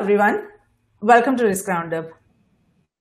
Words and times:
everyone. 0.00 0.48
Welcome 1.02 1.36
to 1.36 1.44
Risk 1.44 1.68
Roundup. 1.68 2.08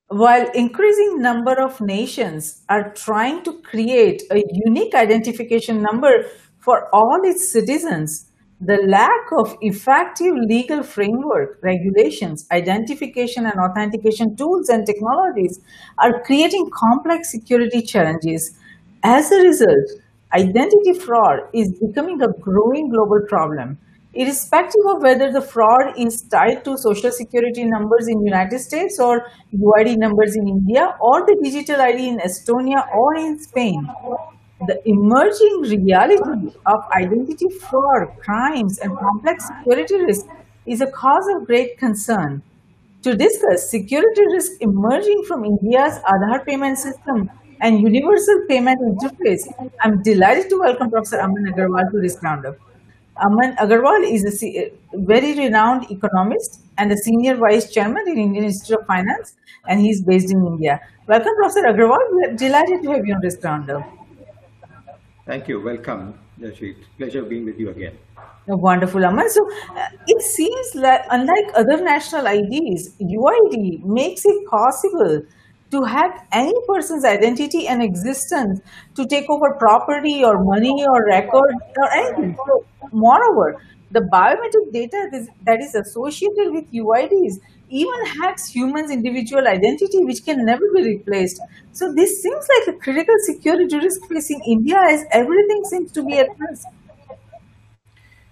While 0.10 0.50
increasing 0.54 1.22
number 1.22 1.56
of 1.58 1.80
nations 1.80 2.66
are 2.68 2.92
trying 2.94 3.42
to 3.44 3.62
create 3.62 4.24
a 4.30 4.44
unique 4.66 4.94
identification 4.94 5.82
number 5.82 6.26
for 6.58 6.94
all 6.94 7.22
its 7.24 7.54
citizens, 7.54 8.30
the 8.60 8.84
lack 8.86 9.32
of 9.38 9.56
effective 9.62 10.34
legal 10.50 10.84
framework, 10.84 11.60
regulations, 11.64 12.46
identification 12.52 13.46
and 13.46 13.56
authentication 13.58 14.36
tools 14.36 14.68
and 14.68 14.86
technologies 14.86 15.62
are 16.00 16.22
creating 16.24 16.70
complex 16.74 17.32
security 17.32 17.82
challenges. 17.82 18.58
As 19.04 19.32
a 19.32 19.42
result, 19.42 19.88
identity 20.34 21.00
fraud 21.00 21.48
is 21.54 21.80
becoming 21.80 22.22
a 22.22 22.28
growing 22.42 22.90
global 22.90 23.22
problem 23.30 23.78
irrespective 24.14 24.86
of 24.88 25.02
whether 25.04 25.32
the 25.32 25.42
fraud 25.42 25.94
is 25.98 26.24
tied 26.24 26.66
to 26.66 26.76
social 26.78 27.12
security 27.12 27.64
numbers 27.64 28.08
in 28.08 28.26
United 28.26 28.60
States 28.60 29.00
or 29.00 29.28
UID 29.54 29.98
numbers 29.98 30.36
in 30.36 30.48
India 30.48 30.96
or 31.00 31.26
the 31.26 31.38
digital 31.44 31.80
ID 31.80 32.08
in 32.08 32.18
Estonia 32.20 32.88
or 32.94 33.16
in 33.16 33.40
Spain. 33.40 33.88
The 34.68 34.82
emerging 34.86 35.80
reality 35.86 36.52
of 36.66 36.80
identity 36.94 37.48
fraud, 37.70 38.10
crimes, 38.20 38.80
and 38.80 38.98
complex 38.98 39.48
security 39.48 39.96
risk 40.04 40.26
is 40.66 40.82
a 40.82 40.88
cause 40.88 41.28
of 41.36 41.46
great 41.46 41.78
concern. 41.78 42.42
To 43.04 43.16
discuss 43.16 43.70
security 43.70 44.24
risk 44.34 44.52
emerging 44.60 45.24
from 45.28 45.46
India's 45.46 46.00
Aadhaar 46.00 46.46
payment 46.46 46.78
system 46.78 47.30
and 47.62 47.80
universal 47.80 48.44
payment 48.50 48.80
interface, 48.82 49.48
I'm 49.82 50.02
delighted 50.04 50.50
to 50.50 50.60
welcome 50.60 50.90
Professor 50.90 51.22
Aman 51.22 51.54
Agarwal 51.54 51.90
to 51.92 52.02
this 52.02 52.18
roundup. 52.22 52.58
Aman 53.22 53.56
Agarwal 53.58 54.04
is 54.10 54.44
a 54.44 54.72
very 54.94 55.36
renowned 55.38 55.92
economist 55.92 56.62
and 56.78 56.92
a 56.92 56.98
senior 56.98 57.36
vice 57.36 57.72
chairman 57.72 58.08
in 58.08 58.18
Indian 58.18 58.46
Institute 58.46 58.80
of 58.80 58.86
Finance, 58.88 59.36
and 59.68 59.82
he's 59.82 60.02
based 60.02 60.32
in 60.32 60.46
India. 60.46 60.80
Welcome, 61.08 61.34
Professor 61.36 61.64
Agarwal. 61.64 62.00
We're 62.12 62.34
delighted 62.36 62.82
to 62.84 62.92
have 62.92 63.06
you 63.06 63.16
on 63.16 63.22
this 63.22 63.38
roundup. 63.44 63.84
Thank 65.26 65.50
you. 65.50 65.62
Welcome, 65.62 66.18
Jayshree. 66.40 66.76
Pleasure 66.98 67.24
being 67.24 67.46
with 67.46 67.60
you 67.60 67.70
again. 67.70 67.98
Oh, 68.48 68.56
wonderful, 68.56 69.06
Aman. 69.06 69.30
So 69.30 69.48
uh, 69.76 69.88
it 70.08 70.22
seems 70.22 70.72
that 70.82 71.06
unlike 71.12 71.52
other 71.56 71.84
national 71.84 72.26
IDs, 72.26 72.96
UID 73.02 73.84
makes 73.84 74.26
it 74.26 74.48
possible 74.48 75.22
to 75.72 75.84
hack 75.84 76.28
any 76.32 76.54
person's 76.68 77.06
identity 77.06 77.68
and 77.68 77.84
existence 77.84 78.60
to 78.96 79.06
take 79.06 79.30
over 79.30 79.54
property 79.60 80.24
or 80.24 80.44
money 80.44 80.86
or 80.88 81.06
record 81.06 81.54
or 81.78 81.92
anything. 81.92 82.38
Moreover, 82.92 83.62
the 83.92 84.02
biometric 84.02 84.72
data 84.72 85.26
that 85.46 85.60
is 85.62 85.76
associated 85.76 86.54
with 86.54 86.72
UIDs 86.72 87.40
even 87.70 88.06
hacks 88.20 88.48
humans' 88.48 88.92
individual 88.92 89.48
identity, 89.48 90.04
which 90.04 90.26
can 90.26 90.44
never 90.44 90.64
be 90.76 90.84
replaced. 90.84 91.40
So 91.72 91.94
this 91.94 92.22
seems 92.22 92.48
like 92.58 92.76
a 92.76 92.80
critical 92.80 93.14
security 93.26 93.78
risk 93.78 94.02
facing 94.10 94.42
India 94.48 94.78
as 94.90 95.06
everything 95.12 95.64
seems 95.66 95.92
to 95.92 96.04
be 96.04 96.18
at 96.18 96.28
risk. 96.40 96.66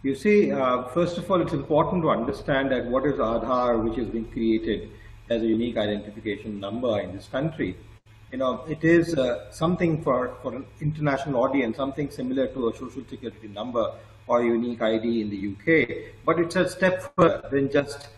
You 0.03 0.15
see, 0.15 0.51
uh, 0.51 0.83
first 0.89 1.17
of 1.17 1.29
all, 1.29 1.41
it's 1.41 1.53
important 1.53 2.01
to 2.03 2.09
understand 2.09 2.71
that 2.71 2.85
what 2.85 3.05
is 3.05 3.15
Aadhaar, 3.15 3.83
which 3.83 3.97
has 3.97 4.07
been 4.07 4.25
created 4.25 4.89
as 5.29 5.41
a 5.41 5.45
unique 5.45 5.77
identification 5.77 6.59
number 6.59 6.99
in 6.99 7.15
this 7.15 7.27
country. 7.27 7.77
You 8.31 8.39
know, 8.39 8.65
it 8.67 8.83
is 8.83 9.15
uh, 9.15 9.51
something 9.51 10.03
for, 10.03 10.35
for 10.41 10.55
an 10.55 10.65
international 10.81 11.41
audience, 11.43 11.77
something 11.77 12.09
similar 12.09 12.47
to 12.47 12.69
a 12.69 12.73
social 12.75 13.03
security 13.09 13.47
number 13.47 13.93
or 14.27 14.43
unique 14.43 14.81
ID 14.81 15.21
in 15.21 15.29
the 15.29 15.41
UK, 15.53 16.11
but 16.25 16.37
it's 16.39 16.55
a 16.57 16.67
step 16.69 17.13
further 17.15 17.47
than 17.49 17.71
just 17.71 18.09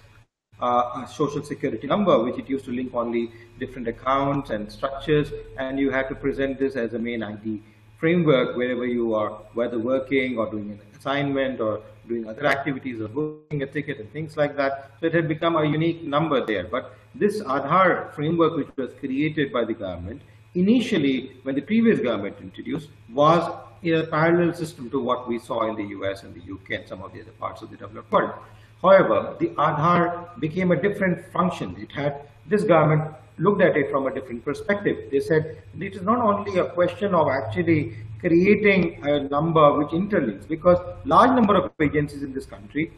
uh, 0.61 1.03
a 1.05 1.07
social 1.07 1.43
security 1.43 1.87
number, 1.87 2.21
which 2.23 2.37
it 2.37 2.49
used 2.49 2.65
to 2.65 2.71
link 2.71 2.93
only 2.93 3.31
different 3.59 3.87
accounts 3.87 4.49
and 4.49 4.71
structures, 4.71 5.31
and 5.57 5.79
you 5.79 5.91
had 5.91 6.09
to 6.09 6.15
present 6.15 6.59
this 6.59 6.75
as 6.75 6.93
a 6.93 6.99
main 6.99 7.21
ID 7.21 7.61
framework 7.99 8.55
wherever 8.55 8.85
you 8.85 9.13
are, 9.13 9.29
whether 9.53 9.77
working 9.77 10.37
or 10.37 10.49
doing 10.49 10.71
an 10.71 10.79
assignment 10.97 11.59
or 11.59 11.81
doing 12.07 12.27
other 12.27 12.45
activities 12.45 12.99
or 13.01 13.07
booking 13.07 13.61
a 13.61 13.67
ticket 13.67 13.99
and 13.99 14.11
things 14.11 14.37
like 14.37 14.55
that. 14.55 14.91
So 14.99 15.07
it 15.07 15.13
had 15.13 15.27
become 15.27 15.55
a 15.55 15.65
unique 15.65 16.03
number 16.03 16.45
there. 16.45 16.65
But 16.65 16.95
this 17.15 17.41
Aadhaar 17.41 18.13
framework, 18.13 18.55
which 18.55 18.69
was 18.77 18.91
created 18.99 19.51
by 19.51 19.65
the 19.65 19.73
government, 19.73 20.21
initially, 20.55 21.37
when 21.43 21.55
the 21.55 21.61
previous 21.61 21.99
government 21.99 22.37
introduced, 22.41 22.89
was 23.13 23.51
in 23.81 23.95
a 23.95 24.05
parallel 24.07 24.53
system 24.53 24.89
to 24.89 24.99
what 24.99 25.27
we 25.27 25.39
saw 25.39 25.69
in 25.69 25.75
the 25.75 25.95
US 25.97 26.23
and 26.23 26.33
the 26.35 26.53
UK 26.53 26.79
and 26.79 26.87
some 26.87 27.01
of 27.01 27.13
the 27.13 27.21
other 27.21 27.31
parts 27.31 27.61
of 27.61 27.71
the 27.71 27.77
developed 27.77 28.11
world. 28.11 28.33
However, 28.81 29.35
the 29.39 29.49
Aadhaar 29.49 30.39
became 30.39 30.71
a 30.71 30.81
different 30.81 31.25
function. 31.31 31.75
It 31.79 31.91
had, 31.91 32.21
this 32.47 32.63
government 32.63 33.03
looked 33.37 33.61
at 33.61 33.77
it 33.77 33.89
from 33.89 34.07
a 34.07 34.13
different 34.13 34.43
perspective. 34.43 35.09
They 35.11 35.19
said 35.19 35.61
it 35.79 35.95
is 35.95 36.01
not 36.01 36.19
only 36.19 36.59
a 36.59 36.65
question 36.65 37.13
of 37.13 37.27
actually 37.29 37.95
creating 38.19 38.99
a 39.03 39.21
number 39.21 39.77
which 39.77 39.89
interlinks 39.89 40.47
because 40.47 40.77
large 41.05 41.31
number 41.31 41.55
of 41.55 41.71
agencies 41.79 42.21
in 42.21 42.33
this 42.33 42.45
country 42.45 42.91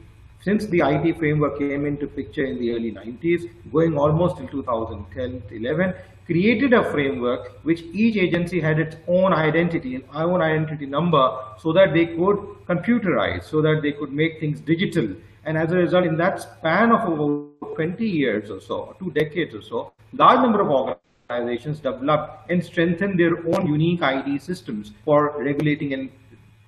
since 0.44 0.66
the 0.68 0.82
IT 0.84 1.18
framework 1.18 1.60
came 1.60 1.86
into 1.86 2.08
picture 2.08 2.46
in 2.46 2.60
the 2.60 2.72
early 2.72 2.92
90s, 2.92 3.50
going 3.72 3.98
almost 3.98 4.38
till 4.38 4.48
2010 4.48 5.44
11, 5.52 5.94
created 6.26 6.74
a 6.74 6.84
framework 6.92 7.64
which 7.64 7.82
each 7.94 8.16
agency 8.16 8.60
had 8.60 8.80
its 8.80 8.96
own 9.08 9.34
identity, 9.34 9.96
an 9.96 10.04
own 10.14 10.42
identity 10.42 10.86
number, 10.86 11.38
so 11.60 11.72
that 11.74 11.94
they 11.94 12.06
could 12.08 12.38
computerize, 12.68 13.44
so 13.44 13.62
that 13.62 13.82
they 13.82 13.92
could 13.92 14.12
make 14.12 14.40
things 14.40 14.60
digital. 14.60 15.08
And 15.46 15.58
as 15.58 15.72
a 15.72 15.76
result, 15.76 16.06
in 16.06 16.18
that 16.18 16.42
span 16.42 16.92
of 16.92 17.08
about 17.12 17.76
20 17.76 18.08
years 18.08 18.50
or 18.50 18.62
so, 18.62 18.96
two 19.00 19.12
decades 19.12 19.56
or 19.56 19.62
so, 19.62 19.94
large 20.14 20.40
number 20.40 20.62
of 20.62 20.98
organizations 21.30 21.80
developed 21.80 22.50
and 22.52 22.64
strengthened 22.64 23.20
their 23.20 23.38
own 23.48 23.68
unique 23.68 24.02
ID 24.02 24.40
systems 24.40 24.92
for 25.06 25.36
regulating 25.38 25.94
and 25.94 26.12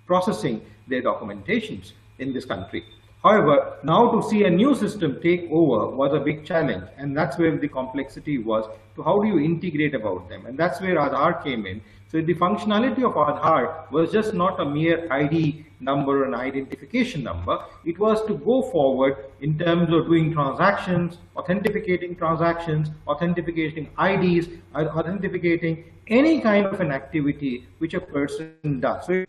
processing 0.05 0.61
their 0.88 1.01
documentations 1.01 1.94
in 2.19 2.34
this 2.34 2.45
country. 2.45 2.84
However, 3.23 3.78
now 3.84 4.11
to 4.11 4.22
see 4.28 4.44
a 4.44 4.50
new 4.50 4.75
system 4.75 5.19
take 5.22 5.50
over 5.50 5.95
was 5.95 6.13
a 6.13 6.19
big 6.19 6.45
challenge, 6.45 6.84
and 6.97 7.16
that's 7.16 7.38
where 7.38 7.56
the 7.57 7.69
complexity 7.69 8.38
was 8.38 8.66
to 8.95 9.03
how 9.03 9.22
do 9.22 9.28
you 9.29 9.39
integrate 9.39 9.95
about 9.95 10.28
them, 10.28 10.45
and 10.45 10.57
that's 10.57 10.81
where 10.81 10.97
Aadhaar 10.97 11.41
came 11.41 11.66
in. 11.66 11.81
So 12.09 12.22
the 12.22 12.35
functionality 12.35 13.03
of 13.03 13.13
Aadhaar 13.13 13.89
was 13.91 14.11
just 14.11 14.34
not 14.34 14.59
a 14.59 14.66
mere 14.66 15.11
ID 15.11 15.66
number, 15.79 16.23
or 16.23 16.25
an 16.25 16.35
identification 16.35 17.23
number. 17.23 17.59
It 17.85 17.97
was 17.97 18.25
to 18.28 18.35
go 18.35 18.61
forward 18.63 19.16
in 19.41 19.57
terms 19.57 19.94
of 19.94 20.05
doing 20.07 20.34
transactions, 20.34 21.17
authenticating 21.38 22.16
transactions, 22.17 22.90
authenticating 23.07 23.90
IDs, 24.00 24.50
authenticating 24.75 25.85
any 26.07 26.41
kind 26.41 26.66
of 26.66 26.81
an 26.81 26.91
activity 26.91 27.67
which 27.78 27.94
a 27.94 28.01
person 28.01 28.79
does. 28.81 29.05
So 29.05 29.25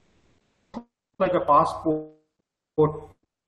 it's 0.74 0.84
like 1.18 1.34
a 1.34 1.40
passport 1.40 2.10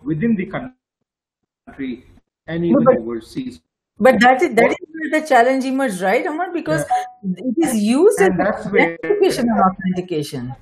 within 0.02 0.36
the 0.36 0.46
country 0.46 2.06
and 2.46 2.64
even 2.64 2.84
but, 2.84 2.98
overseas. 2.98 3.60
But 3.98 4.20
that 4.20 4.42
is 4.42 4.54
that 4.54 4.70
is 4.70 4.76
where 4.92 5.20
the 5.20 5.26
challenge 5.26 5.64
emerged, 5.64 6.00
right, 6.00 6.26
Amar? 6.26 6.52
Because 6.52 6.84
yeah. 7.22 7.34
it 7.38 7.66
is 7.66 7.76
used 7.76 8.20
and 8.20 8.40
as 8.40 8.46
that's 8.46 8.66
where, 8.70 8.98
identification 9.04 9.48
and 9.48 9.60
authentication. 9.60 10.54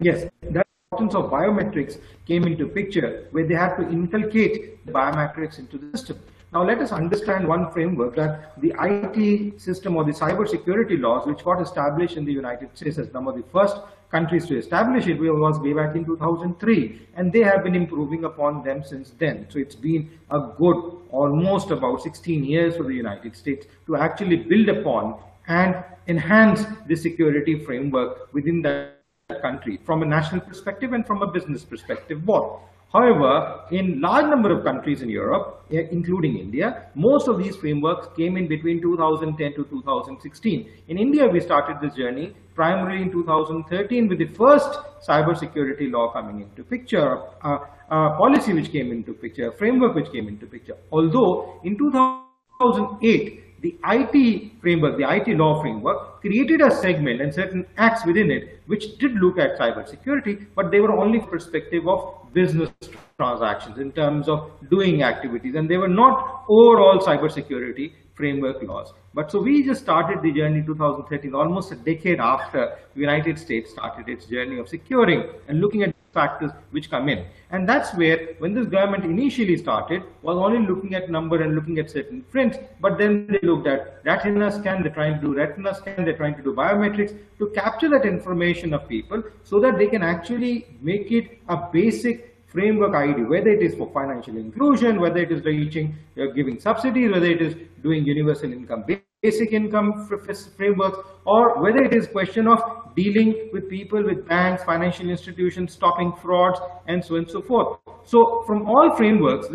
yes, 0.00 0.26
that 0.42 0.66
importance 0.92 1.14
of 1.14 1.30
biometrics 1.30 1.98
came 2.26 2.44
into 2.44 2.66
picture 2.66 3.28
where 3.30 3.46
they 3.46 3.54
had 3.54 3.76
to 3.76 3.88
inculcate 3.88 4.84
the 4.84 4.92
biometrics 4.92 5.58
into 5.58 5.78
the 5.78 5.96
system. 5.96 6.18
Now 6.52 6.64
let 6.64 6.80
us 6.80 6.90
understand 6.90 7.46
one 7.46 7.70
framework 7.70 8.16
that 8.16 8.60
the 8.60 8.74
IT 8.80 9.60
system 9.60 9.96
or 9.96 10.02
the 10.02 10.10
cyber 10.10 10.48
security 10.48 10.96
laws 10.96 11.24
which 11.24 11.44
got 11.44 11.62
established 11.62 12.16
in 12.16 12.24
the 12.24 12.32
United 12.32 12.76
States 12.76 12.98
as 12.98 13.06
one 13.12 13.28
of 13.28 13.36
the 13.36 13.44
first 13.52 13.76
countries 14.10 14.46
to 14.46 14.58
establish 14.58 15.06
it 15.06 15.20
was 15.20 15.60
way 15.60 15.72
back 15.72 15.94
in 15.94 16.04
2003 16.04 17.08
and 17.14 17.32
they 17.32 17.44
have 17.44 17.62
been 17.62 17.76
improving 17.76 18.24
upon 18.24 18.64
them 18.64 18.82
since 18.82 19.12
then. 19.18 19.46
So 19.48 19.60
it's 19.60 19.76
been 19.76 20.10
a 20.30 20.40
good 20.58 20.98
almost 21.10 21.70
about 21.70 22.02
16 22.02 22.44
years 22.44 22.76
for 22.76 22.82
the 22.82 22.94
United 22.94 23.36
States 23.36 23.66
to 23.86 23.94
actually 23.94 24.36
build 24.36 24.68
upon 24.70 25.20
and 25.46 25.76
enhance 26.08 26.64
the 26.88 26.96
security 26.96 27.64
framework 27.64 28.32
within 28.32 28.60
that 28.62 28.96
country 29.40 29.78
from 29.84 30.02
a 30.02 30.06
national 30.06 30.40
perspective 30.40 30.94
and 30.94 31.06
from 31.06 31.22
a 31.22 31.26
business 31.28 31.64
perspective 31.64 32.26
both. 32.26 32.60
However, 32.92 33.60
in 33.70 34.00
large 34.00 34.26
number 34.26 34.50
of 34.50 34.64
countries 34.64 35.00
in 35.00 35.08
Europe, 35.08 35.64
eh, 35.70 35.86
including 35.92 36.36
India, 36.38 36.86
most 36.96 37.28
of 37.28 37.38
these 37.38 37.54
frameworks 37.54 38.08
came 38.16 38.36
in 38.36 38.48
between 38.48 38.82
2010 38.82 39.54
to 39.54 39.64
2016. 39.64 40.68
In 40.88 40.98
India, 40.98 41.28
we 41.28 41.38
started 41.38 41.78
this 41.80 41.94
journey 41.94 42.34
primarily 42.56 43.02
in 43.02 43.12
2013 43.12 44.08
with 44.08 44.18
the 44.18 44.26
first 44.40 44.80
cybersecurity 45.06 45.90
law 45.92 46.12
coming 46.12 46.40
into 46.40 46.64
picture, 46.64 47.22
uh, 47.42 47.58
uh, 47.90 48.16
policy 48.16 48.52
which 48.52 48.72
came 48.72 48.90
into 48.90 49.12
picture, 49.12 49.50
a 49.50 49.56
framework 49.56 49.94
which 49.94 50.10
came 50.10 50.26
into 50.26 50.46
picture. 50.46 50.76
Although 50.90 51.60
in 51.62 51.78
2008, 51.78 53.44
the 53.62 53.76
IT 53.84 54.52
framework, 54.60 54.96
the 54.96 55.08
IT 55.08 55.36
law 55.36 55.60
framework, 55.60 56.20
created 56.22 56.60
a 56.60 56.70
segment 56.70 57.20
and 57.20 57.32
certain 57.32 57.66
acts 57.76 58.04
within 58.04 58.30
it 58.30 58.60
which 58.66 58.98
did 58.98 59.14
look 59.14 59.38
at 59.38 59.58
cybersecurity, 59.58 60.46
but 60.56 60.70
they 60.70 60.80
were 60.80 60.92
only 60.92 61.20
perspective 61.20 61.86
of 61.86 62.19
business 62.32 62.70
transactions 63.18 63.78
in 63.78 63.92
terms 63.92 64.28
of 64.28 64.50
doing 64.70 65.02
activities, 65.02 65.54
and 65.54 65.68
they 65.68 65.76
were 65.76 65.88
not 65.88 66.44
overall 66.48 66.98
cybersecurity 66.98 67.92
framework 68.14 68.62
laws. 68.62 68.92
But 69.14 69.30
so 69.30 69.40
we 69.40 69.62
just 69.64 69.82
started 69.82 70.22
the 70.22 70.32
journey 70.32 70.58
in 70.58 70.66
2013, 70.66 71.34
almost 71.34 71.72
a 71.72 71.76
decade 71.76 72.20
after 72.20 72.78
the 72.94 73.00
United 73.00 73.38
States 73.38 73.70
started 73.70 74.08
its 74.08 74.26
journey 74.26 74.58
of 74.58 74.68
securing 74.68 75.24
and 75.48 75.60
looking 75.60 75.82
at 75.82 75.94
factors 76.12 76.50
which 76.70 76.90
come 76.90 77.08
in. 77.08 77.24
And 77.50 77.68
that's 77.68 77.94
where, 77.94 78.34
when 78.38 78.54
this 78.54 78.66
government 78.66 79.04
initially 79.04 79.56
started, 79.56 80.02
was 80.22 80.36
only 80.36 80.66
looking 80.66 80.94
at 80.94 81.10
number 81.10 81.42
and 81.42 81.54
looking 81.54 81.78
at 81.78 81.90
certain 81.90 82.22
prints, 82.22 82.58
but 82.80 82.98
then 82.98 83.26
they 83.26 83.40
looked 83.46 83.66
at 83.66 84.00
retina 84.04 84.50
scan, 84.50 84.82
they're 84.82 84.92
trying 84.92 85.20
to 85.20 85.20
do 85.20 85.34
retina 85.34 85.74
scan, 85.74 86.04
they're 86.04 86.16
trying 86.16 86.34
to 86.36 86.42
do 86.42 86.54
biometrics 86.54 87.16
to 87.38 87.48
capture 87.50 87.88
that 87.88 88.04
information 88.04 88.74
of 88.74 88.88
people 88.88 89.22
so 89.44 89.60
that 89.60 89.78
they 89.78 89.86
can 89.86 90.02
actually 90.02 90.66
make 90.80 91.10
it 91.10 91.38
a 91.48 91.56
basic 91.72 92.30
framework 92.46 92.94
ID, 92.94 93.22
whether 93.22 93.48
it 93.48 93.62
is 93.62 93.74
for 93.76 93.90
financial 93.92 94.36
inclusion, 94.36 95.00
whether 95.00 95.18
it 95.18 95.30
is 95.30 95.44
reaching, 95.44 95.96
uh, 96.20 96.26
giving 96.26 96.58
subsidies, 96.58 97.10
whether 97.12 97.26
it 97.26 97.40
is 97.40 97.54
doing 97.82 98.04
universal 98.04 98.52
income, 98.52 98.84
basic 99.22 99.52
income 99.52 100.08
frameworks, 100.56 100.98
or 101.26 101.62
whether 101.62 101.82
it 101.82 101.94
is 101.94 102.06
question 102.06 102.48
of 102.48 102.60
dealing 102.96 103.50
with 103.52 103.68
people 103.68 104.02
with 104.04 104.26
banks, 104.26 104.64
financial 104.64 105.10
institutions, 105.10 105.72
stopping 105.72 106.12
frauds, 106.22 106.60
and 106.88 107.04
so 107.04 107.14
on 107.14 107.20
and 107.20 107.30
so 107.30 107.42
forth. 107.42 107.78
So 108.04 108.42
from 108.46 108.66
all 108.66 108.96
frameworks, 108.96 109.48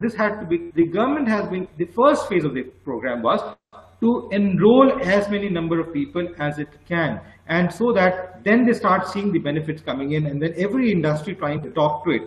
this 0.00 0.14
had 0.14 0.40
to 0.40 0.46
be, 0.46 0.70
the 0.74 0.86
government 0.86 1.28
has 1.28 1.48
been, 1.48 1.68
the 1.76 1.84
first 1.84 2.28
phase 2.28 2.44
of 2.44 2.54
the 2.54 2.62
program 2.84 3.22
was 3.22 3.40
to 4.00 4.28
enroll 4.32 4.98
as 5.02 5.28
many 5.28 5.50
number 5.50 5.78
of 5.78 5.92
people 5.92 6.26
as 6.38 6.58
it 6.58 6.68
can 6.88 7.20
and 7.48 7.72
so 7.72 7.92
that 7.92 8.42
then 8.44 8.64
they 8.64 8.72
start 8.72 9.06
seeing 9.06 9.30
the 9.32 9.38
benefits 9.38 9.82
coming 9.82 10.12
in 10.12 10.26
and 10.26 10.42
then 10.42 10.54
every 10.56 10.90
industry 10.90 11.34
trying 11.34 11.62
to 11.62 11.70
talk 11.70 12.04
to 12.04 12.10
it 12.12 12.22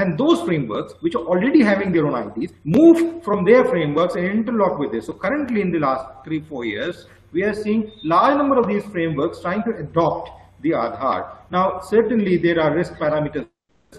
and 0.00 0.18
those 0.18 0.42
frameworks 0.42 0.94
which 1.00 1.14
are 1.14 1.24
already 1.32 1.62
having 1.62 1.92
their 1.92 2.06
own 2.06 2.16
IDs 2.22 2.52
move 2.64 3.22
from 3.24 3.44
their 3.44 3.64
frameworks 3.64 4.14
and 4.14 4.26
interlock 4.26 4.78
with 4.78 4.92
this. 4.92 5.06
So 5.06 5.12
currently 5.12 5.60
in 5.60 5.70
the 5.70 5.78
last 5.78 6.24
three 6.24 6.40
four 6.40 6.64
years 6.64 7.06
we 7.32 7.42
are 7.42 7.54
seeing 7.54 7.90
large 8.04 8.36
number 8.36 8.58
of 8.58 8.66
these 8.66 8.84
frameworks 8.86 9.40
trying 9.40 9.62
to 9.64 9.76
adopt 9.76 10.30
the 10.62 10.70
Aadhaar. 10.70 11.36
Now 11.50 11.80
certainly 11.80 12.36
there 12.36 12.60
are 12.60 12.74
risk 12.74 12.94
parameters 12.94 13.46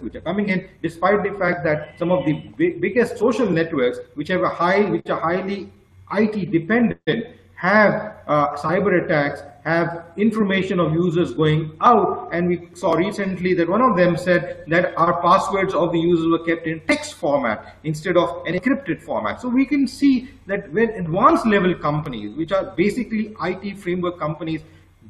which 0.02 0.16
are 0.16 0.22
coming 0.22 0.50
in 0.50 0.68
despite 0.84 1.24
the 1.24 1.38
fact 1.38 1.64
that 1.64 1.98
some 1.98 2.12
of 2.12 2.26
the 2.26 2.34
big, 2.58 2.80
biggest 2.82 3.18
social 3.18 3.50
networks 3.50 4.00
which 4.16 4.28
have 4.30 4.42
a 4.42 4.50
high 4.50 4.82
which 4.90 5.10
are 5.10 5.20
highly 5.20 5.72
IT 6.14 6.52
dependent 6.52 7.26
have 7.60 8.16
uh, 8.26 8.56
cyber 8.56 9.04
attacks, 9.04 9.42
have 9.66 10.06
information 10.16 10.80
of 10.80 10.94
users 10.94 11.34
going 11.34 11.76
out. 11.82 12.30
And 12.32 12.48
we 12.48 12.70
saw 12.74 12.94
recently 12.94 13.54
that 13.56 13.68
one 13.68 13.82
of 13.82 13.98
them 13.98 14.16
said 14.16 14.64
that 14.68 14.98
our 14.98 15.22
passwords 15.22 15.74
of 15.74 15.92
the 15.92 16.00
users 16.00 16.28
were 16.28 16.46
kept 16.46 16.68
in 16.68 16.80
text 16.88 17.16
format 17.16 17.76
instead 17.84 18.16
of 18.16 18.48
an 18.48 18.54
encrypted 18.54 19.02
format. 19.02 19.42
So 19.42 19.50
we 19.50 19.66
can 19.66 19.90
see 19.90 20.30
that 20.48 20.72
when 20.72 20.92
advanced 20.92 21.46
level 21.46 21.76
companies, 21.76 22.34
which 22.38 22.54
are 22.54 22.64
basically 22.78 23.36
IT 23.44 23.78
framework 23.78 24.18
companies 24.18 24.62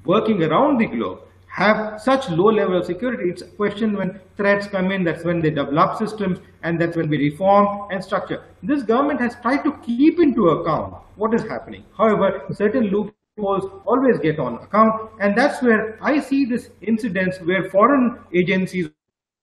working 0.03 0.41
around 0.41 0.79
the 0.79 0.87
globe, 0.87 1.21
have 1.59 1.99
such 2.01 2.29
low 2.29 2.45
level 2.45 2.77
of 2.77 2.85
security, 2.85 3.29
it's 3.29 3.41
a 3.41 3.47
question 3.61 3.97
when 3.97 4.17
threats 4.37 4.65
come 4.65 4.91
in, 4.93 5.03
that's 5.03 5.25
when 5.25 5.41
they 5.41 5.49
develop 5.49 5.97
systems, 5.97 6.39
and 6.63 6.79
that's 6.79 6.95
when 6.95 7.09
we 7.09 7.17
reform 7.17 7.89
and 7.91 8.01
structure. 8.01 8.43
This 8.63 8.81
government 8.83 9.19
has 9.19 9.35
tried 9.41 9.63
to 9.65 9.73
keep 9.85 10.19
into 10.21 10.49
account 10.49 10.93
what 11.17 11.33
is 11.33 11.41
happening. 11.41 11.83
However, 11.97 12.45
certain 12.53 12.85
loopholes 12.85 13.69
always 13.85 14.19
get 14.19 14.39
on 14.39 14.55
account, 14.55 15.11
and 15.19 15.37
that's 15.37 15.61
where 15.61 15.99
I 16.01 16.21
see 16.21 16.45
this 16.45 16.69
incidents 16.81 17.39
where 17.39 17.69
foreign 17.69 18.19
agencies, 18.33 18.89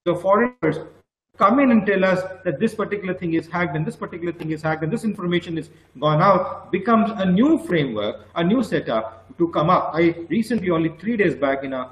the 0.06 0.14
foreigners 0.14 0.78
come 1.36 1.60
in 1.60 1.70
and 1.70 1.86
tell 1.86 2.02
us 2.02 2.22
that 2.44 2.58
this 2.58 2.74
particular 2.74 3.12
thing 3.12 3.34
is 3.34 3.46
hacked 3.46 3.76
and 3.76 3.86
this 3.86 3.96
particular 3.96 4.32
thing 4.32 4.52
is 4.52 4.62
hacked 4.62 4.82
and 4.82 4.90
this 4.90 5.04
information 5.04 5.58
is 5.58 5.68
gone 6.00 6.22
out 6.22 6.72
becomes 6.72 7.10
a 7.16 7.26
new 7.30 7.58
framework, 7.66 8.24
a 8.36 8.42
new 8.42 8.62
setup 8.62 9.36
to 9.36 9.48
come 9.48 9.68
up. 9.68 9.90
I 9.92 10.14
recently, 10.30 10.70
only 10.70 10.96
three 10.98 11.16
days 11.18 11.34
back 11.34 11.62
in 11.62 11.74
a 11.74 11.90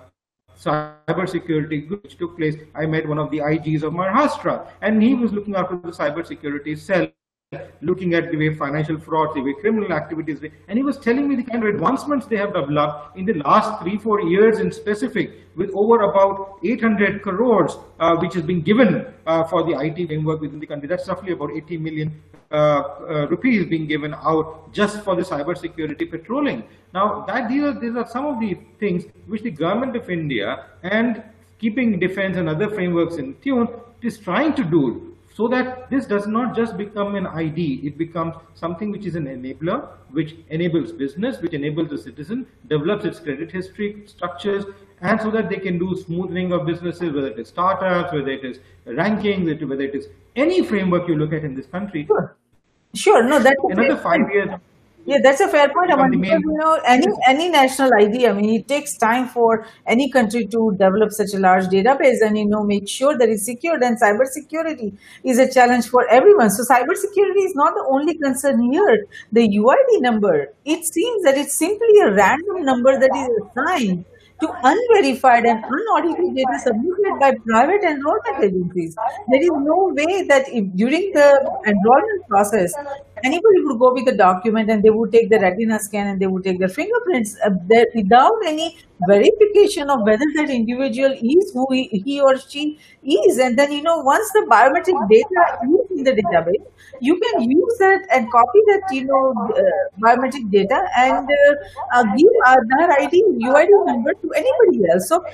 cybersecurity 0.58 1.90
which 1.90 2.18
took 2.18 2.36
place, 2.36 2.56
I 2.74 2.86
met 2.86 3.08
one 3.08 3.18
of 3.18 3.30
the 3.30 3.38
IGs 3.38 3.82
of 3.82 3.92
Maharashtra 3.92 4.68
and 4.80 5.02
he 5.02 5.14
was 5.14 5.32
looking 5.32 5.56
after 5.56 5.76
the 5.76 5.90
cybersecurity 5.90 6.78
cell 6.78 7.08
looking 7.80 8.14
at 8.14 8.30
the 8.30 8.36
way 8.36 8.54
financial 8.54 8.98
fraud, 8.98 9.34
the 9.34 9.40
way 9.40 9.54
criminal 9.60 9.92
activities, 9.92 10.40
and 10.68 10.78
he 10.78 10.82
was 10.82 10.98
telling 10.98 11.28
me 11.28 11.36
the 11.36 11.42
kind 11.42 11.62
of 11.62 11.74
advancements 11.74 12.26
they 12.26 12.36
have 12.36 12.52
developed 12.52 13.16
in 13.16 13.24
the 13.24 13.34
last 13.34 13.80
three, 13.82 13.98
four 13.98 14.20
years 14.22 14.58
in 14.58 14.72
specific, 14.72 15.32
with 15.56 15.70
over 15.74 16.02
about 16.02 16.58
800 16.64 17.22
crores, 17.22 17.76
uh, 18.00 18.16
which 18.16 18.34
has 18.34 18.42
been 18.42 18.60
given 18.60 19.06
uh, 19.26 19.44
for 19.44 19.62
the 19.62 19.78
IT 19.78 20.06
framework 20.06 20.40
within 20.40 20.58
the 20.58 20.66
country. 20.66 20.88
That's 20.88 21.06
roughly 21.08 21.32
about 21.32 21.52
80 21.52 21.78
million 21.78 22.22
Uh, 22.50 22.56
uh, 22.56 23.26
rupees 23.28 23.66
being 23.66 23.86
given 23.86 24.14
out 24.14 24.72
just 24.72 25.02
for 25.02 25.16
the 25.16 25.22
cyber 25.22 25.56
security 25.56 26.04
patrolling. 26.04 26.62
Now, 26.92 27.24
that 27.26 27.48
these 27.48 27.64
are, 27.64 27.72
these 27.72 27.96
are 27.96 28.06
some 28.06 28.26
of 28.26 28.38
the 28.38 28.56
things 28.78 29.04
which 29.26 29.42
the 29.42 29.50
government 29.50 29.96
of 29.96 30.08
India 30.08 30.66
and 30.82 31.22
keeping 31.58 31.98
defense 31.98 32.36
and 32.36 32.48
other 32.48 32.68
frameworks 32.68 33.16
in 33.16 33.34
tune 33.42 33.68
is 34.02 34.18
trying 34.18 34.54
to 34.54 34.62
do 34.62 35.16
so 35.34 35.48
that 35.48 35.90
this 35.90 36.06
does 36.06 36.28
not 36.28 36.54
just 36.54 36.76
become 36.76 37.16
an 37.16 37.26
ID, 37.26 37.80
it 37.82 37.98
becomes 37.98 38.36
something 38.54 38.92
which 38.92 39.04
is 39.04 39.16
an 39.16 39.26
enabler, 39.26 39.88
which 40.10 40.36
enables 40.50 40.92
business, 40.92 41.40
which 41.40 41.54
enables 41.54 41.90
the 41.90 41.98
citizen, 41.98 42.46
develops 42.68 43.04
its 43.04 43.18
credit 43.18 43.50
history 43.50 44.04
structures, 44.06 44.64
and 45.00 45.20
so 45.20 45.30
that 45.30 45.48
they 45.48 45.56
can 45.56 45.78
do 45.78 45.96
smoothing 45.96 46.52
of 46.52 46.66
businesses, 46.66 47.12
whether 47.12 47.28
it 47.28 47.38
is 47.38 47.48
startups, 47.48 48.12
whether 48.12 48.30
it 48.30 48.44
is 48.44 48.58
rankings, 48.86 49.68
whether 49.68 49.82
it 49.82 49.94
is 49.94 50.08
any 50.36 50.62
framework 50.62 51.08
you 51.08 51.16
look 51.16 51.32
at 51.32 51.44
in 51.44 51.54
this 51.54 51.66
country. 51.66 52.06
Sure, 52.06 52.36
sure. 52.94 53.22
no, 53.22 53.38
that's 53.38 53.60
another 53.70 53.96
five 53.96 54.30
years 54.32 54.50
yeah, 55.06 55.18
that's 55.22 55.40
a 55.40 55.48
fair 55.48 55.68
point. 55.68 55.92
I 55.92 56.08
mean, 56.08 56.20
because, 56.20 56.40
you 56.40 56.58
know, 56.58 56.80
any 56.86 57.06
any 57.26 57.48
national 57.50 57.90
ID, 57.94 58.26
I 58.26 58.32
mean, 58.32 58.60
it 58.60 58.66
takes 58.66 58.96
time 58.96 59.28
for 59.28 59.66
any 59.86 60.10
country 60.10 60.46
to 60.46 60.70
develop 60.78 61.12
such 61.12 61.34
a 61.34 61.38
large 61.38 61.64
database 61.64 62.22
and 62.24 62.38
you 62.38 62.46
know 62.46 62.64
make 62.64 62.88
sure 62.88 63.16
that 63.18 63.28
it's 63.28 63.44
secured. 63.44 63.82
And 63.82 64.00
cybersecurity 64.00 64.96
is 65.22 65.38
a 65.38 65.52
challenge 65.52 65.88
for 65.88 66.08
everyone. 66.08 66.50
So 66.50 66.62
cybersecurity 66.62 67.44
is 67.44 67.54
not 67.54 67.74
the 67.74 67.86
only 67.90 68.16
concern 68.16 68.72
here. 68.72 69.04
The 69.30 69.46
UID 69.46 70.00
number, 70.00 70.48
it 70.64 70.84
seems 70.84 71.24
that 71.24 71.36
it's 71.36 71.58
simply 71.58 72.00
a 72.02 72.12
random 72.12 72.64
number 72.64 72.98
that 72.98 73.10
is 73.14 73.28
assigned 73.44 74.04
to 74.44 74.52
unverified 74.70 75.44
and 75.44 75.64
unaudited 75.76 76.34
data 76.36 76.58
submitted 76.62 77.18
by 77.20 77.32
private 77.46 77.82
enrollment 77.82 78.44
agencies. 78.44 78.94
There 79.28 79.42
is 79.42 79.50
no 79.70 79.92
way 79.96 80.24
that 80.28 80.48
if 80.48 80.64
during 80.76 81.12
the 81.12 81.28
enrollment 81.66 82.28
process, 82.28 82.72
anybody 83.22 83.60
would 83.62 83.78
go 83.78 83.92
with 83.92 84.06
the 84.06 84.16
document 84.16 84.70
and 84.70 84.82
they 84.82 84.90
would 84.90 85.12
take 85.12 85.30
the 85.30 85.38
retina 85.38 85.78
scan 85.78 86.08
and 86.08 86.20
they 86.20 86.26
would 86.26 86.44
take 86.44 86.58
their 86.58 86.68
fingerprints 86.68 87.36
uh, 87.44 87.50
without 87.94 88.38
any 88.46 88.76
verification 89.06 89.90
of 89.90 90.02
whether 90.02 90.24
that 90.36 90.50
individual 90.50 91.12
is 91.12 91.50
who 91.52 91.66
he, 91.70 92.02
he, 92.04 92.20
or 92.20 92.38
she 92.38 92.78
is. 93.02 93.38
And 93.38 93.58
then, 93.58 93.72
you 93.72 93.82
know, 93.82 93.98
once 93.98 94.30
the 94.32 94.46
biometric 94.50 94.98
data 95.10 95.42
is 95.62 95.98
in 95.98 96.04
the 96.04 96.12
database, 96.12 96.64
you 97.00 97.18
can 97.18 97.50
use 97.50 97.76
that 97.78 98.06
and 98.12 98.30
copy 98.30 98.60
that, 98.68 98.82
you 98.92 99.04
know, 99.04 99.34
uh, 99.50 99.62
biometric 100.00 100.50
data 100.50 100.80
and 100.96 101.28
uh, 101.28 101.54
uh, 101.94 102.04
give 102.16 102.32
Aadhaar 102.46 103.00
ID, 103.00 103.22
UID 103.42 103.86
number 103.86 104.12
to 104.14 104.32
anybody 104.32 104.88
else. 104.92 105.08
So 105.08 105.24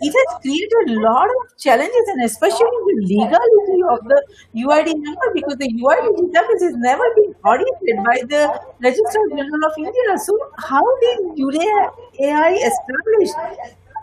it 0.00 0.14
has 0.18 0.40
created 0.40 0.96
a 0.96 1.00
lot 1.00 1.28
of 1.28 1.56
challenges 1.58 2.08
and 2.08 2.24
especially 2.24 2.78
the 2.88 2.96
legality 3.16 3.80
of 3.90 4.00
the 4.08 4.22
UID 4.56 4.94
number 4.96 5.26
because 5.34 5.56
the 5.56 5.68
UID 5.68 6.32
database 6.32 6.62
has 6.64 6.74
never 6.76 7.04
been 7.16 7.34
audited 7.44 7.96
by 8.04 8.18
the 8.28 8.60
Registrar 8.82 9.28
General 9.30 9.64
of 9.66 9.74
India. 9.78 10.18
So 10.18 10.36
how 10.58 10.84
did 11.00 11.38
Urea 11.38 11.90
AI 12.20 12.52
establish 12.70 13.30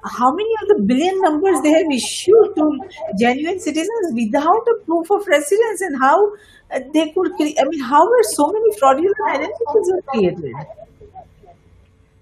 how 0.04 0.32
many 0.32 0.50
of 0.62 0.68
the 0.70 0.84
billion 0.84 1.20
numbers 1.22 1.62
they 1.62 1.72
have 1.72 1.92
issued 1.92 2.56
to 2.56 2.80
genuine 3.20 3.60
citizens 3.60 4.14
without 4.14 4.68
a 4.68 4.86
proof 4.86 5.10
of 5.12 5.28
residence 5.28 5.82
and 5.82 6.00
how 6.00 6.34
uh, 6.72 6.80
they 6.94 7.12
could 7.12 7.34
create, 7.36 7.58
I 7.60 7.66
mean, 7.66 7.82
how 7.82 8.08
were 8.08 8.24
so 8.24 8.48
many 8.48 8.78
fraudulent 8.78 9.16
identities 9.30 9.92
created? 10.08 10.54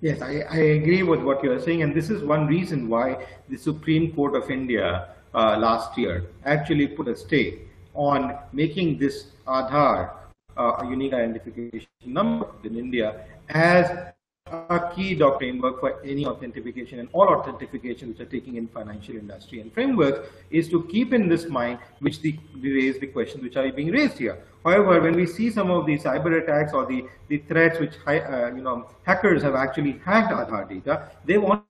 Yes, 0.02 0.22
I, 0.22 0.42
I, 0.50 0.58
agree 0.58 1.04
with 1.04 1.22
what 1.22 1.44
you're 1.44 1.60
saying, 1.60 1.82
and 1.82 1.96
this 1.96 2.12
is 2.12 2.22
one 2.22 2.46
reason 2.46 2.90
why 2.90 3.26
the 3.50 3.58
Supreme 3.58 4.14
Court 4.14 4.36
of 4.36 4.52
India 4.52 5.10
uh, 5.34 5.58
last 5.58 5.98
year 5.98 6.26
actually 6.46 6.88
put 6.88 7.08
a 7.08 7.16
stay 7.16 7.62
on 7.96 8.38
making 8.54 9.00
this 9.00 9.28
Aadhaar 9.48 10.12
uh, 10.58 10.78
a 10.80 10.86
unique 10.88 11.14
identification 11.14 11.88
number 12.06 12.48
in 12.64 12.78
India 12.78 13.26
as 13.50 14.14
a 14.48 14.92
key 14.96 15.16
doc 15.16 15.40
framework 15.40 15.80
for 15.80 16.00
any 16.04 16.26
authentication 16.28 17.00
and 17.00 17.10
all 17.14 17.28
authentication 17.28 18.10
which 18.10 18.20
are 18.20 18.26
taking 18.26 18.58
in 18.58 18.68
financial 18.68 19.16
industry 19.16 19.60
and 19.60 19.74
framework 19.74 20.32
is 20.52 20.70
to 20.70 20.84
keep 20.84 21.14
in 21.14 21.28
this 21.28 21.48
mind 21.48 21.80
which 22.00 22.22
the, 22.22 22.38
the 22.62 22.72
raise 22.72 23.00
the 23.00 23.08
questions 23.08 23.42
which 23.44 23.56
are 23.56 23.72
being 23.72 23.90
raised 23.90 24.20
here. 24.20 24.38
However, 24.64 25.02
when 25.02 25.16
we 25.16 25.26
see 25.26 25.50
some 25.50 25.72
of 25.72 25.88
the 25.88 25.98
cyber 25.98 26.42
attacks 26.44 26.74
or 26.74 26.86
the, 26.86 27.06
the 27.28 27.40
threats 27.40 27.80
which 27.80 27.96
uh, 28.06 28.54
you 28.54 28.62
know 28.62 28.88
hackers 29.04 29.42
have 29.42 29.56
actually 29.56 30.00
hacked 30.06 30.32
Aadhaar 30.32 30.70
data, 30.70 31.10
they 31.26 31.40
want 31.40 31.64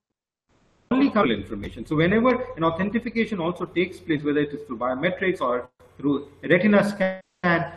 only 0.92 1.10
couple 1.10 1.32
information. 1.32 1.86
So 1.86 1.96
whenever 1.96 2.44
an 2.58 2.64
authentication 2.64 3.40
also 3.40 3.66
takes 3.66 4.00
place, 4.00 4.22
whether 4.22 4.42
it 4.42 4.54
is 4.54 4.68
through 4.68 4.78
biometrics 4.78 5.42
or 5.42 5.70
through 5.98 6.28
retina 6.44 6.84
scan, 6.90 7.74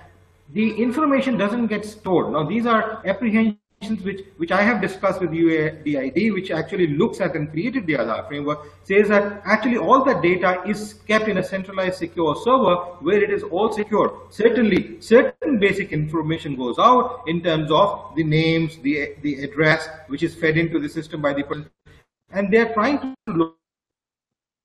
the 0.53 0.71
information 0.83 1.37
doesn't 1.37 1.67
get 1.67 1.85
stored. 1.85 2.33
Now 2.33 2.45
these 2.45 2.67
are 2.67 3.07
apprehensions 3.07 3.59
which, 4.03 4.25
which 4.39 4.51
I 4.51 4.63
have 4.63 4.81
discussed 4.81 5.21
with 5.21 5.31
UAID, 5.31 6.33
which 6.33 6.51
actually 6.51 6.89
looks 6.89 7.21
at 7.21 7.37
and 7.37 7.51
created 7.51 7.87
the 7.87 7.95
Aadhaar 7.95 8.27
framework, 8.27 8.67
says 8.83 9.09
that 9.09 9.41
actually 9.45 9.77
all 9.77 10.05
the 10.05 10.15
data 10.15 10.63
is 10.67 10.95
kept 11.07 11.29
in 11.29 11.39
a 11.39 11.43
centralized 11.43 11.99
secure 11.99 12.35
server 12.43 12.75
where 13.01 13.23
it 13.23 13.31
is 13.31 13.43
all 13.45 13.73
secure. 13.73 14.23
Certainly, 14.31 15.01
certain 15.01 15.59
basic 15.59 15.93
information 15.93 16.57
goes 16.57 16.79
out 16.79 17.23
in 17.27 17.43
terms 17.43 17.71
of 17.71 18.15
the 18.17 18.25
names, 18.25 18.79
the, 18.79 19.15
the 19.23 19.45
address, 19.45 19.89
which 20.09 20.23
is 20.23 20.35
fed 20.35 20.57
into 20.57 20.81
the 20.81 20.89
system 20.89 21.23
by 21.23 21.33
the 21.33 21.45
person. 21.45 21.71
And 22.31 22.53
they 22.53 22.59
are 22.59 22.73
trying 22.75 22.99
to 22.99 23.33
look 23.33 23.59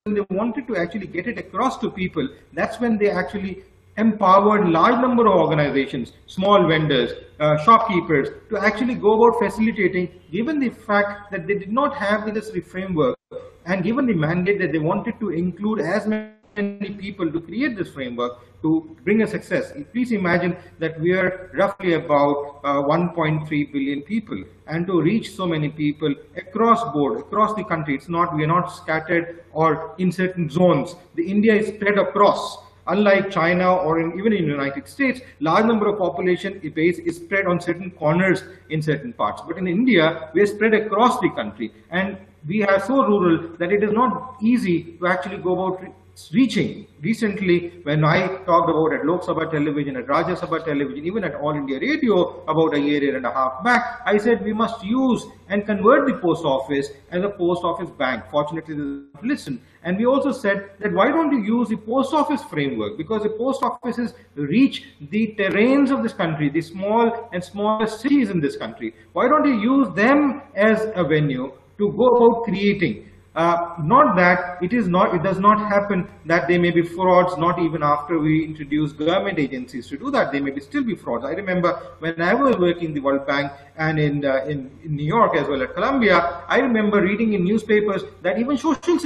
when 0.05 0.15
they 0.15 0.35
wanted 0.35 0.67
to 0.67 0.75
actually 0.75 1.07
get 1.07 1.27
it 1.27 1.37
across 1.37 1.77
to 1.77 1.89
people, 1.89 2.27
that's 2.51 2.77
when 2.77 2.97
they 2.97 3.09
actually 3.09 3.63
empowered 3.97 4.67
large 4.69 4.99
number 5.01 5.27
of 5.27 5.35
organizations, 5.35 6.13
small 6.25 6.67
vendors, 6.67 7.11
uh, 7.39 7.57
shopkeepers 7.63 8.29
to 8.49 8.57
actually 8.57 8.95
go 8.95 9.13
about 9.13 9.39
facilitating 9.39 10.09
given 10.31 10.59
the 10.59 10.69
fact 10.69 11.31
that 11.31 11.45
they 11.47 11.55
did 11.55 11.71
not 11.71 11.95
have 11.95 12.25
the 12.25 12.31
necessary 12.31 12.61
framework 12.61 13.17
and 13.65 13.83
given 13.83 14.05
the 14.05 14.13
mandate 14.13 14.59
that 14.59 14.71
they 14.71 14.79
wanted 14.79 15.19
to 15.19 15.29
include 15.29 15.79
as 15.79 16.07
many 16.07 16.89
people 16.91 17.31
to 17.31 17.41
create 17.41 17.75
this 17.75 17.89
framework 17.89 18.39
to 18.61 18.95
bring 19.03 19.21
a 19.23 19.27
success. 19.27 19.73
Please 19.91 20.11
imagine 20.11 20.55
that 20.79 20.99
we 20.99 21.11
are 21.11 21.51
roughly 21.53 21.93
about 21.93 22.61
uh, 22.63 22.81
1.3 22.81 23.73
billion 23.73 24.01
people 24.01 24.41
and 24.67 24.87
to 24.87 25.01
reach 25.01 25.35
so 25.35 25.45
many 25.45 25.69
people 25.69 26.13
across 26.37 26.83
board, 26.93 27.19
across 27.19 27.53
the 27.55 27.63
country, 27.63 27.95
it's 27.95 28.09
not, 28.09 28.35
we 28.35 28.43
are 28.43 28.47
not 28.47 28.67
scattered 28.67 29.43
or 29.51 29.95
in 29.97 30.11
certain 30.11 30.49
zones. 30.49 30.95
The 31.15 31.29
India 31.29 31.53
is 31.55 31.67
spread 31.67 31.97
across 31.97 32.62
Unlike 32.87 33.31
China 33.31 33.75
or 33.75 33.99
in, 33.99 34.17
even 34.19 34.33
in 34.33 34.45
the 34.45 34.51
United 34.51 34.87
States, 34.87 35.21
large 35.39 35.65
number 35.65 35.87
of 35.87 35.97
population 35.97 36.59
base 36.75 36.99
is 36.99 37.15
spread 37.15 37.45
on 37.45 37.61
certain 37.61 37.91
corners 37.91 38.43
in 38.69 38.81
certain 38.81 39.13
parts. 39.13 39.41
But 39.47 39.57
in 39.57 39.67
India, 39.67 40.29
we 40.33 40.41
are 40.41 40.45
spread 40.45 40.73
across 40.73 41.19
the 41.19 41.29
country 41.29 41.71
and 41.91 42.17
we 42.45 42.63
are 42.63 42.79
so 42.81 43.05
rural 43.05 43.55
that 43.57 43.71
it 43.71 43.83
is 43.83 43.93
not 43.93 44.35
easy 44.41 44.97
to 44.99 45.07
actually 45.07 45.37
go 45.37 45.53
about 45.53 45.83
reaching. 46.31 46.87
Recently, 47.01 47.81
when 47.83 48.05
I 48.05 48.27
talked 48.45 48.69
about 48.69 48.93
at 48.93 49.05
Lok 49.05 49.23
Sabha 49.23 49.49
television, 49.51 49.97
at 49.97 50.07
Rajya 50.07 50.37
Sabha 50.37 50.63
television, 50.63 51.05
even 51.05 51.23
at 51.23 51.35
All 51.35 51.53
India 51.55 51.79
Radio 51.79 52.43
about 52.45 52.73
a 52.75 52.79
year, 52.79 53.15
and 53.15 53.25
a 53.25 53.31
half 53.31 53.63
back, 53.63 54.01
I 54.05 54.17
said 54.17 54.43
we 54.43 54.53
must 54.53 54.83
use 54.83 55.25
and 55.49 55.65
convert 55.65 56.07
the 56.07 56.13
post 56.19 56.45
office 56.45 56.89
as 57.11 57.23
a 57.23 57.29
post 57.29 57.63
office 57.63 57.89
bank. 57.89 58.23
Fortunately, 58.31 58.75
they 58.75 59.27
listened. 59.27 59.59
And 59.83 59.97
we 59.97 60.05
also 60.05 60.31
said 60.31 60.69
that 60.79 60.93
why 60.93 61.09
don't 61.09 61.31
you 61.33 61.57
use 61.59 61.69
the 61.69 61.77
post 61.77 62.13
office 62.13 62.43
framework? 62.43 62.97
Because 62.97 63.23
the 63.23 63.29
post 63.29 63.61
offices 63.63 64.13
reach 64.35 64.85
the 65.01 65.35
terrains 65.37 65.91
of 65.91 66.03
this 66.03 66.13
country, 66.13 66.49
the 66.49 66.61
small 66.61 67.29
and 67.33 67.43
smallest 67.43 67.99
cities 67.99 68.29
in 68.29 68.39
this 68.39 68.55
country. 68.55 68.95
Why 69.11 69.27
don't 69.27 69.45
you 69.45 69.59
use 69.59 69.93
them 69.95 70.41
as 70.55 70.87
a 70.95 71.03
venue 71.03 71.51
to 71.79 71.91
go 71.91 72.05
about 72.05 72.43
creating 72.43 73.09
uh, 73.35 73.75
not 73.81 74.15
that 74.15 74.61
it 74.61 74.73
is 74.73 74.87
not, 74.87 75.15
it 75.15 75.23
does 75.23 75.39
not 75.39 75.57
happen 75.57 76.07
that 76.25 76.47
there 76.47 76.59
may 76.59 76.69
be 76.69 76.83
frauds, 76.83 77.35
not 77.37 77.59
even 77.59 77.81
after 77.81 78.19
we 78.19 78.45
introduce 78.45 78.91
government 78.91 79.39
agencies 79.39 79.87
to 79.87 79.97
do 79.97 80.11
that, 80.11 80.31
there 80.31 80.41
may 80.41 80.51
be 80.51 80.61
still 80.61 80.83
be 80.83 80.95
frauds. 80.95 81.25
I 81.25 81.31
remember 81.31 81.73
when 81.99 82.21
I 82.21 82.33
was 82.35 82.57
working 82.57 82.89
in 82.89 82.93
the 82.93 82.99
World 82.99 83.25
Bank 83.25 83.51
and 83.77 83.99
in, 83.99 84.23
uh, 84.23 84.45
in, 84.45 84.69
in, 84.83 84.95
New 84.95 85.05
York 85.05 85.35
as 85.35 85.47
well 85.47 85.61
as 85.63 85.69
Columbia, 85.73 86.43
I 86.47 86.59
remember 86.59 87.01
reading 87.01 87.33
in 87.33 87.43
newspapers 87.43 88.03
that 88.21 88.37
even 88.37 88.57
social 88.57 88.99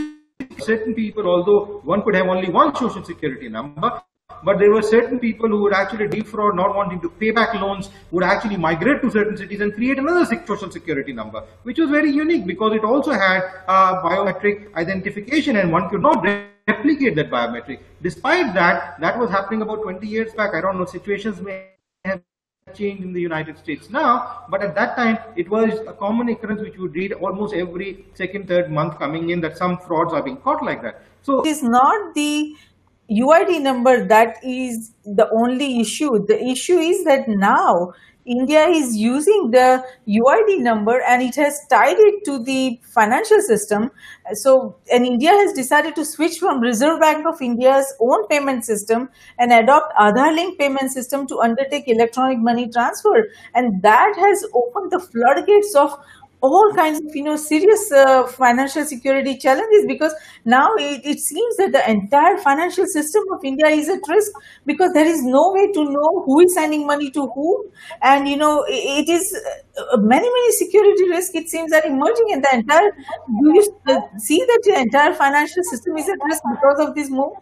certain 0.60 0.94
people, 0.94 1.28
although 1.28 1.82
one 1.84 2.02
could 2.02 2.16
have 2.16 2.28
only 2.28 2.50
one 2.50 2.76
social 2.76 3.04
security 3.04 3.48
number, 3.48 4.02
but 4.44 4.60
there 4.60 4.72
were 4.72 4.82
certain 4.82 5.20
people 5.20 5.50
who 5.50 5.62
would 5.64 5.74
actually 5.74 6.08
defraud, 6.08 6.56
not 6.56 6.76
wanting 6.76 7.00
to 7.02 7.10
pay 7.10 7.32
back 7.32 7.54
loans, 7.56 7.90
would 8.12 8.24
actually 8.24 8.58
migrate 8.58 9.02
to 9.02 9.12
certain 9.12 9.38
cities 9.38 9.62
and 9.62 9.74
create 9.74 9.98
another 10.00 10.26
social 10.46 10.72
security 10.72 11.14
number, 11.14 11.44
which 11.64 11.80
was 11.80 11.90
very 11.90 12.12
unique 12.12 12.46
because 12.46 12.74
it 12.74 12.84
also 12.84 13.12
had 13.12 13.44
uh, 13.68 14.02
biometric 14.02 14.74
identification 14.76 15.58
and 15.58 15.72
one 15.72 15.90
could 15.90 16.02
not 16.02 16.24
replicate 16.68 17.16
that 17.16 17.30
biometric. 17.30 17.80
Despite 18.02 18.54
that, 18.54 19.00
that 19.00 19.18
was 19.18 19.30
happening 19.30 19.62
about 19.62 19.82
20 19.84 20.06
years 20.08 20.34
back. 20.34 20.54
I 20.54 20.62
don't 20.62 20.78
know, 20.78 20.86
situations 20.86 21.42
may 21.42 21.70
have 22.06 22.22
changed 22.76 23.04
in 23.04 23.14
the 23.14 23.22
United 23.22 23.58
States 23.58 23.90
now, 23.90 24.44
but 24.50 24.62
at 24.62 24.76
that 24.76 24.96
time 24.96 25.18
it 25.36 25.50
was 25.50 25.80
a 25.88 25.94
common 25.94 26.30
occurrence 26.30 26.62
which 26.62 26.76
you 26.76 26.82
would 26.82 26.96
read 26.96 27.14
almost 27.14 27.54
every 27.54 28.06
second, 28.14 28.48
third 28.48 28.70
month 28.70 29.00
coming 29.00 29.30
in 29.30 29.42
that 29.42 29.58
some 29.58 29.78
frauds 29.78 30.14
are 30.14 30.22
being 30.22 30.38
caught 30.38 30.64
like 30.64 30.82
that. 30.82 31.02
So 31.22 31.42
it 31.42 31.50
is 31.50 31.64
not 31.64 32.14
the 32.14 32.56
UID 33.10 33.62
number 33.62 34.06
that 34.08 34.36
is 34.44 34.92
the 35.06 35.30
only 35.32 35.80
issue. 35.80 36.26
The 36.26 36.44
issue 36.44 36.78
is 36.78 37.06
that 37.06 37.28
now 37.28 37.94
India 38.28 38.68
is 38.68 38.96
using 38.96 39.52
the 39.52 39.82
UID 40.06 40.60
number 40.60 41.02
and 41.02 41.22
it 41.22 41.36
has 41.36 41.62
tied 41.70 41.96
it 41.98 42.26
to 42.26 42.44
the 42.44 42.78
financial 42.84 43.42
system. 43.42 43.90
So, 44.34 44.76
and 44.92 45.06
India 45.06 45.30
has 45.30 45.54
decided 45.54 45.96
to 45.96 46.04
switch 46.04 46.38
from 46.38 46.60
Reserve 46.60 47.00
Bank 47.00 47.26
of 47.26 47.42
India's 47.42 47.94
own 48.02 48.28
payment 48.28 48.66
system 48.66 49.08
and 49.40 49.54
adopt 49.54 49.94
Aadhaar 49.98 50.36
link 50.36 50.60
payment 50.60 50.92
system 50.92 51.26
to 51.28 51.40
undertake 51.40 51.88
electronic 51.88 52.40
money 52.40 52.70
transfer. 52.70 53.30
And 53.56 53.82
that 53.84 54.14
has 54.18 54.46
opened 54.54 54.92
the 54.92 55.00
floodgates 55.00 55.74
of 55.76 55.98
all 56.42 56.72
kinds 56.76 57.00
of 57.00 57.16
you 57.16 57.24
know 57.24 57.36
serious 57.36 57.92
uh, 57.92 58.28
financial 58.28 58.86
security 58.86 59.38
challenges 59.38 59.86
because 59.88 60.14
now 60.46 60.70
it, 60.76 61.02
it, 61.04 61.20
seems 61.20 61.58
that 61.58 61.72
the 61.72 61.90
entire 61.90 62.38
financial 62.38 62.86
system 62.86 63.24
of 63.34 63.44
india 63.44 63.68
is 63.68 63.90
at 63.90 64.00
risk 64.08 64.32
because 64.66 64.92
there 64.94 65.06
is 65.06 65.24
no 65.24 65.52
way 65.54 65.72
to 65.72 65.84
know 65.86 66.24
who 66.26 66.40
is 66.42 66.54
sending 66.54 66.86
money 66.86 67.10
to 67.10 67.28
whom 67.34 67.64
and 68.04 68.28
you 68.28 68.38
know 68.38 68.64
it, 68.66 69.08
it 69.08 69.10
is 69.10 69.36
uh, 69.80 69.98
many 69.98 70.30
many 70.30 70.52
security 70.52 71.10
risks 71.10 71.34
it 71.34 71.50
seems 71.50 71.74
are 71.74 71.86
emerging 71.86 72.30
in 72.30 72.42
the 72.42 72.54
entire 72.54 72.92
do 73.42 73.54
you 73.56 73.64
see 74.20 74.38
that 74.38 74.62
the 74.64 74.80
entire 74.80 75.14
financial 75.14 75.64
system 75.64 75.98
is 75.98 76.08
at 76.08 76.18
risk 76.26 76.44
because 76.52 76.88
of 76.88 76.94
this 76.94 77.10
move? 77.10 77.34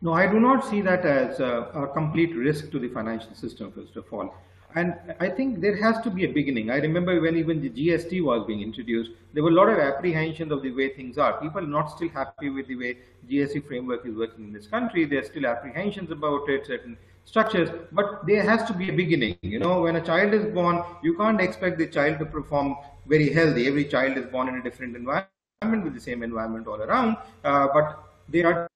No 0.00 0.12
i 0.12 0.26
do 0.26 0.38
not 0.38 0.64
see 0.64 0.80
that 0.82 1.04
as 1.04 1.40
a, 1.40 1.70
a 1.74 1.88
complete 1.88 2.36
risk 2.36 2.70
to 2.70 2.78
the 2.78 2.88
financial 2.88 3.34
system 3.34 3.72
first 3.72 3.96
of 3.96 4.04
all 4.12 4.34
and 4.74 4.94
I 5.18 5.28
think 5.30 5.60
there 5.60 5.76
has 5.76 6.00
to 6.02 6.10
be 6.10 6.24
a 6.24 6.28
beginning. 6.28 6.70
I 6.70 6.76
remember 6.76 7.20
when 7.20 7.36
even 7.36 7.60
the 7.60 7.70
GST 7.70 8.22
was 8.22 8.46
being 8.46 8.60
introduced, 8.60 9.10
there 9.32 9.42
were 9.42 9.50
a 9.50 9.54
lot 9.54 9.68
of 9.68 9.78
apprehensions 9.78 10.52
of 10.52 10.62
the 10.62 10.70
way 10.70 10.90
things 10.90 11.16
are. 11.16 11.40
People 11.40 11.64
are 11.64 11.74
not 11.78 11.90
still 11.90 12.08
happy 12.10 12.50
with 12.50 12.66
the 12.66 12.76
way 12.76 12.98
GST 13.30 13.66
framework 13.66 14.04
is 14.04 14.14
working 14.14 14.44
in 14.44 14.52
this 14.52 14.66
country. 14.66 15.06
There 15.06 15.20
are 15.20 15.24
still 15.24 15.46
apprehensions 15.46 16.10
about 16.10 16.48
it, 16.50 16.66
certain 16.66 16.98
structures, 17.24 17.70
but 17.92 18.26
there 18.26 18.42
has 18.42 18.62
to 18.64 18.74
be 18.74 18.90
a 18.90 18.92
beginning. 18.92 19.38
You 19.42 19.58
know, 19.58 19.82
when 19.82 19.96
a 19.96 20.04
child 20.04 20.34
is 20.34 20.44
born, 20.52 20.82
you 21.02 21.16
can't 21.16 21.40
expect 21.40 21.78
the 21.78 21.86
child 21.86 22.18
to 22.18 22.26
perform 22.26 22.76
very 23.06 23.32
healthy. 23.32 23.66
Every 23.66 23.86
child 23.86 24.18
is 24.18 24.26
born 24.26 24.48
in 24.48 24.56
a 24.56 24.62
different 24.62 24.96
environment 24.96 25.84
with 25.84 25.94
the 25.94 26.00
same 26.00 26.22
environment 26.22 26.66
all 26.66 26.82
around, 26.82 27.16
uh, 27.42 27.68
but 27.72 27.98
they 28.28 28.42
are. 28.42 28.68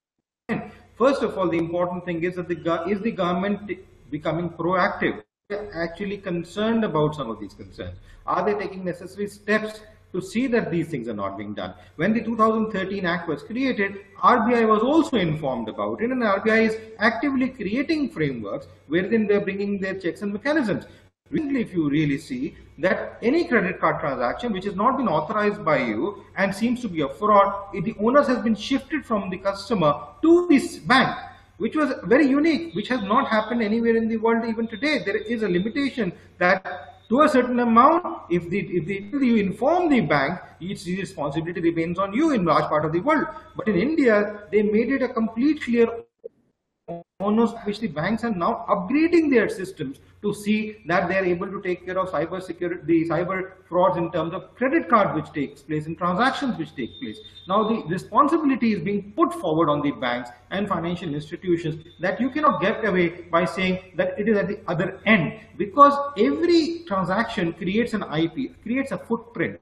First 0.97 1.23
of 1.23 1.37
all, 1.37 1.49
the 1.49 1.59
important 1.59 2.05
thing 2.05 2.23
is 2.23 2.37
that 2.37 2.49
the 2.49 2.85
is 2.89 3.01
the 3.01 3.11
government 3.11 3.71
becoming 4.11 4.51
proactive 4.51 5.23
actually 5.75 6.18
concerned 6.18 6.85
about 6.85 7.14
some 7.14 7.30
of 7.30 7.40
these 7.40 7.54
concerns? 7.54 7.99
Are 8.26 8.44
they 8.44 8.54
taking 8.54 8.85
necessary 8.85 9.28
steps 9.28 9.80
to 10.12 10.21
see 10.21 10.47
that 10.47 10.71
these 10.71 10.88
things 10.88 11.09
are 11.09 11.14
not 11.14 11.37
being 11.37 11.54
done? 11.54 11.75
When 11.97 12.12
the 12.12 12.23
2013 12.23 13.06
Act 13.06 13.28
was 13.28 13.42
created, 13.42 13.99
RBI 14.23 14.68
was 14.68 14.82
also 14.82 15.16
informed 15.16 15.68
about 15.68 16.02
it 16.02 16.11
and 16.11 16.23
RBI 16.23 16.68
is 16.68 16.76
actively 16.99 17.49
creating 17.49 18.11
frameworks 18.11 18.66
wherein 18.88 19.26
they're 19.26 19.40
bringing 19.40 19.78
their 19.80 19.94
checks 19.94 20.23
and 20.23 20.32
mechanisms. 20.32 20.85
Recently, 21.30 21.62
if 21.62 21.73
you 21.73 21.88
really 21.88 22.18
see 22.18 22.56
that 22.78 23.18
any 23.23 23.47
credit 23.49 23.80
card 23.80 24.00
transaction 24.00 24.52
which 24.52 24.64
has 24.66 24.76
not 24.76 24.99
been 24.99 25.09
authorized 25.09 25.64
by 25.64 25.78
you 25.78 26.25
and 26.37 26.54
seems 26.54 26.82
to 26.82 26.88
be 26.88 27.00
a 27.00 27.09
fraud, 27.09 27.73
the 27.73 27.94
onus 27.99 28.28
has 28.28 28.42
been 28.42 28.54
shifted 28.54 29.06
from 29.06 29.30
the 29.30 29.38
customer 29.38 29.94
to 30.21 30.47
this 30.49 30.76
bank 30.78 31.16
which 31.62 31.76
was 31.76 31.90
very 32.12 32.26
unique, 32.26 32.75
which 32.75 32.88
has 32.88 33.02
not 33.02 33.28
happened 33.28 33.62
anywhere 33.62 33.97
in 33.97 34.09
the 34.09 34.16
world 34.16 34.45
even 34.45 34.66
today. 34.66 34.95
There 35.04 35.16
is 35.16 35.45
a 35.45 35.49
limitation 35.49 36.12
that 36.38 36.64
to 37.09 37.21
a 37.21 37.28
certain 37.28 37.61
amount, 37.61 38.04
if 38.31 38.49
the 38.50 38.61
if 38.78 38.87
the 38.87 38.97
if 39.16 39.23
you 39.23 39.37
inform 39.37 39.88
the 39.88 40.00
bank, 40.00 40.40
its 40.61 40.87
responsibility 40.87 41.61
remains 41.61 41.99
on 41.99 42.14
you 42.14 42.33
in 42.33 42.45
large 42.45 42.64
part 42.64 42.85
of 42.85 42.92
the 42.92 43.00
world. 43.00 43.26
But 43.57 43.69
in 43.69 43.76
India, 43.76 44.16
they 44.50 44.62
made 44.62 44.90
it 44.90 45.02
a 45.02 45.09
complete 45.09 45.62
clear 45.62 45.88
onus 47.23 47.52
which 47.64 47.81
the 47.81 47.88
banks 47.88 48.25
are 48.25 48.31
now 48.31 48.64
upgrading 48.69 49.31
their 49.31 49.49
systems 49.49 49.99
to 50.23 50.33
see 50.33 50.76
that 50.87 51.09
they 51.09 51.19
are 51.19 51.25
able 51.25 51.49
to 51.49 51.61
take 51.62 51.85
care 51.85 51.99
of 51.99 52.09
cyber 52.09 52.41
security, 52.41 52.81
the 52.87 53.09
cyber 53.09 53.52
frauds 53.69 53.97
in 53.97 54.11
terms 54.12 54.33
of 54.33 54.55
credit 54.55 54.88
card 54.88 55.14
which 55.17 55.33
takes 55.33 55.62
place 55.62 55.87
and 55.87 55.99
transactions 55.99 56.57
which 56.57 56.75
take 56.76 57.00
place. 57.00 57.19
Now 57.49 57.64
the 57.69 57.83
responsibility 57.88 58.73
is 58.73 58.81
being 58.81 59.12
put 59.17 59.35
forward 59.35 59.69
on 59.69 59.83
the 59.83 59.91
banks 59.91 60.31
and 60.50 60.69
financial 60.69 61.12
institutions 61.12 61.85
that 62.00 62.21
you 62.21 62.31
cannot 62.31 62.61
get 62.61 62.85
away 62.85 63.09
by 63.33 63.45
saying 63.45 63.81
that 63.97 64.19
it 64.19 64.29
is 64.29 64.37
at 64.37 64.47
the 64.47 64.61
other 64.69 65.00
end 65.07 65.41
because 65.57 65.95
every 66.17 66.85
transaction 66.87 67.52
creates 67.52 67.93
an 67.95 68.02
IP, 68.02 68.62
creates 68.62 68.93
a 68.93 68.99
footprint. 68.99 69.59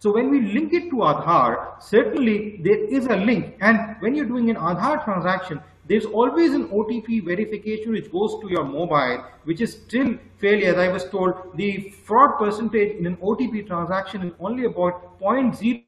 So 0.00 0.12
when 0.14 0.30
we 0.30 0.40
link 0.40 0.72
it 0.72 0.90
to 0.90 0.96
Aadhaar, 0.96 1.82
certainly 1.82 2.60
there 2.62 2.84
is 2.84 3.06
a 3.06 3.16
link. 3.16 3.56
And 3.60 3.96
when 3.98 4.14
you're 4.14 4.26
doing 4.26 4.48
an 4.48 4.54
Aadhaar 4.56 5.04
transaction, 5.04 5.60
there's 5.88 6.04
always 6.04 6.52
an 6.52 6.68
OTP 6.68 7.24
verification 7.24 7.92
which 7.92 8.12
goes 8.12 8.38
to 8.40 8.48
your 8.48 8.64
mobile, 8.64 9.24
which 9.44 9.60
is 9.60 9.72
still 9.72 10.14
fairly, 10.38 10.66
as 10.66 10.76
I 10.76 10.88
was 10.88 11.08
told, 11.08 11.56
the 11.56 11.90
fraud 12.04 12.38
percentage 12.38 12.96
in 12.96 13.06
an 13.06 13.16
OTP 13.16 13.66
transaction 13.66 14.22
is 14.22 14.32
only 14.38 14.64
about 14.64 15.18
0.0 15.20 15.84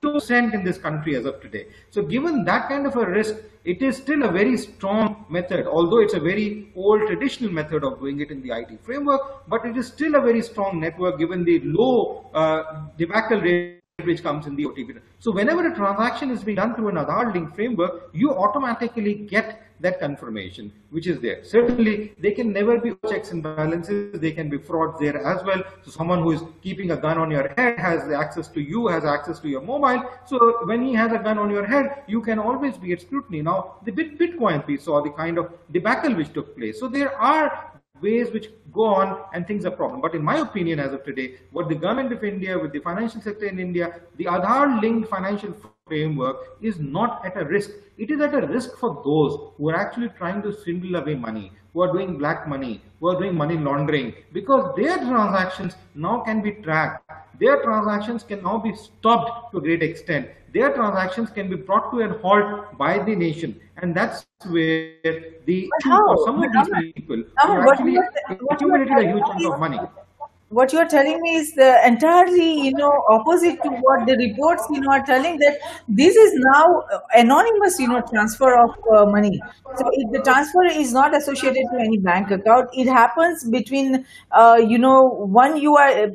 percent 0.00 0.54
in 0.54 0.62
this 0.62 0.78
country 0.78 1.16
as 1.16 1.24
of 1.24 1.40
today. 1.40 1.66
So 1.90 2.02
given 2.02 2.44
that 2.44 2.68
kind 2.68 2.86
of 2.86 2.96
a 2.96 3.04
risk, 3.04 3.34
it 3.64 3.82
is 3.82 3.96
still 3.96 4.22
a 4.22 4.30
very 4.30 4.56
strong 4.56 5.26
method, 5.28 5.66
although 5.66 5.98
it's 5.98 6.14
a 6.14 6.20
very 6.20 6.72
old 6.76 7.06
traditional 7.08 7.50
method 7.50 7.82
of 7.82 7.98
doing 7.98 8.20
it 8.20 8.30
in 8.30 8.40
the 8.40 8.56
IT 8.56 8.78
framework, 8.84 9.48
but 9.48 9.64
it 9.66 9.76
is 9.76 9.88
still 9.88 10.14
a 10.14 10.20
very 10.20 10.42
strong 10.42 10.78
network 10.78 11.18
given 11.18 11.44
the 11.44 11.60
low 11.64 12.30
uh, 12.32 12.86
debacle 12.96 13.40
rate 13.40 13.80
which 14.04 14.22
comes 14.22 14.46
in 14.46 14.54
the 14.54 14.64
OTP. 14.64 15.00
So 15.18 15.32
whenever 15.32 15.66
a 15.66 15.74
transaction 15.74 16.30
is 16.30 16.44
being 16.44 16.54
done 16.54 16.76
through 16.76 16.90
an 16.90 16.94
Aadhaar 16.94 17.34
link 17.34 17.52
framework, 17.54 18.10
you 18.12 18.32
automatically 18.32 19.14
get 19.14 19.62
that 19.80 19.98
confirmation 19.98 20.72
which 20.90 21.08
is 21.08 21.20
there. 21.20 21.42
Certainly, 21.44 22.14
they 22.18 22.30
can 22.30 22.52
never 22.52 22.78
be 22.78 22.94
checks 23.08 23.32
and 23.32 23.42
balances. 23.42 24.20
They 24.20 24.30
can 24.30 24.48
be 24.48 24.58
frauds 24.58 25.00
there 25.00 25.24
as 25.26 25.42
well. 25.44 25.64
So 25.84 25.90
someone 25.90 26.22
who 26.22 26.30
is 26.30 26.42
keeping 26.62 26.92
a 26.92 26.96
gun 26.96 27.18
on 27.18 27.30
your 27.30 27.48
head 27.56 27.78
has 27.78 28.08
access 28.12 28.46
to 28.48 28.60
you, 28.60 28.86
has 28.86 29.04
access 29.04 29.40
to 29.40 29.48
your 29.48 29.62
mobile. 29.62 30.04
So 30.26 30.64
when 30.66 30.82
he 30.84 30.94
has 30.94 31.12
a 31.12 31.18
gun 31.18 31.38
on 31.38 31.50
your 31.50 31.66
head, 31.66 32.04
you 32.06 32.20
can 32.20 32.38
always 32.38 32.76
be 32.76 32.92
at 32.92 33.00
scrutiny. 33.00 33.42
Now, 33.42 33.78
the 33.84 33.90
Bitcoin 33.90 34.64
we 34.66 34.76
saw 34.78 35.02
the 35.02 35.10
kind 35.10 35.38
of 35.38 35.52
debacle 35.72 36.14
which 36.14 36.32
took 36.32 36.56
place. 36.56 36.78
So 36.78 36.86
there 36.88 37.16
are 37.16 37.72
ways 38.00 38.30
which 38.30 38.48
go 38.72 38.84
on 38.84 39.24
and 39.32 39.46
things 39.46 39.64
are 39.64 39.70
problem. 39.70 40.00
But 40.00 40.14
in 40.14 40.22
my 40.22 40.38
opinion, 40.38 40.80
as 40.80 40.92
of 40.92 41.04
today, 41.04 41.36
what 41.52 41.68
the 41.68 41.74
government 41.74 42.12
of 42.12 42.24
India, 42.24 42.58
with 42.58 42.72
the 42.72 42.80
financial 42.80 43.20
sector 43.20 43.46
in 43.46 43.58
India, 43.58 44.00
the 44.16 44.24
Aadhaar 44.24 44.80
linked 44.80 45.08
financial 45.08 45.54
framework 45.86 46.36
is 46.60 46.78
not 46.78 47.24
at 47.24 47.36
a 47.36 47.44
risk. 47.44 47.70
It 47.96 48.10
is 48.10 48.20
at 48.20 48.34
a 48.34 48.46
risk 48.46 48.76
for 48.78 49.02
those 49.04 49.52
who 49.56 49.70
are 49.70 49.76
actually 49.76 50.10
trying 50.10 50.42
to 50.42 50.52
swindle 50.52 50.96
away 50.96 51.14
money, 51.14 51.52
who 51.72 51.82
are 51.82 51.92
doing 51.92 52.18
black 52.18 52.46
money, 52.48 52.82
who 53.00 53.08
are 53.08 53.18
doing 53.18 53.34
money 53.34 53.56
laundering, 53.56 54.14
because 54.32 54.74
their 54.76 54.98
transactions 54.98 55.74
now 55.94 56.20
can 56.20 56.42
be 56.42 56.52
tracked. 56.52 57.10
Their 57.40 57.62
transactions 57.62 58.22
can 58.22 58.42
now 58.42 58.58
be 58.58 58.74
stopped 58.74 59.52
to 59.52 59.58
a 59.58 59.60
great 59.60 59.82
extent. 59.82 60.28
Their 60.52 60.72
transactions 60.72 61.30
can 61.30 61.48
be 61.48 61.56
brought 61.56 61.90
to 61.92 62.00
a 62.00 62.18
halt 62.18 62.76
by 62.78 62.98
the 62.98 63.14
nation. 63.14 63.60
And 63.76 63.94
that's 63.94 64.26
where 64.48 65.12
the 65.46 65.70
how? 65.84 66.16
some 66.24 66.42
of 66.42 66.52
these 66.52 66.92
people 66.94 67.22
What 67.44 67.68
actually 67.72 67.92
you 67.92 68.00
are- 68.00 68.10
what 68.48 68.60
you 68.60 68.70
are 68.74 68.82
accumulated 68.82 68.98
a 68.98 69.06
huge 69.12 69.24
chunk 69.26 69.54
of 69.54 69.60
money. 69.60 69.80
What 70.50 70.72
you're 70.72 70.88
telling 70.88 71.20
me 71.20 71.34
is 71.36 71.54
the 71.54 71.86
entirely 71.86 72.60
you 72.66 72.72
know 72.72 72.90
opposite 73.10 73.62
to 73.62 73.68
what 73.86 74.06
the 74.06 74.16
reports 74.16 74.64
you 74.70 74.80
know 74.80 74.92
are 74.92 75.04
telling 75.04 75.38
that 75.38 75.58
this 75.88 76.16
is 76.16 76.32
now 76.36 76.82
anonymous 77.14 77.78
you 77.78 77.86
know 77.86 78.00
transfer 78.10 78.56
of 78.58 78.70
uh, 78.96 79.04
money. 79.04 79.40
So 79.76 79.90
if 79.92 80.10
the 80.10 80.22
transfer 80.22 80.64
is 80.64 80.92
not 80.92 81.14
associated 81.14 81.64
to 81.72 81.78
any 81.78 81.98
bank 81.98 82.30
account 82.30 82.70
it 82.72 82.88
happens 82.88 83.44
between 83.48 84.06
uh, 84.32 84.58
you 84.66 84.78
know 84.78 85.02
one 85.02 85.58
you 85.58 85.76
are 85.76 85.90
uh, 85.90 86.08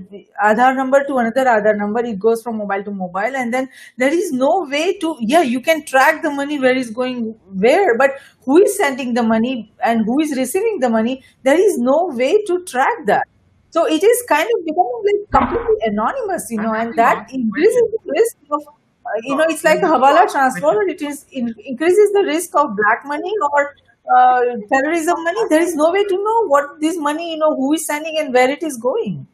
Aadhaar 0.44 0.76
number 0.76 1.04
to 1.04 1.18
another 1.18 1.46
Aadhaar 1.46 1.78
number. 1.78 2.00
It 2.00 2.18
goes 2.20 2.42
from 2.42 2.58
mobile 2.58 2.84
to 2.84 2.92
mobile 2.92 3.36
and 3.36 3.54
then 3.54 3.70
there 3.98 4.14
is 4.14 4.32
no 4.32 4.68
way 4.70 4.98
to 4.98 5.16
yeah 5.20 5.44
you 5.44 5.62
can 5.62 5.86
track 5.86 6.24
the 6.24 6.32
money 6.32 6.60
where 6.60 6.76
is 6.76 6.90
going 6.90 7.36
where 7.54 7.96
but 8.00 8.12
who 8.46 8.58
is 8.64 8.76
sending 8.76 9.14
the 9.14 9.24
money 9.24 9.72
and 9.84 10.06
who 10.06 10.20
is 10.20 10.36
receiving 10.36 10.80
the 10.80 10.90
money? 10.90 11.24
There 11.44 11.60
is 11.60 11.78
no 11.78 12.08
way 12.16 12.44
to 12.46 12.64
track 12.66 13.06
that 13.06 13.28
so 13.74 13.86
it 13.86 14.04
is 14.04 14.24
kind 14.30 14.48
of 14.56 14.66
becoming 14.66 15.00
like 15.10 15.22
completely 15.36 15.78
anonymous, 15.86 16.46
you 16.52 16.62
know, 16.62 16.74
and 16.76 16.96
that 16.96 17.34
increases 17.34 17.82
the 17.94 18.12
risk 18.12 18.38
of, 18.52 18.62
uh, 18.68 19.10
you 19.24 19.36
know, 19.36 19.46
it's 19.50 19.64
like 19.64 19.80
a 19.80 19.88
hawala 19.94 20.32
transfer. 20.32 20.84
It 20.84 21.02
is 21.02 21.26
in, 21.32 21.56
increases 21.66 22.12
the 22.14 22.24
risk 22.24 22.56
of 22.56 22.76
black 22.76 23.02
money 23.04 23.34
or 23.52 23.76
uh, 24.16 24.42
terrorism 24.72 25.24
money. 25.24 25.40
There 25.50 25.64
is 25.64 25.74
no 25.76 25.92
way 25.92 26.04
to 26.04 26.24
know 26.24 26.48
what 26.50 26.80
this 26.82 26.98
money, 26.98 27.32
you 27.32 27.40
know, 27.40 27.56
who 27.56 27.74
is 27.74 27.88
sending 27.88 28.20
and 28.20 28.32
where 28.32 28.48
it 28.48 28.62
is 28.62 28.78
going. 28.78 29.26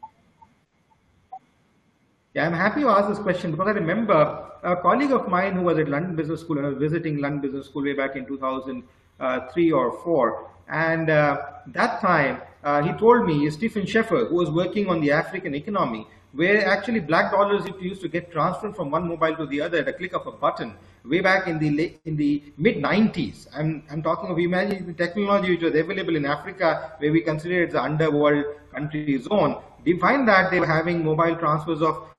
Yeah, 2.34 2.46
I'm 2.46 2.54
happy 2.54 2.80
you 2.80 2.88
asked 2.88 3.10
this 3.10 3.20
question 3.20 3.52
because 3.52 3.68
I 3.68 3.72
remember 3.72 4.52
a 4.64 4.78
colleague 4.78 5.12
of 5.12 5.28
mine 5.28 5.56
who 5.56 5.64
was 5.64 5.78
at 5.80 5.90
London 5.90 6.16
Business 6.16 6.40
School 6.40 6.60
and 6.60 6.66
I 6.66 6.70
was 6.70 6.78
visiting 6.78 7.18
London 7.18 7.42
Business 7.42 7.66
School 7.66 7.84
way 7.84 7.92
back 7.92 8.16
in 8.16 8.26
2003 8.26 9.72
or 9.74 10.02
4. 10.02 10.50
And 10.70 11.10
uh, 11.10 11.42
that 11.74 12.00
time 12.00 12.42
uh, 12.64 12.82
he 12.82 12.92
told 12.94 13.26
me, 13.26 13.50
Stephen 13.50 13.84
Sheffer, 13.84 14.28
who 14.28 14.36
was 14.36 14.50
working 14.50 14.90
on 14.90 15.02
the 15.02 15.12
African 15.12 15.56
economy, 15.56 16.08
where 16.34 16.68
actually 16.68 17.00
black 17.00 17.32
dollars 17.32 17.66
used 17.80 18.02
to 18.02 18.08
get 18.08 18.32
transferred 18.32 18.76
from 18.76 18.92
one 18.92 19.08
mobile 19.08 19.36
to 19.36 19.46
the 19.46 19.62
other 19.62 19.80
at 19.80 19.88
a 19.88 19.94
click 19.94 20.14
of 20.14 20.28
a 20.28 20.32
button 20.32 20.76
way 21.06 21.22
back 21.22 21.48
in 21.48 21.58
the 21.58 21.70
late, 21.72 22.00
in 22.06 22.16
the 22.16 22.44
mid 22.58 22.78
90s. 22.78 23.48
I'm, 23.56 23.84
I'm 23.90 24.04
talking 24.04 24.30
of 24.30 24.38
imagine 24.38 24.86
the 24.86 24.94
technology 24.94 25.52
which 25.52 25.64
was 25.64 25.74
available 25.74 26.16
in 26.16 26.26
Africa 26.26 26.94
where 27.00 27.12
we 27.12 27.22
consider 27.22 27.64
it 27.64 27.72
the 27.72 27.82
underworld 27.82 28.46
country 28.74 29.20
zone. 29.22 29.62
We 29.84 29.98
find 29.98 30.28
that 30.28 30.52
they 30.52 30.60
were 30.60 30.68
having 30.68 31.04
mobile 31.04 31.36
transfers 31.36 31.82
of 31.82 32.10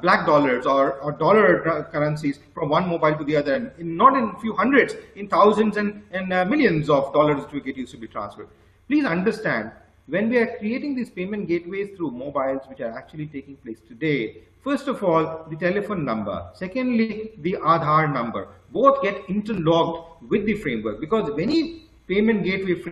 black 0.00 0.26
dollars 0.26 0.66
or, 0.66 0.94
or 0.94 1.12
dollar 1.12 1.86
currencies 1.92 2.40
from 2.54 2.70
one 2.70 2.88
mobile 2.88 3.14
to 3.16 3.24
the 3.24 3.36
other, 3.36 3.54
and 3.54 3.70
in, 3.78 3.96
not 3.96 4.16
in 4.16 4.32
a 4.36 4.40
few 4.40 4.54
hundreds, 4.54 4.94
in 5.14 5.28
thousands 5.28 5.76
and, 5.76 6.02
and 6.10 6.32
uh, 6.32 6.44
millions 6.44 6.88
of 6.88 7.12
dollars 7.12 7.44
to 7.52 7.60
get 7.60 7.76
used 7.76 7.92
to 7.92 7.98
be 7.98 8.08
transferred. 8.08 8.48
Please 8.92 9.06
understand, 9.06 9.70
when 10.06 10.28
we 10.28 10.36
are 10.36 10.58
creating 10.58 10.94
these 10.94 11.08
payment 11.08 11.48
gateways 11.48 11.96
through 11.96 12.10
mobiles, 12.10 12.60
which 12.68 12.82
are 12.82 12.90
actually 12.90 13.24
taking 13.26 13.56
place 13.56 13.80
today, 13.88 14.42
first 14.62 14.86
of 14.86 15.02
all, 15.02 15.46
the 15.48 15.56
telephone 15.56 16.04
number, 16.04 16.50
secondly, 16.52 17.30
the 17.38 17.54
Aadhaar 17.54 18.12
number, 18.12 18.48
both 18.70 19.00
get 19.02 19.16
interlocked 19.30 20.22
with 20.28 20.44
the 20.44 20.56
framework 20.56 21.00
because 21.00 21.30
any 21.40 21.84
payment 22.06 22.44
gateway 22.44 22.84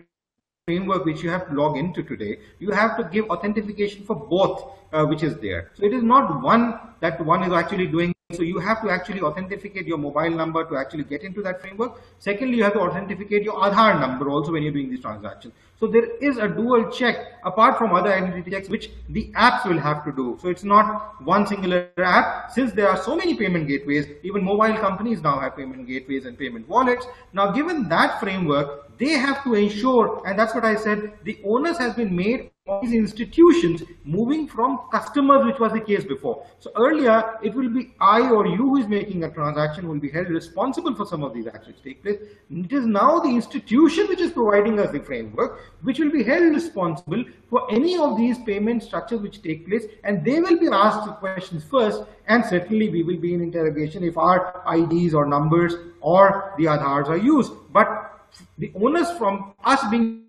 framework 0.66 1.04
which 1.04 1.22
you 1.22 1.28
have 1.28 1.46
to 1.50 1.54
log 1.54 1.76
into 1.76 2.02
today, 2.02 2.38
you 2.60 2.70
have 2.70 2.96
to 2.96 3.04
give 3.04 3.28
authentication 3.28 4.02
for 4.02 4.16
both, 4.16 4.70
uh, 4.94 5.04
which 5.04 5.22
is 5.22 5.36
there. 5.36 5.70
So 5.74 5.84
it 5.84 5.92
is 5.92 6.02
not 6.02 6.42
one 6.42 6.80
that 7.00 7.22
one 7.22 7.42
is 7.42 7.52
actually 7.52 7.88
doing. 7.88 8.14
So 8.32 8.42
you 8.42 8.58
have 8.58 8.80
to 8.82 8.90
actually 8.90 9.20
authenticate 9.20 9.86
your 9.86 9.98
mobile 9.98 10.30
number 10.30 10.64
to 10.64 10.76
actually 10.76 11.04
get 11.04 11.22
into 11.22 11.42
that 11.42 11.60
framework. 11.60 12.00
Secondly, 12.18 12.56
you 12.56 12.64
have 12.64 12.74
to 12.74 12.80
authenticate 12.80 13.42
your 13.42 13.54
Aadhaar 13.54 13.98
number 14.00 14.30
also 14.30 14.52
when 14.52 14.62
you're 14.62 14.72
doing 14.72 14.90
this 14.90 15.00
transaction. 15.00 15.52
So 15.80 15.86
there 15.86 16.04
is 16.18 16.36
a 16.36 16.46
dual 16.46 16.90
check 16.90 17.16
apart 17.42 17.78
from 17.78 17.94
other 17.94 18.12
identity 18.12 18.50
checks 18.50 18.68
which 18.68 18.90
the 19.08 19.32
apps 19.32 19.64
will 19.64 19.78
have 19.78 20.04
to 20.04 20.12
do. 20.12 20.38
So 20.42 20.48
it's 20.48 20.62
not 20.62 21.24
one 21.24 21.46
singular 21.46 21.88
app. 21.96 22.50
Since 22.52 22.72
there 22.72 22.88
are 22.88 23.02
so 23.02 23.16
many 23.16 23.34
payment 23.34 23.66
gateways, 23.66 24.06
even 24.22 24.44
mobile 24.44 24.76
companies 24.76 25.22
now 25.22 25.40
have 25.40 25.56
payment 25.56 25.88
gateways 25.88 26.26
and 26.26 26.38
payment 26.38 26.68
wallets. 26.68 27.06
Now 27.32 27.50
given 27.52 27.88
that 27.88 28.20
framework, 28.20 28.89
they 29.00 29.12
have 29.12 29.42
to 29.44 29.54
ensure, 29.54 30.22
and 30.26 30.38
that's 30.38 30.54
what 30.54 30.64
I 30.64 30.76
said, 30.76 31.12
the 31.24 31.40
onus 31.44 31.78
has 31.78 31.94
been 31.94 32.14
made 32.14 32.50
on 32.68 32.84
these 32.84 32.92
institutions 32.92 33.82
moving 34.04 34.46
from 34.46 34.78
customers, 34.92 35.46
which 35.46 35.58
was 35.58 35.72
the 35.72 35.80
case 35.80 36.04
before. 36.04 36.46
So 36.58 36.70
earlier, 36.76 37.38
it 37.42 37.54
will 37.54 37.70
be 37.70 37.94
I 37.98 38.30
or 38.30 38.46
you 38.46 38.56
who 38.56 38.76
is 38.76 38.86
making 38.86 39.24
a 39.24 39.30
transaction 39.30 39.88
will 39.88 39.98
be 39.98 40.10
held 40.10 40.28
responsible 40.28 40.94
for 40.94 41.06
some 41.06 41.24
of 41.24 41.32
these 41.32 41.46
actions 41.46 41.80
take 41.82 42.02
place. 42.02 42.18
It 42.50 42.72
is 42.72 42.84
now 42.84 43.20
the 43.20 43.30
institution 43.30 44.06
which 44.06 44.20
is 44.20 44.32
providing 44.32 44.78
us 44.78 44.90
the 44.90 45.00
framework, 45.00 45.60
which 45.82 45.98
will 45.98 46.12
be 46.12 46.22
held 46.22 46.54
responsible 46.54 47.24
for 47.48 47.72
any 47.72 47.96
of 47.96 48.18
these 48.18 48.36
payment 48.38 48.82
structures 48.82 49.20
which 49.20 49.42
take 49.42 49.66
place, 49.66 49.86
and 50.04 50.22
they 50.22 50.40
will 50.40 50.58
be 50.58 50.68
asked 50.68 51.06
the 51.06 51.12
questions 51.12 51.64
first, 51.64 52.04
and 52.26 52.44
certainly 52.44 52.90
we 52.90 53.02
will 53.02 53.18
be 53.18 53.32
in 53.32 53.40
interrogation 53.40 54.04
if 54.04 54.18
our 54.18 54.62
IDs 54.76 55.14
or 55.14 55.24
numbers 55.24 55.74
or 56.02 56.54
the 56.58 56.64
Aadhars 56.64 57.08
are 57.08 57.16
used. 57.16 57.52
But 57.72 58.09
the 58.58 58.72
onus 58.74 59.10
from 59.18 59.54
us 59.64 59.82
being 59.90 60.24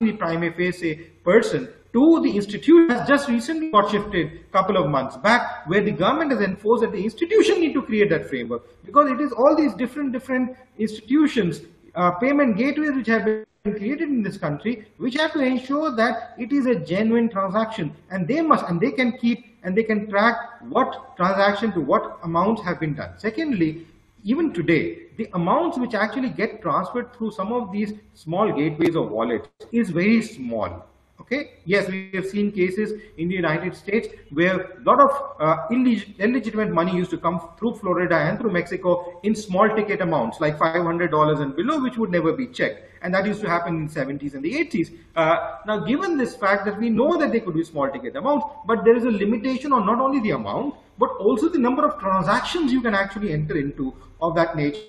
the 0.00 0.12
prima 0.12 0.52
facie 0.52 0.94
person 1.24 1.68
to 1.96 2.20
the 2.22 2.36
institution 2.36 2.90
has 2.90 3.08
just 3.08 3.28
recently 3.28 3.70
got 3.70 3.90
shifted 3.90 4.26
a 4.26 4.52
couple 4.52 4.76
of 4.76 4.90
months 4.90 5.16
back 5.16 5.66
where 5.66 5.80
the 5.80 5.90
government 5.90 6.30
has 6.30 6.42
enforced 6.42 6.82
that 6.82 6.92
the 6.92 7.02
institution 7.02 7.58
need 7.60 7.72
to 7.72 7.80
create 7.80 8.10
that 8.10 8.28
framework. 8.28 8.62
Because 8.84 9.10
it 9.10 9.18
is 9.18 9.32
all 9.32 9.56
these 9.56 9.72
different 9.72 10.12
different 10.12 10.54
institutions 10.78 11.62
uh, 11.94 12.10
payment 12.10 12.58
gateways 12.58 12.92
which 12.92 13.06
have 13.06 13.24
been 13.24 13.46
created 13.64 14.10
in 14.10 14.22
this 14.22 14.36
country 14.36 14.86
which 14.98 15.14
have 15.14 15.32
to 15.32 15.40
ensure 15.40 15.90
that 15.96 16.34
it 16.38 16.52
is 16.52 16.66
a 16.66 16.74
genuine 16.74 17.30
transaction. 17.30 17.94
And 18.10 18.28
they 18.28 18.42
must 18.42 18.66
and 18.68 18.78
they 18.78 18.90
can 18.90 19.12
keep 19.16 19.56
and 19.62 19.74
they 19.74 19.82
can 19.82 20.10
track 20.10 20.36
what 20.68 21.16
transaction 21.16 21.72
to 21.72 21.80
what 21.80 22.18
amounts 22.24 22.60
have 22.62 22.78
been 22.78 22.94
done. 22.94 23.12
Secondly 23.16 23.86
even 24.26 24.52
today, 24.52 25.06
the 25.16 25.28
amounts 25.34 25.78
which 25.78 25.94
actually 25.94 26.30
get 26.30 26.60
transferred 26.60 27.14
through 27.14 27.30
some 27.30 27.52
of 27.52 27.70
these 27.70 27.92
small 28.14 28.52
gateways 28.52 28.96
or 28.96 29.06
wallets 29.06 29.48
is 29.70 29.90
very 29.90 30.20
small. 30.20 30.84
Okay. 31.20 31.52
Yes, 31.64 31.88
we 31.88 32.10
have 32.14 32.26
seen 32.26 32.50
cases 32.52 33.00
in 33.16 33.28
the 33.28 33.34
United 33.34 33.74
States 33.74 34.08
where 34.30 34.60
a 34.60 34.82
lot 34.82 35.00
of 35.00 35.10
uh, 35.40 35.66
illegitimate 35.70 36.70
money 36.70 36.94
used 36.94 37.10
to 37.10 37.18
come 37.18 37.40
through 37.58 37.76
Florida 37.76 38.16
and 38.16 38.38
through 38.38 38.50
Mexico 38.50 39.18
in 39.22 39.34
small 39.34 39.68
ticket 39.68 40.00
amounts 40.00 40.40
like 40.40 40.58
$500 40.58 41.40
and 41.40 41.56
below, 41.56 41.80
which 41.80 41.96
would 41.96 42.10
never 42.10 42.32
be 42.32 42.48
checked. 42.48 42.82
And 43.02 43.14
that 43.14 43.26
used 43.26 43.40
to 43.42 43.48
happen 43.48 43.76
in 43.76 43.86
the 43.86 43.94
70s 43.94 44.34
and 44.34 44.44
the 44.44 44.52
80s. 44.52 44.92
Uh, 45.14 45.58
now, 45.66 45.78
given 45.78 46.16
this 46.16 46.34
fact 46.34 46.64
that 46.66 46.78
we 46.78 46.90
know 46.90 47.16
that 47.16 47.32
they 47.32 47.40
could 47.40 47.54
be 47.54 47.64
small 47.64 47.88
ticket 47.88 48.16
amounts, 48.16 48.44
but 48.66 48.84
there 48.84 48.96
is 48.96 49.04
a 49.04 49.10
limitation 49.10 49.72
on 49.72 49.86
not 49.86 50.00
only 50.00 50.20
the 50.20 50.30
amount, 50.30 50.74
but 50.98 51.10
also 51.18 51.48
the 51.48 51.58
number 51.58 51.86
of 51.86 51.98
transactions 51.98 52.72
you 52.72 52.80
can 52.80 52.94
actually 52.94 53.32
enter 53.32 53.56
into 53.56 53.94
of 54.20 54.34
that 54.34 54.56
nature 54.56 54.80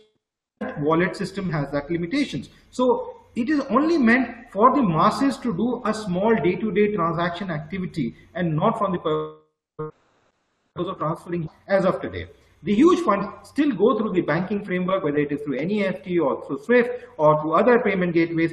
That 0.60 0.80
wallet 0.82 1.16
system 1.16 1.50
has 1.52 1.70
that 1.72 1.92
limitations. 1.92 2.50
So 2.72 3.18
it 3.36 3.50
is 3.50 3.60
only 3.70 3.98
meant 3.98 4.52
for 4.52 4.76
the 4.76 4.82
masses 4.82 5.38
to 5.40 5.54
do 5.56 5.82
a 5.86 5.94
small 5.94 6.36
day-to-day 6.36 6.88
-day 6.88 6.96
transaction 6.96 7.52
activity 7.52 8.16
and 8.34 8.56
not 8.62 8.80
from 8.80 8.92
the 8.96 9.02
purpose 9.08 10.90
of 10.94 10.98
transferring 11.04 11.44
as 11.68 11.86
of 11.86 12.02
today. 12.06 12.26
The 12.64 12.74
huge 12.74 13.02
funds 13.02 13.28
still 13.44 13.72
go 13.72 13.98
through 13.98 14.14
the 14.14 14.22
banking 14.22 14.66
framework, 14.66 15.04
whether 15.04 15.20
it 15.20 15.32
is 15.32 15.42
through 15.42 15.60
NEFT 15.60 16.20
or 16.20 16.46
through 16.46 16.64
SWIFT 16.64 17.06
or 17.18 17.40
through 17.42 17.54
other 17.54 17.80
payment 17.80 18.14
gateways, 18.14 18.52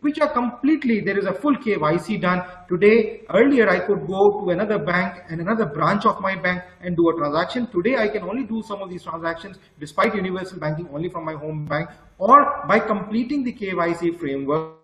which 0.00 0.20
are 0.20 0.32
completely, 0.32 1.00
there 1.00 1.18
is 1.18 1.26
a 1.26 1.32
full 1.32 1.56
KYC 1.56 2.20
done. 2.20 2.44
Today, 2.68 3.22
earlier 3.30 3.68
I 3.68 3.80
could 3.80 4.06
go 4.06 4.40
to 4.40 4.50
another 4.50 4.78
bank 4.78 5.24
and 5.28 5.40
another 5.40 5.66
branch 5.66 6.06
of 6.06 6.20
my 6.20 6.36
bank 6.36 6.62
and 6.80 6.96
do 6.96 7.08
a 7.10 7.16
transaction. 7.16 7.66
Today, 7.66 7.96
I 7.96 8.08
can 8.08 8.22
only 8.22 8.44
do 8.44 8.62
some 8.62 8.82
of 8.82 8.88
these 8.88 9.02
transactions 9.02 9.58
despite 9.80 10.14
universal 10.14 10.60
banking 10.60 10.88
only 10.92 11.08
from 11.08 11.24
my 11.24 11.34
home 11.34 11.66
bank 11.66 11.90
or 12.18 12.64
by 12.68 12.78
completing 12.78 13.42
the 13.42 13.52
KYC 13.52 14.16
framework 14.18 14.76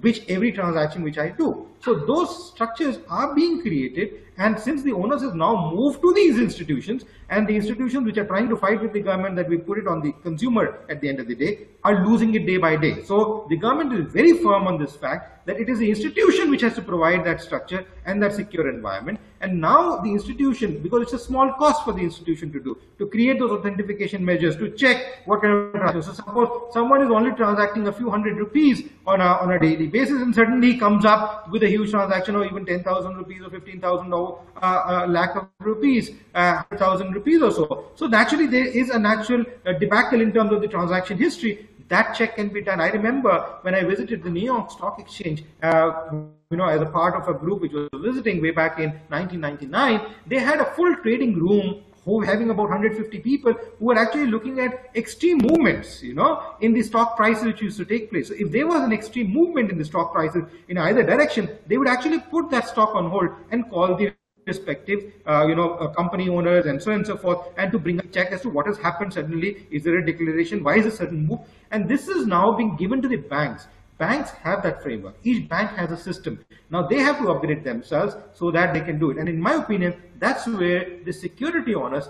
which 0.00 0.22
every 0.28 0.52
transaction 0.52 1.02
which 1.02 1.18
I 1.18 1.28
do. 1.28 1.68
So 1.80 1.94
those 1.94 2.48
structures 2.48 2.98
are 3.08 3.34
being 3.34 3.60
created 3.60 4.22
and 4.38 4.58
since 4.58 4.82
the 4.82 4.92
owners 4.92 5.22
have 5.22 5.34
now 5.34 5.72
moved 5.72 6.02
to 6.02 6.12
these 6.12 6.38
institutions 6.38 7.04
and 7.30 7.46
the 7.48 7.56
institutions 7.56 8.04
which 8.04 8.18
are 8.18 8.26
trying 8.26 8.48
to 8.48 8.56
fight 8.56 8.80
with 8.82 8.92
the 8.92 9.00
government 9.00 9.34
that 9.36 9.48
we 9.48 9.56
put 9.56 9.78
it 9.78 9.86
on 9.86 10.00
the 10.00 10.12
consumer 10.22 10.80
at 10.88 11.00
the 11.00 11.08
end 11.08 11.20
of 11.20 11.26
the 11.26 11.34
day 11.34 11.66
are 11.84 12.06
losing 12.06 12.34
it 12.34 12.46
day 12.46 12.56
by 12.56 12.76
day. 12.76 13.02
So 13.02 13.46
the 13.48 13.56
government 13.56 13.98
is 13.98 14.12
very 14.12 14.34
firm 14.34 14.66
on 14.66 14.78
this 14.78 14.94
fact 14.94 15.46
that 15.46 15.58
it 15.58 15.68
is 15.68 15.78
the 15.78 15.88
institution 15.88 16.50
which 16.50 16.60
has 16.62 16.74
to 16.74 16.82
provide 16.82 17.24
that 17.24 17.40
structure 17.40 17.84
and 18.04 18.22
that 18.22 18.34
secure 18.34 18.68
environment. 18.68 19.20
And 19.40 19.60
now 19.60 19.98
the 19.98 20.10
institution, 20.10 20.82
because 20.82 21.02
it's 21.02 21.12
a 21.12 21.18
small 21.18 21.52
cost 21.52 21.84
for 21.84 21.92
the 21.92 22.00
institution 22.00 22.52
to 22.52 22.60
do, 22.60 22.78
to 22.98 23.06
create 23.06 23.38
those 23.38 23.50
authentication 23.50 24.24
measures, 24.24 24.56
to 24.56 24.70
check 24.70 25.22
what 25.26 25.42
kind 25.42 25.52
of 25.52 25.72
transactions. 25.72 26.06
So 26.06 26.12
suppose 26.14 26.72
someone 26.72 27.02
is 27.02 27.10
only 27.10 27.32
transacting 27.32 27.86
a 27.86 27.92
few 27.92 28.10
hundred 28.10 28.36
rupees 28.36 28.88
on 29.06 29.20
a, 29.20 29.24
on 29.24 29.52
a 29.52 29.58
daily 29.60 29.86
basis 29.86 30.22
and 30.22 30.34
suddenly 30.34 30.78
comes 30.78 31.04
up 31.04 31.48
with 31.50 31.62
a 31.62 31.65
huge 31.68 31.90
transaction 31.90 32.36
of 32.36 32.44
even 32.44 32.64
10,000 32.66 33.16
rupees 33.16 33.42
or 33.42 33.50
15,000 33.50 34.12
or 34.12 34.40
uh, 34.62 34.66
uh, 34.66 35.06
lakh 35.08 35.36
of 35.36 35.48
rupees, 35.60 36.10
uh, 36.34 36.62
1,000 36.68 37.12
rupees 37.12 37.42
or 37.42 37.50
so. 37.50 37.86
So 37.94 38.06
naturally 38.06 38.46
there 38.46 38.66
is 38.66 38.90
a 38.90 38.98
natural 38.98 39.44
uh, 39.64 39.72
debacle 39.72 40.20
in 40.20 40.32
terms 40.32 40.52
of 40.52 40.60
the 40.60 40.68
transaction 40.68 41.18
history 41.18 41.68
that 41.88 42.14
check 42.14 42.36
can 42.36 42.48
be 42.48 42.62
done. 42.62 42.80
I 42.80 42.88
remember 42.88 43.58
when 43.62 43.74
I 43.74 43.84
visited 43.84 44.22
the 44.22 44.30
New 44.30 44.44
York 44.44 44.70
Stock 44.70 44.98
Exchange, 44.98 45.44
uh, 45.62 46.08
you 46.50 46.56
know, 46.56 46.66
as 46.66 46.80
a 46.80 46.86
part 46.86 47.14
of 47.14 47.28
a 47.28 47.38
group 47.38 47.60
which 47.62 47.72
was 47.72 47.88
visiting 47.94 48.42
way 48.42 48.50
back 48.50 48.78
in 48.78 48.90
1999, 49.08 50.00
they 50.26 50.38
had 50.38 50.60
a 50.60 50.64
full 50.74 50.94
trading 50.96 51.34
room 51.34 51.82
who 52.06 52.20
having 52.20 52.50
about 52.50 52.70
150 52.70 53.18
people 53.18 53.52
who 53.52 53.84
were 53.84 53.98
actually 53.98 54.26
looking 54.26 54.60
at 54.60 54.90
extreme 54.94 55.38
movements, 55.38 56.02
you 56.02 56.14
know, 56.14 56.54
in 56.60 56.72
the 56.72 56.82
stock 56.82 57.16
prices 57.16 57.44
which 57.44 57.60
used 57.60 57.76
to 57.76 57.84
take 57.84 58.10
place. 58.10 58.28
So 58.28 58.34
if 58.38 58.52
there 58.52 58.66
was 58.66 58.80
an 58.80 58.92
extreme 58.92 59.32
movement 59.32 59.70
in 59.72 59.76
the 59.76 59.84
stock 59.84 60.12
prices 60.12 60.44
in 60.68 60.78
either 60.78 61.02
direction, 61.02 61.50
they 61.66 61.76
would 61.76 61.88
actually 61.88 62.20
put 62.20 62.48
that 62.50 62.68
stock 62.68 62.94
on 62.94 63.10
hold 63.10 63.30
and 63.50 63.68
call 63.68 63.96
the 63.96 64.14
respective, 64.46 65.12
uh, 65.26 65.44
you 65.48 65.56
know, 65.56 65.74
uh, 65.74 65.88
company 65.88 66.28
owners 66.28 66.66
and 66.66 66.80
so 66.80 66.92
on 66.92 66.98
and 66.98 67.06
so 67.06 67.16
forth, 67.16 67.48
and 67.56 67.72
to 67.72 67.78
bring 67.80 67.98
a 67.98 68.06
check 68.06 68.30
as 68.30 68.40
to 68.42 68.48
what 68.48 68.66
has 68.66 68.78
happened 68.78 69.12
suddenly. 69.12 69.66
Is 69.72 69.82
there 69.82 69.98
a 69.98 70.06
declaration? 70.06 70.62
Why 70.62 70.76
is 70.76 70.86
a 70.86 70.92
certain 70.92 71.26
move? 71.26 71.40
And 71.72 71.88
this 71.88 72.06
is 72.06 72.26
now 72.26 72.56
being 72.56 72.76
given 72.76 73.02
to 73.02 73.08
the 73.08 73.16
banks. 73.16 73.66
Banks 73.98 74.30
have 74.42 74.62
that 74.62 74.82
framework. 74.82 75.16
Each 75.22 75.48
bank 75.48 75.70
has 75.70 75.90
a 75.90 75.96
system. 75.96 76.44
Now 76.70 76.86
they 76.86 76.98
have 76.98 77.18
to 77.18 77.30
upgrade 77.30 77.64
themselves 77.64 78.14
so 78.34 78.50
that 78.50 78.74
they 78.74 78.80
can 78.80 78.98
do 78.98 79.10
it. 79.10 79.16
And 79.16 79.28
in 79.28 79.40
my 79.40 79.54
opinion, 79.54 79.94
that's 80.18 80.46
where 80.46 80.98
the 81.04 81.12
security 81.12 81.74
onus 81.74 82.08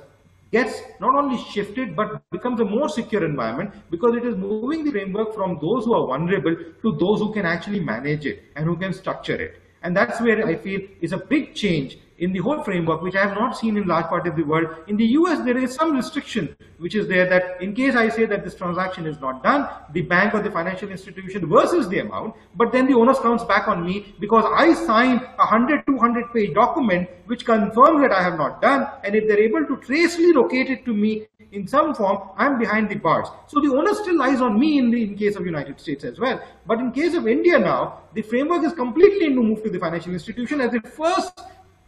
gets 0.51 0.81
not 1.01 1.15
only 1.15 1.39
shifted 1.51 1.95
but 1.95 2.23
becomes 2.31 2.61
a 2.61 2.65
more 2.65 2.89
secure 2.89 3.25
environment 3.25 3.73
because 3.91 4.15
it 4.15 4.25
is 4.25 4.37
moving 4.37 4.85
the 4.85 4.91
framework 4.91 5.35
from 5.35 5.59
those 5.61 5.85
who 5.85 5.95
are 5.95 6.07
vulnerable 6.07 6.57
to 6.83 6.93
those 6.99 7.19
who 7.21 7.33
can 7.33 7.45
actually 7.45 7.81
manage 7.81 8.27
it 8.27 8.45
and 8.57 8.65
who 8.65 8.77
can 8.77 8.93
structure 8.93 9.35
it. 9.35 9.63
And 9.83 9.97
that's 9.97 10.21
where 10.21 10.47
I 10.47 10.57
feel 10.57 10.81
is 11.01 11.13
a 11.13 11.19
big 11.19 11.55
change 11.55 11.99
in 12.19 12.33
the 12.33 12.39
whole 12.39 12.63
framework, 12.63 13.03
which 13.03 13.15
I 13.15 13.27
have 13.27 13.37
not 13.37 13.57
seen 13.57 13.77
in 13.77 13.87
large 13.87 14.07
part 14.07 14.27
of 14.27 14.37
the 14.37 14.43
world. 14.43 14.69
In 14.89 14.97
the 14.97 15.07
US, 15.19 15.45
there 15.45 15.59
is 15.59 15.75
some 15.75 15.95
restriction, 15.95 16.57
which 16.79 16.95
is 16.95 17.09
there 17.09 17.29
that 17.29 17.61
in 17.61 17.75
case 17.75 17.95
I 17.95 18.09
say 18.09 18.25
that 18.27 18.45
this 18.45 18.55
transaction 18.55 19.07
is 19.07 19.21
not 19.21 19.43
done, 19.43 19.69
the 19.93 20.03
bank 20.03 20.35
or 20.35 20.43
the 20.43 20.51
financial 20.51 20.91
institution 20.91 21.49
versus 21.49 21.89
the 21.89 22.01
amount, 22.01 22.35
but 22.55 22.73
then 22.73 22.87
the 22.87 22.95
onus 22.95 23.19
comes 23.19 23.45
back 23.45 23.69
on 23.69 23.85
me 23.85 24.15
because 24.19 24.45
I 24.57 24.75
signed 24.75 25.23
a 25.23 25.47
100, 25.47 25.87
200 25.87 26.33
page 26.33 26.55
document 26.55 27.09
which 27.27 27.45
confirms 27.45 28.01
that 28.03 28.13
I 28.13 28.23
have 28.23 28.39
not 28.39 28.63
done. 28.63 28.89
And 29.05 29.15
if 29.15 29.29
they're 29.29 29.41
able 29.41 29.67
to 29.67 29.77
tracely 29.79 30.33
locate 30.33 30.71
it 30.71 30.85
to 30.85 30.95
me 30.95 31.27
in 31.53 31.67
some 31.67 31.95
form, 31.95 32.31
I'm 32.37 32.59
behind 32.59 32.89
the 32.89 32.97
bars. 32.97 33.29
So 33.47 33.61
the 33.61 33.73
onus 33.73 33.99
still 33.99 34.19
lies 34.19 34.41
on 34.41 34.59
me 34.59 34.79
in 34.79 34.91
the 34.91 35.03
in 35.05 35.17
case 35.17 35.37
of 35.37 35.45
United 35.45 35.81
States 35.81 36.05
as 36.05 36.19
well. 36.19 36.41
But 36.67 36.81
in 36.81 36.93
case 36.93 37.15
of 37.15 37.27
India 37.27 37.59
now, 37.59 38.01
the 38.15 38.23
framework 38.23 38.65
is 38.65 38.73
completely 38.73 39.29
to 39.29 39.43
move 39.43 39.63
to 39.63 39.71
the 39.71 39.79
financial 39.79 40.13
institution 40.13 40.61
as 40.61 40.75
it 40.75 40.87
first 40.87 41.41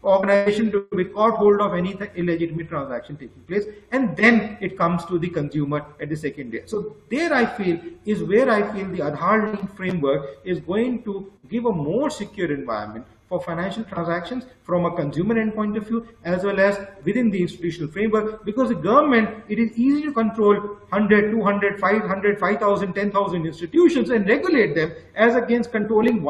organization 0.08 0.70
to 0.72 0.86
be 0.96 1.04
caught 1.04 1.36
hold 1.36 1.60
of 1.60 1.74
any 1.74 1.96
illegitimate 2.16 2.68
transaction 2.68 3.16
taking 3.16 3.42
place 3.42 3.64
and 3.92 4.16
then 4.16 4.56
it 4.60 4.76
comes 4.78 5.04
to 5.06 5.18
the 5.18 5.28
consumer 5.28 5.84
at 6.00 6.08
the 6.08 6.16
second 6.16 6.50
day. 6.50 6.62
So 6.66 6.96
there 7.10 7.32
I 7.32 7.44
feel 7.46 7.78
is 8.04 8.22
where 8.22 8.50
I 8.50 8.62
feel 8.72 8.88
the 8.88 9.00
Aadhaar 9.10 9.52
link 9.52 9.76
framework 9.76 10.38
is 10.44 10.60
going 10.60 11.02
to 11.04 11.32
give 11.48 11.66
a 11.66 11.72
more 11.72 12.10
secure 12.10 12.52
environment 12.52 13.06
for 13.28 13.40
financial 13.40 13.84
transactions 13.84 14.44
from 14.62 14.86
a 14.86 14.96
consumer 14.96 15.38
end 15.38 15.54
point 15.54 15.76
of 15.76 15.86
view 15.86 16.06
as 16.24 16.44
well 16.44 16.58
as 16.58 16.78
within 17.04 17.30
the 17.30 17.42
institutional 17.42 17.90
framework 17.90 18.44
because 18.44 18.70
the 18.70 18.74
government 18.74 19.44
it 19.48 19.58
is 19.58 19.70
easy 19.76 20.02
to 20.02 20.12
control 20.12 20.54
100 20.54 21.30
200 21.30 21.78
500 21.78 22.40
5000 22.40 22.94
10000 22.94 23.46
institutions 23.46 24.10
and 24.10 24.26
regulate 24.28 24.74
them 24.74 24.92
as 25.14 25.34
against 25.34 25.70
controlling 25.70 26.22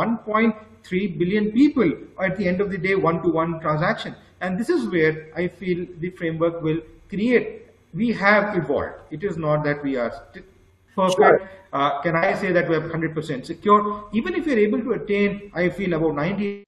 1.3 0.90 1.18
billion 1.18 1.52
people 1.52 1.92
at 2.22 2.36
the 2.36 2.46
end 2.46 2.60
of 2.60 2.70
the 2.70 2.78
day 2.78 2.94
one 2.94 3.22
to 3.22 3.28
one 3.28 3.60
transaction 3.60 4.14
and 4.40 4.58
this 4.58 4.68
is 4.68 4.86
where 4.88 5.30
i 5.36 5.48
feel 5.48 5.86
the 6.00 6.10
framework 6.10 6.62
will 6.62 6.80
create 7.08 7.66
we 7.94 8.12
have 8.12 8.56
evolved 8.56 8.94
it 9.10 9.24
is 9.24 9.36
not 9.36 9.64
that 9.64 9.82
we 9.82 9.96
are 9.96 10.10
perfect 10.94 11.16
sure. 11.16 11.50
uh, 11.72 12.00
can 12.02 12.16
i 12.16 12.34
say 12.34 12.52
that 12.52 12.68
we 12.68 12.76
are 12.76 12.80
100% 12.80 13.46
secure 13.46 14.08
even 14.12 14.34
if 14.34 14.46
you're 14.46 14.58
able 14.58 14.80
to 14.80 14.92
attain 14.92 15.50
i 15.54 15.68
feel 15.68 15.94
about 15.94 16.14
90 16.14 16.64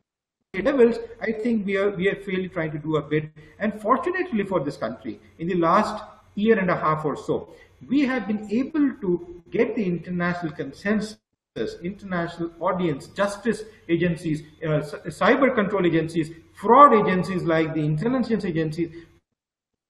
levels, 0.64 0.96
I 1.20 1.30
think 1.30 1.64
we 1.64 1.76
are 1.76 1.90
we 1.90 2.08
are 2.08 2.16
fairly 2.16 2.48
trying 2.48 2.72
to 2.72 2.78
do 2.78 2.96
a 2.96 3.02
bit. 3.02 3.30
And 3.60 3.80
fortunately 3.80 4.44
for 4.44 4.58
this 4.58 4.76
country, 4.76 5.20
in 5.38 5.46
the 5.46 5.54
last 5.54 6.02
year 6.34 6.58
and 6.58 6.70
a 6.70 6.76
half 6.76 7.04
or 7.04 7.16
so, 7.16 7.50
we 7.88 8.00
have 8.02 8.26
been 8.26 8.50
able 8.50 8.90
to 9.00 9.42
get 9.50 9.76
the 9.76 9.84
international 9.84 10.52
consensus 10.52 11.18
international 11.56 12.52
audience, 12.60 13.08
justice 13.08 13.64
agencies, 13.88 14.42
uh, 14.64 14.82
cyber 15.08 15.52
control 15.52 15.84
agencies, 15.84 16.30
fraud 16.54 16.94
agencies 16.94 17.42
like 17.42 17.74
the 17.74 17.80
intelligence 17.80 18.44
agencies 18.44 18.88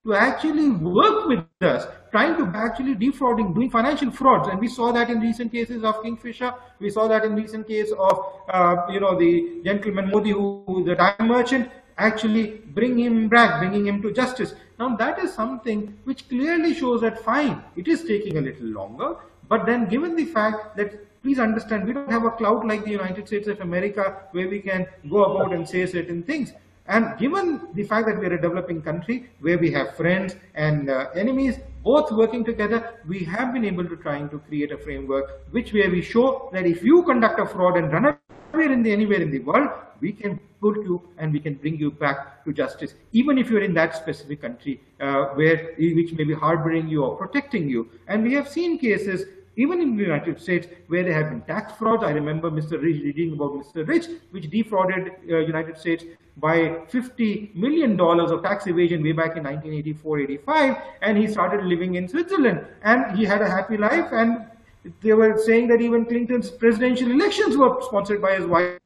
to 0.07 0.15
actually 0.15 0.71
work 0.71 1.27
with 1.27 1.45
us, 1.61 1.87
trying 2.11 2.35
to 2.39 2.51
actually 2.57 2.95
defrauding, 2.95 3.53
doing 3.53 3.69
financial 3.69 4.11
frauds. 4.11 4.49
And 4.49 4.59
we 4.59 4.69
saw 4.69 4.91
that 4.93 5.11
in 5.11 5.21
recent 5.21 5.53
cases 5.53 5.85
of 5.85 6.03
Kingfisher. 6.03 6.55
We 6.79 6.89
saw 6.89 7.07
that 7.09 7.27
in 7.27 7.35
recent 7.35 7.69
case 7.69 7.93
of, 7.93 8.25
uh, 8.49 8.87
you 8.89 9.01
know, 9.01 9.19
the 9.19 9.61
gentleman 9.63 10.11
Modi, 10.11 10.31
who, 10.31 10.65
who 10.67 10.83
the 10.83 10.95
time 10.95 11.29
merchant, 11.29 11.71
actually 11.99 12.63
bring 12.69 12.99
him 12.99 13.29
back, 13.29 13.61
bringing 13.61 13.87
him 13.87 14.01
to 14.01 14.11
justice. 14.15 14.55
Now 14.79 14.97
that 14.97 15.19
is 15.19 15.35
something 15.35 15.99
which 16.05 16.27
clearly 16.31 16.73
shows 16.73 17.03
that 17.03 17.23
fine, 17.23 17.63
it 17.77 17.87
is 17.87 18.03
taking 18.05 18.39
a 18.39 18.41
little 18.41 18.69
longer. 18.69 19.17
But 19.47 19.67
then 19.67 19.91
given 19.91 20.17
the 20.17 20.25
fact 20.25 20.79
that 20.79 21.10
please 21.23 21.39
understand, 21.39 21.87
we 21.87 21.93
don't 21.93 22.11
have 22.11 22.25
a 22.25 22.31
cloud 22.31 22.67
like 22.67 22.85
the 22.85 22.91
United 22.91 23.27
States 23.27 23.49
of 23.49 23.61
America 23.61 24.23
where 24.33 24.49
we 24.49 24.61
can 24.61 24.87
go 25.09 25.25
about 25.25 25.53
and 25.53 25.69
say 25.69 25.87
certain 25.87 26.23
things. 26.23 26.53
And 26.87 27.17
given 27.19 27.69
the 27.75 27.85
fact 27.85 28.07
that 28.09 28.19
we 28.19 28.27
are 28.27 28.35
a 28.35 28.41
developing 28.41 28.83
country 28.83 29.31
where 29.41 29.59
we 29.59 29.71
have 29.73 29.97
friends 29.97 30.35
and 30.55 30.91
uh, 30.91 31.07
enemies 31.15 31.59
both 31.85 32.11
working 32.11 32.45
together, 32.45 33.01
we 33.07 33.21
have 33.25 33.53
been 33.53 33.65
able 33.65 33.87
to 33.87 33.97
trying 33.97 34.29
to 34.31 34.39
create 34.41 34.73
a 34.73 34.79
framework 34.79 35.43
which 35.53 35.73
where 35.73 35.91
we 35.91 36.03
show 36.03 36.51
that 36.53 36.67
if 36.67 36.83
you 36.83 37.03
conduct 37.05 37.39
a 37.39 37.47
fraud 37.47 37.77
and 37.77 37.93
run 37.93 38.07
away 38.07 38.65
in 38.65 38.83
the, 38.83 38.91
anywhere 38.91 39.21
in 39.21 39.31
the 39.31 39.39
world, 39.41 39.71
we 40.01 40.13
can 40.13 40.41
put 40.61 40.77
you 40.79 41.01
and 41.19 41.33
we 41.33 41.39
can 41.41 41.55
bring 41.55 41.77
you 41.79 41.91
back 41.91 42.45
to 42.45 42.53
justice, 42.53 42.95
even 43.13 43.39
if 43.39 43.49
you're 43.51 43.63
in 43.63 43.75
that 43.75 43.95
specific 43.95 44.43
country 44.43 44.81
uh, 45.01 45.27
where 45.35 45.75
which 45.79 46.13
may 46.13 46.25
be 46.25 46.35
harboring 46.35 46.89
you 46.89 47.05
or 47.05 47.17
protecting 47.17 47.69
you. 47.69 47.89
And 48.09 48.23
we 48.23 48.35
have 48.35 48.49
seen 48.49 48.79
cases 48.79 49.27
even 49.61 49.81
in 49.81 49.97
the 49.97 50.03
United 50.03 50.41
States, 50.41 50.67
where 50.89 51.05
there 51.05 51.13
have 51.13 51.31
been 51.31 51.43
tax 51.43 51.73
frauds. 51.75 52.03
I 52.03 52.11
remember 52.11 52.51
Mr. 52.51 52.81
Rich 52.83 53.03
reading 53.03 53.33
about 53.35 53.53
Mr. 53.53 53.87
Rich, 53.87 54.07
which 54.31 54.49
defrauded 54.51 55.13
uh, 55.31 55.39
United 55.39 55.79
States 55.79 56.05
by 56.37 56.79
50 56.89 57.53
million 57.55 57.97
dollars 57.97 58.31
of 58.31 58.43
tax 58.43 58.67
evasion 58.67 59.03
way 59.03 59.13
back 59.13 59.37
in 59.37 59.45
1984-85, 59.45 60.83
and 61.03 61.19
he 61.19 61.27
started 61.27 61.65
living 61.65 61.97
in 61.97 62.09
Switzerland, 62.09 62.65
and 62.83 63.19
he 63.19 63.25
had 63.25 63.43
a 63.43 63.51
happy 63.51 63.77
life. 63.77 64.13
And 64.13 64.47
they 65.03 65.13
were 65.13 65.37
saying 65.39 65.69
that 65.69 65.81
even 65.81 66.07
Clinton's 66.07 66.51
presidential 66.51 67.11
elections 67.11 67.57
were 67.57 67.77
sponsored 67.83 68.23
by 68.23 68.37
his 68.37 68.47
wife. 68.47 68.79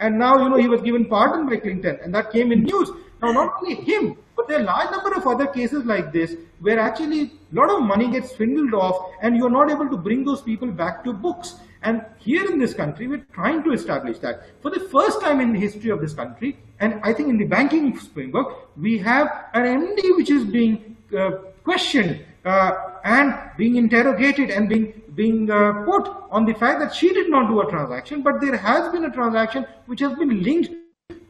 And 0.00 0.18
now, 0.18 0.38
you 0.42 0.48
know, 0.48 0.56
he 0.56 0.68
was 0.68 0.80
given 0.80 1.06
pardon 1.06 1.46
by 1.46 1.56
Clinton, 1.56 1.98
and 2.02 2.14
that 2.14 2.30
came 2.32 2.52
in 2.52 2.62
news. 2.62 2.90
Now, 3.20 3.32
not 3.32 3.54
only 3.60 3.74
him, 3.74 4.16
but 4.36 4.46
there 4.46 4.58
are 4.58 4.62
a 4.62 4.64
large 4.64 4.90
number 4.90 5.14
of 5.14 5.26
other 5.26 5.46
cases 5.46 5.84
like 5.84 6.12
this 6.12 6.36
where 6.60 6.78
actually 6.78 7.22
a 7.22 7.30
lot 7.52 7.70
of 7.70 7.82
money 7.82 8.08
gets 8.10 8.36
swindled 8.36 8.74
off 8.74 9.10
and 9.22 9.36
you're 9.36 9.50
not 9.50 9.70
able 9.70 9.88
to 9.88 9.96
bring 9.96 10.24
those 10.24 10.40
people 10.42 10.68
back 10.68 11.02
to 11.04 11.12
books. 11.12 11.56
And 11.82 12.04
here 12.18 12.50
in 12.50 12.58
this 12.58 12.74
country, 12.74 13.08
we're 13.08 13.26
trying 13.32 13.62
to 13.64 13.72
establish 13.72 14.18
that. 14.18 14.42
For 14.62 14.70
the 14.70 14.80
first 14.80 15.20
time 15.20 15.40
in 15.40 15.52
the 15.52 15.58
history 15.58 15.90
of 15.90 16.00
this 16.00 16.14
country, 16.14 16.58
and 16.80 17.00
I 17.02 17.12
think 17.12 17.28
in 17.28 17.38
the 17.38 17.44
banking 17.44 17.96
framework, 17.96 18.76
we 18.76 18.98
have 18.98 19.46
an 19.54 19.64
MD 19.64 20.16
which 20.16 20.30
is 20.30 20.44
being 20.44 20.96
uh, 21.16 21.30
questioned 21.64 22.24
uh, 22.44 22.72
and 23.04 23.34
being 23.56 23.76
interrogated 23.76 24.50
and 24.50 24.68
being, 24.68 25.02
being 25.14 25.50
uh, 25.50 25.84
put 25.84 26.08
on 26.30 26.44
the 26.44 26.54
fact 26.54 26.80
that 26.80 26.94
she 26.94 27.12
did 27.12 27.30
not 27.30 27.48
do 27.48 27.60
a 27.60 27.70
transaction, 27.70 28.22
but 28.22 28.40
there 28.40 28.56
has 28.56 28.92
been 28.92 29.04
a 29.04 29.10
transaction 29.10 29.66
which 29.86 30.00
has 30.00 30.14
been 30.14 30.42
linked 30.42 30.70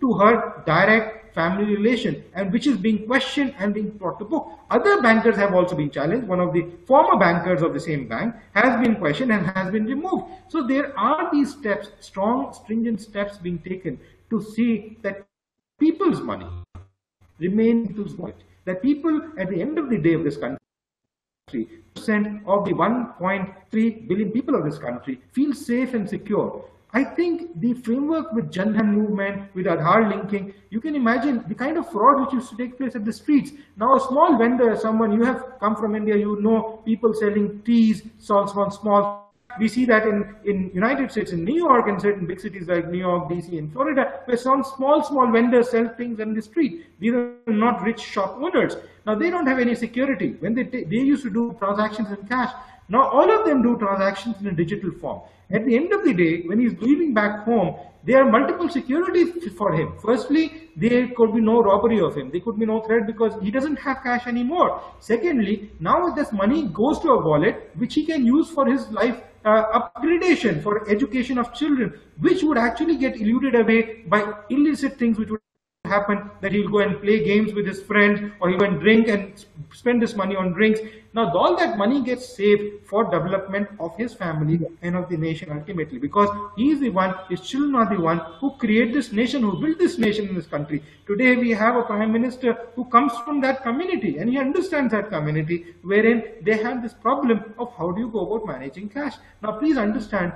to 0.01 0.13
her 0.15 0.63
direct 0.67 1.35
family 1.35 1.77
relation 1.77 2.25
and 2.35 2.53
which 2.53 2.67
is 2.67 2.77
being 2.77 3.07
questioned 3.07 3.55
and 3.59 3.75
being 3.75 3.91
brought 3.91 4.19
to 4.19 4.25
book. 4.25 4.51
Other 4.71 5.01
bankers 5.01 5.37
have 5.37 5.55
also 5.55 5.77
been 5.77 5.91
challenged. 5.91 6.27
One 6.27 6.41
of 6.41 6.53
the 6.53 6.67
former 6.87 7.19
bankers 7.19 7.63
of 7.63 7.75
the 7.75 7.81
same 7.81 8.09
bank 8.09 8.35
has 8.55 8.81
been 8.85 8.97
questioned 8.97 9.33
and 9.33 9.47
has 9.47 9.71
been 9.71 9.87
removed. 9.87 10.25
So 10.49 10.67
there 10.67 10.99
are 10.99 11.31
these 11.33 11.53
steps, 11.53 11.91
strong, 12.01 12.53
stringent 12.53 13.01
steps 13.01 13.39
being 13.39 13.59
taken 13.59 14.01
to 14.31 14.43
see 14.43 14.99
that 15.03 15.27
people's 15.79 16.21
money 16.21 16.49
remain 17.39 17.87
people's 17.87 18.15
wallet. 18.15 18.43
That 18.65 18.83
people 18.83 19.21
at 19.39 19.49
the 19.49 19.61
end 19.61 19.79
of 19.79 19.89
the 19.89 19.99
day 19.99 20.15
of 20.15 20.25
this 20.25 20.37
country, 20.37 20.59
percent 21.95 22.43
of 22.47 22.65
the 22.65 22.73
1.3 22.73 24.09
billion 24.09 24.31
people 24.31 24.55
of 24.55 24.65
this 24.65 24.79
country 24.79 25.21
feel 25.33 25.55
safe 25.55 25.95
and 25.95 26.09
secure 26.09 26.65
I 26.93 27.05
think 27.05 27.61
the 27.61 27.75
framework 27.75 28.33
with 28.33 28.51
Jan 28.51 28.73
movement, 28.73 29.55
with 29.55 29.67
Aadhaar 29.67 30.09
linking, 30.09 30.55
you 30.71 30.81
can 30.81 30.97
imagine 30.97 31.45
the 31.47 31.55
kind 31.55 31.77
of 31.77 31.91
fraud 31.93 32.21
which 32.21 32.33
used 32.33 32.49
to 32.51 32.57
take 32.57 32.79
place 32.79 32.97
at 32.97 33.05
the 33.05 33.13
streets. 33.13 33.51
Now 33.77 33.97
a 33.97 34.01
small 34.01 34.39
vendor, 34.39 34.75
someone, 34.75 35.13
you 35.13 35.23
have 35.23 35.59
come 35.61 35.77
from 35.77 35.95
India, 35.95 36.17
you 36.17 36.41
know 36.41 36.83
people 36.87 37.13
selling 37.13 37.61
teas, 37.63 38.03
small, 38.19 38.47
small, 38.49 38.71
small. 38.71 39.35
We 39.61 39.69
see 39.69 39.85
that 39.87 40.07
in, 40.07 40.35
in 40.45 40.71
United 40.73 41.11
States, 41.11 41.33
in 41.33 41.45
New 41.45 41.57
York, 41.57 41.89
and 41.89 42.01
certain 42.01 42.27
big 42.27 42.41
cities 42.41 42.69
like 42.69 42.89
New 42.89 42.99
York, 42.99 43.29
DC, 43.29 43.59
and 43.59 43.71
Florida, 43.71 44.21
where 44.25 44.37
some 44.37 44.65
small, 44.65 45.03
small 45.03 45.31
vendors 45.31 45.71
sell 45.71 45.89
things 45.97 46.21
on 46.21 46.33
the 46.33 46.41
street. 46.41 46.87
These 47.01 47.13
are 47.13 47.35
not 47.49 47.83
rich 47.83 48.01
shop 48.01 48.39
owners. 48.41 48.77
Now 49.05 49.15
they 49.15 49.29
don't 49.29 49.47
have 49.47 49.59
any 49.59 49.75
security. 49.75 50.37
When 50.41 50.55
they, 50.55 50.63
they 50.63 50.97
used 50.97 51.25
to 51.25 51.31
do 51.31 51.55
transactions 51.59 52.09
in 52.11 52.27
cash, 52.29 52.53
now 52.89 53.09
all 53.11 53.31
of 53.31 53.47
them 53.47 53.63
do 53.63 53.77
transactions 53.77 54.37
in 54.41 54.47
a 54.47 54.53
digital 54.53 54.91
form. 54.93 55.21
At 55.51 55.65
the 55.65 55.77
end 55.77 55.93
of 55.93 56.05
the 56.05 56.13
day, 56.13 56.43
when 56.43 56.61
he's 56.61 56.79
leaving 56.81 57.15
back 57.15 57.45
home, 57.45 57.77
there 58.05 58.23
are 58.23 58.31
multiple 58.31 58.69
securities 58.69 59.31
for 59.57 59.73
him. 59.73 59.95
Firstly, 60.03 60.71
there 60.77 61.09
could 61.17 61.35
be 61.35 61.41
no 61.41 61.63
robbery 61.63 62.01
of 62.01 62.17
him. 62.17 62.31
There 62.31 62.41
could 62.41 62.59
be 62.59 62.67
no 62.67 62.81
threat 62.83 63.07
because 63.07 63.33
he 63.43 63.51
doesn't 63.51 63.77
have 63.77 64.03
cash 64.03 64.27
anymore. 64.27 64.83
Secondly, 65.01 65.71
now 65.81 66.11
this 66.11 66.33
money 66.33 66.69
goes 66.69 67.01
to 67.01 67.09
a 67.09 67.25
wallet 67.25 67.71
which 67.77 67.95
he 67.95 68.05
can 68.05 68.27
use 68.27 68.51
for 68.51 68.67
his 68.67 68.89
life 68.91 69.21
uh, 69.45 69.81
upgradation, 69.81 70.63
for 70.63 70.89
education 70.89 71.39
of 71.39 71.55
children, 71.55 71.99
which 72.19 72.43
would 72.43 72.59
actually 72.59 72.97
get 72.97 73.17
eluded 73.17 73.55
away 73.55 74.05
by 74.07 74.33
illicit 74.51 74.99
things 74.99 75.19
which 75.19 75.31
would 75.31 75.41
happen 75.89 76.31
that 76.41 76.53
he'll 76.53 76.71
go 76.71 76.79
and 76.79 77.01
play 77.01 77.25
games 77.25 77.53
with 77.53 77.67
his 77.67 77.83
friends 77.83 78.33
or 78.41 78.49
he'll 78.49 78.59
go 78.59 78.67
and 78.67 78.81
drink 78.81 79.09
and 79.09 79.45
spend 79.73 80.03
his 80.03 80.15
money 80.15 80.37
on 80.37 80.53
drinks. 80.53 80.81
Now 81.15 81.37
all 81.37 81.57
that 81.57 81.79
money 81.79 82.03
gets 82.03 82.29
saved 82.37 82.87
for 82.87 83.05
development 83.05 83.69
of 83.81 83.97
his 83.97 84.15
family 84.15 84.61
and 84.83 84.97
of 84.97 85.09
the 85.09 85.17
nation 85.17 85.51
ultimately 85.51 85.99
because 85.99 86.29
he 86.57 86.71
is 86.71 86.81
the 86.81 86.91
one, 86.91 87.15
his 87.29 87.41
children 87.41 87.75
are 87.75 87.89
the 87.95 88.01
one 88.01 88.19
who 88.41 88.51
create 88.59 88.93
this 88.93 89.13
nation, 89.13 89.43
who 89.43 89.61
built 89.61 89.79
this 89.79 89.99
nation 89.99 90.29
in 90.29 90.35
this 90.35 90.47
country. 90.47 90.83
Today 91.07 91.37
we 91.37 91.51
have 91.51 91.77
a 91.77 91.83
prime 91.83 92.13
minister 92.13 92.57
who 92.75 92.85
comes 92.85 93.13
from 93.25 93.41
that 93.41 93.63
community 93.63 94.19
and 94.19 94.31
he 94.31 94.39
understands 94.39 94.93
that 94.93 95.09
community 95.09 95.75
wherein 95.83 96.23
they 96.43 96.57
have 96.59 96.83
this 96.83 96.93
problem 96.93 97.55
of 97.59 97.73
how 97.77 97.91
do 97.91 98.01
you 98.01 98.09
go 98.09 98.21
about 98.21 98.47
managing 98.47 98.89
cash. 98.89 99.15
Now 99.43 99.53
please 99.53 99.79
understand 99.79 100.33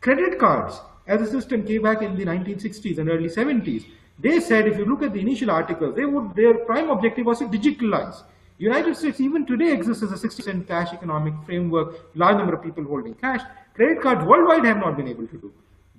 credit 0.00 0.38
cards 0.38 0.80
as 1.06 1.22
a 1.22 1.30
system 1.30 1.64
came 1.64 1.82
back 1.82 2.02
in 2.02 2.16
the 2.16 2.24
1960s 2.24 2.98
and 2.98 3.08
early 3.08 3.28
70s 3.28 3.84
they 4.18 4.40
said 4.40 4.66
if 4.66 4.78
you 4.78 4.84
look 4.84 5.02
at 5.02 5.12
the 5.12 5.20
initial 5.20 5.50
articles, 5.50 5.94
they 5.94 6.04
would 6.04 6.34
their 6.34 6.54
prime 6.64 6.90
objective 6.90 7.26
was 7.26 7.38
to 7.38 7.46
digitalize. 7.46 8.22
United 8.58 8.96
States 8.96 9.20
even 9.20 9.44
today 9.44 9.72
exists 9.72 10.02
as 10.02 10.12
a 10.12 10.28
60% 10.28 10.66
cash 10.66 10.92
economic 10.92 11.34
framework, 11.44 11.94
large 12.14 12.36
number 12.38 12.54
of 12.54 12.62
people 12.62 12.84
holding 12.84 13.14
cash. 13.14 13.42
Credit 13.74 14.00
cards 14.00 14.24
worldwide 14.24 14.64
have 14.64 14.78
not 14.78 14.96
been 14.96 15.08
able 15.08 15.26
to 15.26 15.36
do. 15.36 15.52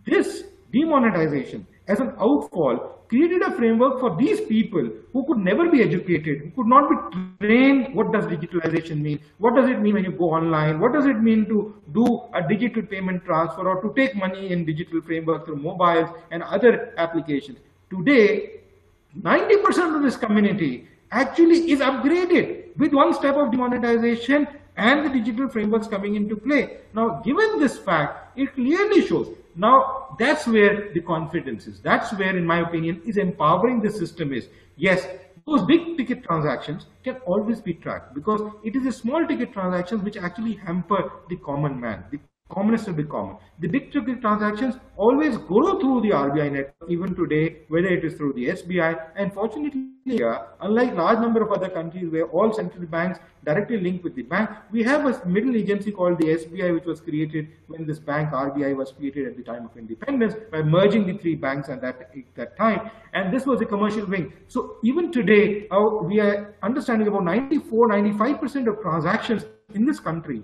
This 0.06 0.44
demonetization 0.74 1.68
as 1.88 2.00
an 2.00 2.14
outfall 2.20 2.98
created 3.08 3.42
a 3.42 3.52
framework 3.52 4.00
for 4.00 4.18
these 4.18 4.42
people 4.42 4.90
who 5.14 5.26
could 5.26 5.38
never 5.38 5.70
be 5.70 5.82
educated, 5.82 6.40
who 6.42 6.52
could 6.52 6.68
not 6.68 6.90
be 6.90 7.46
trained 7.46 7.96
what 7.96 8.12
does 8.12 8.26
digitalization 8.26 9.02
mean, 9.02 9.20
what 9.38 9.56
does 9.56 9.70
it 9.70 9.80
mean 9.80 9.94
when 9.94 10.04
you 10.04 10.12
go 10.12 10.32
online, 10.32 10.80
what 10.80 10.92
does 10.92 11.06
it 11.06 11.22
mean 11.22 11.46
to 11.46 11.74
do 11.94 12.22
a 12.34 12.46
digital 12.48 12.82
payment 12.82 13.24
transfer 13.24 13.70
or 13.70 13.82
to 13.82 13.94
take 13.96 14.16
money 14.16 14.52
in 14.52 14.66
digital 14.66 15.02
framework 15.02 15.46
through 15.46 15.56
mobiles 15.56 16.10
and 16.32 16.44
other 16.44 16.94
applications. 16.98 17.60
Today, 17.90 18.60
90% 19.22 19.96
of 19.96 20.02
this 20.02 20.18
community 20.18 20.88
actually 21.12 21.72
is 21.72 21.80
upgraded 21.80 22.76
with 22.78 22.94
one 22.94 23.14
step 23.14 23.36
of 23.36 23.52
demonetization 23.52 24.48
and 24.76 25.06
the 25.06 25.10
digital 25.10 25.50
frameworks 25.50 25.88
coming 25.88 26.16
into 26.16 26.36
play. 26.36 26.78
Now, 26.94 27.22
given 27.26 27.60
this 27.60 27.78
fact, 27.78 28.38
it 28.38 28.54
clearly 28.54 29.08
shows. 29.08 29.30
Now, 29.56 30.16
that's 30.20 30.46
where 30.46 30.94
the 30.94 31.02
confidence 31.02 31.66
is. 31.66 31.80
That's 31.80 32.14
where, 32.14 32.38
in 32.38 32.46
my 32.46 32.60
opinion, 32.60 33.02
is 33.06 33.18
empowering 33.18 33.82
the 33.82 33.90
system 33.90 34.34
is. 34.34 34.48
Yes, 34.76 35.08
those 35.48 35.64
big 35.64 35.98
ticket 35.98 36.24
transactions 36.24 36.86
can 37.04 37.16
always 37.26 37.62
be 37.62 37.74
tracked 37.74 38.14
because 38.14 38.42
it 38.64 38.76
is 38.76 38.86
a 38.86 38.92
small 38.92 39.26
ticket 39.26 39.54
transactions 39.54 40.04
which 40.04 40.18
actually 40.18 40.54
hamper 40.54 41.12
the 41.30 41.38
common 41.38 41.80
man, 41.80 42.04
the 42.12 42.20
commonest 42.50 42.88
of 42.88 42.96
the 42.96 43.04
common. 43.04 43.38
The 43.60 43.68
big 43.68 43.92
ticket 43.92 44.22
transactions 44.22 44.76
always 44.96 45.38
go 45.38 45.80
through 45.80 46.02
the 46.02 46.12
RBI 46.12 46.52
network 46.52 46.90
even 46.90 47.16
today, 47.16 47.58
whether 47.68 47.88
it 47.88 48.06
is 48.06 48.14
through 48.16 48.34
the 48.34 48.50
SBI. 48.50 49.12
And 49.16 49.34
fortunately, 49.34 50.24
uh, 50.24 50.44
unlike 50.62 50.96
large 50.96 51.20
number 51.20 51.42
of 51.42 51.52
other 51.52 51.70
countries 51.70 52.10
where 52.10 52.26
all 52.26 52.54
central 52.54 52.86
banks 52.86 53.20
directly 53.44 53.80
link 53.82 54.04
with 54.04 54.16
the 54.16 54.22
bank, 54.22 54.50
we 54.72 54.84
have 54.84 55.06
a 55.06 55.28
middle 55.28 55.56
agency 55.56 55.92
called 55.92 56.18
the 56.20 56.28
SBI, 56.28 56.74
which 56.74 56.86
was 56.86 57.02
created 57.02 57.50
when 57.68 57.86
this 57.86 58.00
bank 58.00 58.32
RBI 58.32 58.76
was 58.76 58.92
created 58.92 59.28
at 59.28 59.38
the 59.38 59.44
time 59.44 59.66
of 59.66 59.76
independence 59.76 60.36
by 60.52 60.62
merging 60.62 61.06
the 61.06 61.18
three 61.18 61.36
banks 61.36 61.70
at 61.70 61.82
that, 61.82 62.00
at 62.02 62.36
that 62.36 62.58
time. 62.58 62.90
And 63.14 63.34
this 63.34 63.46
was 63.46 63.62
a 63.62 63.66
commercial 63.66 64.06
wing. 64.06 64.32
So 64.48 64.78
even 64.84 65.12
today, 65.12 65.68
uh, 65.70 66.04
we 66.04 66.20
are 66.20 66.56
understanding 66.64 67.08
about 67.08 67.26
94, 67.26 67.90
95% 67.90 68.68
of 68.68 68.82
transactions 68.82 69.46
in 69.74 69.86
this 69.86 70.00
country 70.00 70.44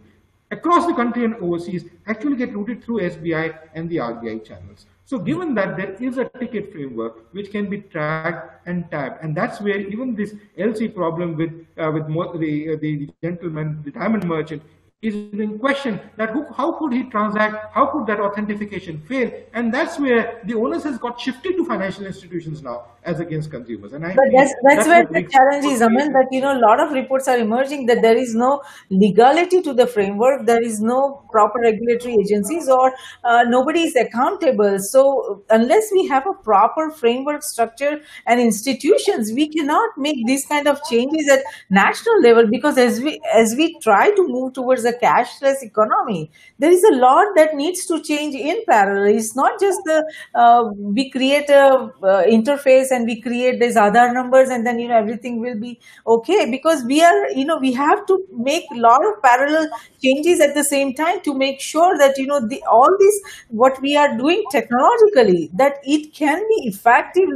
across 0.54 0.88
the 0.88 0.94
country 0.94 1.26
and 1.26 1.36
overseas 1.36 1.86
actually 2.08 2.38
get 2.38 2.56
routed 2.56 2.84
through 2.84 3.00
SBI 3.02 3.46
and 3.76 3.90
the 3.90 3.98
RBI 3.98 4.46
channels. 4.46 4.86
So 5.06 5.20
given 5.20 5.54
that 5.56 5.76
there 5.78 5.92
is 6.00 6.18
a 6.18 6.26
ticket 6.40 6.72
framework 6.72 7.34
which 7.34 7.52
can 7.52 7.70
be 7.70 7.82
tracked 7.82 8.68
and 8.68 8.90
tagged, 8.90 9.24
and 9.24 9.36
that's 9.36 9.60
where 9.60 9.78
even 9.78 10.16
this 10.16 10.34
LC 10.58 10.96
problem 10.96 11.36
with 11.36 11.52
uh, 11.78 11.92
with 11.92 12.08
the, 12.40 12.74
uh, 12.74 12.78
the 12.80 13.10
gentleman, 13.22 13.82
the 13.84 13.92
diamond 13.92 14.24
merchant, 14.24 14.64
is 15.04 15.16
in 15.34 15.60
question 15.60 16.00
that 16.16 16.30
who, 16.30 16.46
how 16.54 16.72
could 16.80 16.94
he 16.94 17.04
transact, 17.04 17.74
how 17.74 17.88
could 17.88 18.08
that 18.08 18.22
authentication 18.22 19.02
fail? 19.08 19.30
And 19.54 19.74
that's 19.74 20.00
where 20.00 20.42
the 20.46 20.54
onus 20.54 20.84
has 20.84 20.98
got 20.98 21.20
shifted 21.20 21.58
to 21.58 21.66
financial 21.66 22.06
institutions 22.06 22.64
now 22.64 22.86
as 23.04 23.20
against 23.20 23.52
consumers. 23.52 23.92
And 23.92 24.06
I 24.06 24.16
but 24.16 24.26
that's, 24.34 24.54
that's, 24.64 24.86
that's 24.86 24.88
where 24.88 25.06
the 25.06 25.28
challenge 25.28 25.66
is, 25.66 25.82
Aman, 25.82 26.14
that, 26.14 26.28
you 26.32 26.40
know, 26.40 26.58
a 26.58 26.62
lot 26.62 26.80
of 26.80 26.92
reports 26.92 27.28
are 27.28 27.38
emerging 27.38 27.86
that 27.88 28.02
there 28.02 28.16
is 28.16 28.34
no 28.34 28.62
legality 28.90 29.62
to 29.62 29.74
the 29.74 29.86
framework, 29.86 30.46
there 30.46 30.62
is 30.62 30.80
no 30.80 31.26
proper 31.30 31.60
regulatory 31.60 32.16
agencies 32.16 32.70
or 32.70 32.94
uh, 33.26 33.44
nobody 33.44 33.82
is 33.82 33.96
accountable. 33.98 34.80
So 34.80 35.44
unless 35.50 35.92
we 35.92 36.08
have 36.08 36.26
a 36.28 36.34
proper 36.34 36.92
framework 36.92 37.44
structure 37.44 38.00
and 38.26 38.40
institutions, 38.40 39.34
we 39.34 39.50
cannot 39.50 39.98
make 39.98 40.26
these 40.26 40.46
kind 40.46 40.68
of 40.68 40.80
changes 40.90 41.30
at 41.30 41.44
national 41.70 42.22
level 42.22 42.48
because 42.50 42.78
as 42.78 43.02
we, 43.02 43.20
as 43.34 43.54
we 43.58 43.78
try 43.80 44.12
to 44.12 44.28
move 44.30 44.54
towards 44.54 44.86
a 44.86 44.93
cashless 45.02 45.62
economy, 45.64 46.32
there 46.60 46.72
is 46.72 46.84
a 46.84 46.96
lot 46.96 47.36
that 47.36 47.56
needs 47.56 47.86
to 47.88 48.02
change 48.02 48.36
in 48.36 48.64
parallel. 48.68 49.16
It's 49.16 49.36
not 49.36 49.60
just 49.60 49.80
the 49.86 50.04
uh, 50.36 50.64
we 50.78 51.10
create 51.10 51.50
a 51.50 51.66
uh, 52.04 52.24
interface 52.26 52.92
and 52.92 53.06
we 53.06 53.22
create 53.22 53.60
these 53.60 53.76
other 53.78 54.12
numbers 54.14 54.50
and 54.50 54.66
then 54.66 54.80
you 54.80 54.88
know 54.88 54.98
everything 54.98 55.40
will 55.40 55.60
be 55.60 55.80
okay 56.08 56.50
because 56.50 56.84
we 56.86 57.02
are 57.02 57.30
you 57.32 57.46
know 57.46 57.58
we 57.58 57.74
have 57.74 58.06
to 58.08 58.18
make 58.32 58.64
a 58.72 58.80
lot 58.80 59.02
of 59.06 59.22
parallel 59.22 59.68
changes 60.04 60.40
at 60.40 60.54
the 60.54 60.64
same 60.64 60.94
time 60.94 61.22
to 61.22 61.34
make 61.34 61.60
sure 61.62 61.98
that 61.98 62.18
you 62.18 62.28
know 62.28 62.40
the 62.48 62.62
all 62.72 62.90
these 63.00 63.20
what 63.50 63.80
we 63.82 63.96
are 63.96 64.18
doing 64.18 64.44
technologically 64.52 65.50
that 65.54 65.76
it 65.84 66.14
can 66.14 66.40
be 66.50 66.68
effective 66.68 67.30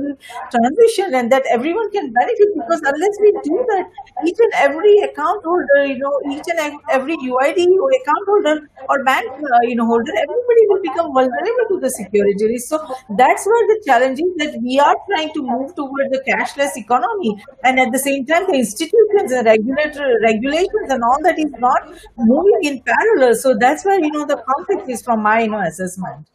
transition 0.52 1.14
and 1.16 1.32
that 1.32 1.44
everyone 1.50 1.90
can 1.92 2.12
benefit 2.14 2.50
because 2.56 2.82
unless 2.92 3.16
we 3.22 3.32
do 3.44 3.58
that 3.72 3.86
each 4.28 4.40
and 4.40 4.54
every 4.66 4.98
account 5.08 5.44
holder 5.44 5.86
you 5.86 5.98
know 5.98 6.14
each 6.32 6.48
and 6.56 6.80
every 6.90 7.18
uid 7.56 7.80
or 7.86 7.90
account 8.00 8.26
holder 8.28 8.70
or 8.90 9.04
bank 9.04 9.28
uh, 9.32 9.62
you 9.64 9.76
know 9.76 9.86
holder 9.86 10.14
everybody 10.24 10.64
will 10.70 10.82
become 10.82 11.12
vulnerable 11.14 11.68
to 11.72 11.80
the 11.80 11.90
security 11.90 12.58
so 12.58 12.78
that's 13.18 13.46
where 13.46 13.66
the 13.72 13.82
challenge 13.86 14.20
is 14.20 14.32
that 14.44 14.56
we 14.62 14.80
are 14.80 14.96
trying 15.10 15.34
to 15.34 15.42
move 15.42 15.74
towards 15.76 16.10
the 16.16 16.22
cashless 16.30 16.78
economy 16.78 17.36
and 17.64 17.80
at 17.80 17.92
the 17.92 18.00
same 18.00 18.26
time 18.26 18.48
the 18.48 18.58
institutions 18.64 19.32
and 19.32 19.46
regulator 19.46 20.08
regulations 20.22 20.96
and 20.96 21.04
all 21.04 21.20
that 21.24 21.38
is 21.40 21.52
not 21.68 21.92
moving 22.18 22.72
in 22.72 22.82
parallel 22.94 23.36
so 23.36 23.56
that's 23.60 23.86
where 23.86 24.00
you 24.00 24.12
know 24.12 24.26
the 24.26 24.42
conflict 24.54 24.90
is 24.90 25.02
from 25.02 25.22
my 25.22 25.42
you 25.42 25.50
know 25.50 25.60
assessment 25.60 26.28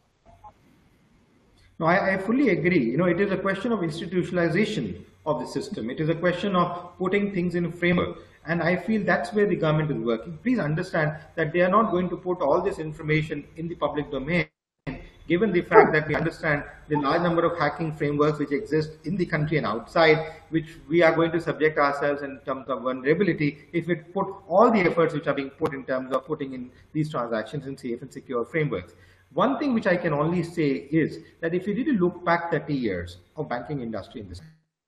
no, 1.78 1.88
I, 1.88 2.14
I, 2.14 2.18
fully 2.18 2.50
agree. 2.50 2.92
You 2.92 2.96
know, 2.96 3.06
it 3.06 3.20
is 3.20 3.32
a 3.32 3.36
question 3.36 3.72
of 3.72 3.80
institutionalization 3.80 5.02
of 5.26 5.40
the 5.40 5.46
system. 5.46 5.90
It 5.90 5.98
is 5.98 6.08
a 6.08 6.14
question 6.14 6.54
of 6.54 6.96
putting 6.96 7.34
things 7.34 7.56
in 7.56 7.64
a 7.64 7.72
framework. 7.72 8.18
And 8.46 8.62
I 8.62 8.76
feel 8.76 9.04
that's 9.04 9.32
where 9.32 9.46
the 9.46 9.56
government 9.56 9.90
is 9.90 9.98
working. 9.98 10.38
Please 10.42 10.58
understand 10.58 11.16
that 11.36 11.52
they 11.52 11.60
are 11.60 11.68
not 11.68 11.90
going 11.92 12.08
to 12.08 12.16
put 12.16 12.40
all 12.40 12.60
this 12.60 12.78
information 12.78 13.44
in 13.56 13.68
the 13.68 13.76
public 13.76 14.10
domain, 14.10 14.48
given 15.28 15.52
the 15.52 15.62
fact 15.62 15.92
that 15.92 16.08
we 16.08 16.16
understand 16.16 16.64
the 16.88 16.96
large 16.96 17.22
number 17.22 17.44
of 17.44 17.56
hacking 17.56 17.92
frameworks 17.94 18.40
which 18.40 18.50
exist 18.50 18.90
in 19.04 19.16
the 19.16 19.24
country 19.24 19.58
and 19.58 19.66
outside, 19.66 20.32
which 20.50 20.66
we 20.88 21.02
are 21.02 21.14
going 21.14 21.30
to 21.30 21.40
subject 21.40 21.78
ourselves 21.78 22.22
in 22.22 22.40
terms 22.44 22.68
of 22.68 22.82
vulnerability 22.82 23.68
if 23.72 23.86
we 23.86 23.94
put 23.94 24.26
all 24.48 24.72
the 24.72 24.80
efforts 24.80 25.14
which 25.14 25.28
are 25.28 25.34
being 25.34 25.50
put 25.50 25.72
in 25.72 25.84
terms 25.84 26.12
of 26.12 26.26
putting 26.26 26.52
in 26.52 26.70
these 26.92 27.10
transactions 27.10 27.66
in 27.66 27.78
safe 27.78 28.02
and 28.02 28.12
secure 28.12 28.44
frameworks. 28.44 28.94
One 29.32 29.58
thing 29.58 29.72
which 29.72 29.86
I 29.86 29.96
can 29.96 30.12
only 30.12 30.42
say 30.42 30.88
is 30.90 31.20
that 31.40 31.54
if 31.54 31.66
you 31.66 31.74
really 31.74 31.96
look 31.96 32.24
back 32.24 32.50
30 32.50 32.74
years 32.74 33.18
of 33.36 33.48
banking 33.48 33.80
industry 33.80 34.20
in 34.20 34.28
this 34.28 34.40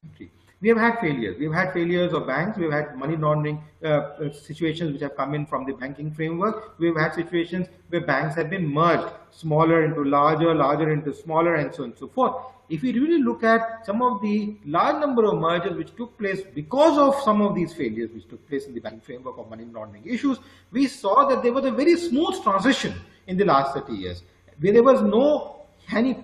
country, 0.03 0.31
we 0.61 0.69
have 0.69 0.79
had 0.79 0.99
failures. 1.01 1.37
We've 1.38 1.53
had 1.53 1.73
failures 1.73 2.12
of 2.12 2.27
banks. 2.27 2.59
We've 2.59 2.73
had 2.73 2.97
money 2.97 3.17
laundering 3.17 3.62
uh, 3.83 3.88
uh, 3.88 4.33
situations 4.33 4.93
which 4.93 5.03
have 5.03 5.17
come 5.17 5.35
in 5.35 5.47
from 5.47 5.67
the 5.67 5.73
banking 5.73 6.11
framework. 6.11 6.79
We've 6.79 6.97
had 6.97 7.14
situations 7.14 7.69
where 7.88 8.01
banks 8.01 8.35
have 8.37 8.51
been 8.51 8.67
merged, 8.67 9.12
smaller 9.31 9.85
into 9.85 10.05
larger, 10.05 10.55
larger 10.55 10.93
into 10.93 11.12
smaller, 11.12 11.57
and 11.57 11.75
so 11.75 11.83
on 11.83 11.90
and 11.90 11.99
so 11.99 12.09
forth. 12.09 12.35
If 12.71 12.81
we 12.81 12.93
really 12.93 13.23
look 13.23 13.45
at 13.45 13.85
some 13.85 14.01
of 14.01 14.23
the 14.23 14.57
large 14.64 14.99
number 15.01 15.25
of 15.27 15.38
mergers 15.38 15.77
which 15.77 15.95
took 15.97 16.17
place 16.17 16.40
because 16.55 16.97
of 16.97 17.23
some 17.23 17.43
of 17.43 17.55
these 17.55 17.75
failures 17.75 18.11
which 18.14 18.27
took 18.27 18.49
place 18.49 18.67
in 18.67 18.73
the 18.73 18.81
banking 18.81 19.03
framework 19.03 19.37
of 19.37 19.51
money 19.51 19.67
laundering 19.67 20.07
issues, 20.07 20.38
we 20.73 20.87
saw 20.87 21.29
that 21.29 21.43
there 21.43 21.53
was 21.53 21.67
a 21.67 21.71
very 21.71 21.97
smooth 21.97 22.43
transition 22.43 22.95
in 23.27 23.37
the 23.37 23.45
last 23.45 23.75
30 23.75 23.93
years. 23.93 24.23
Where 24.61 24.73
there 24.73 24.83
was 24.83 25.03
no 25.03 25.63
hanky 25.87 26.14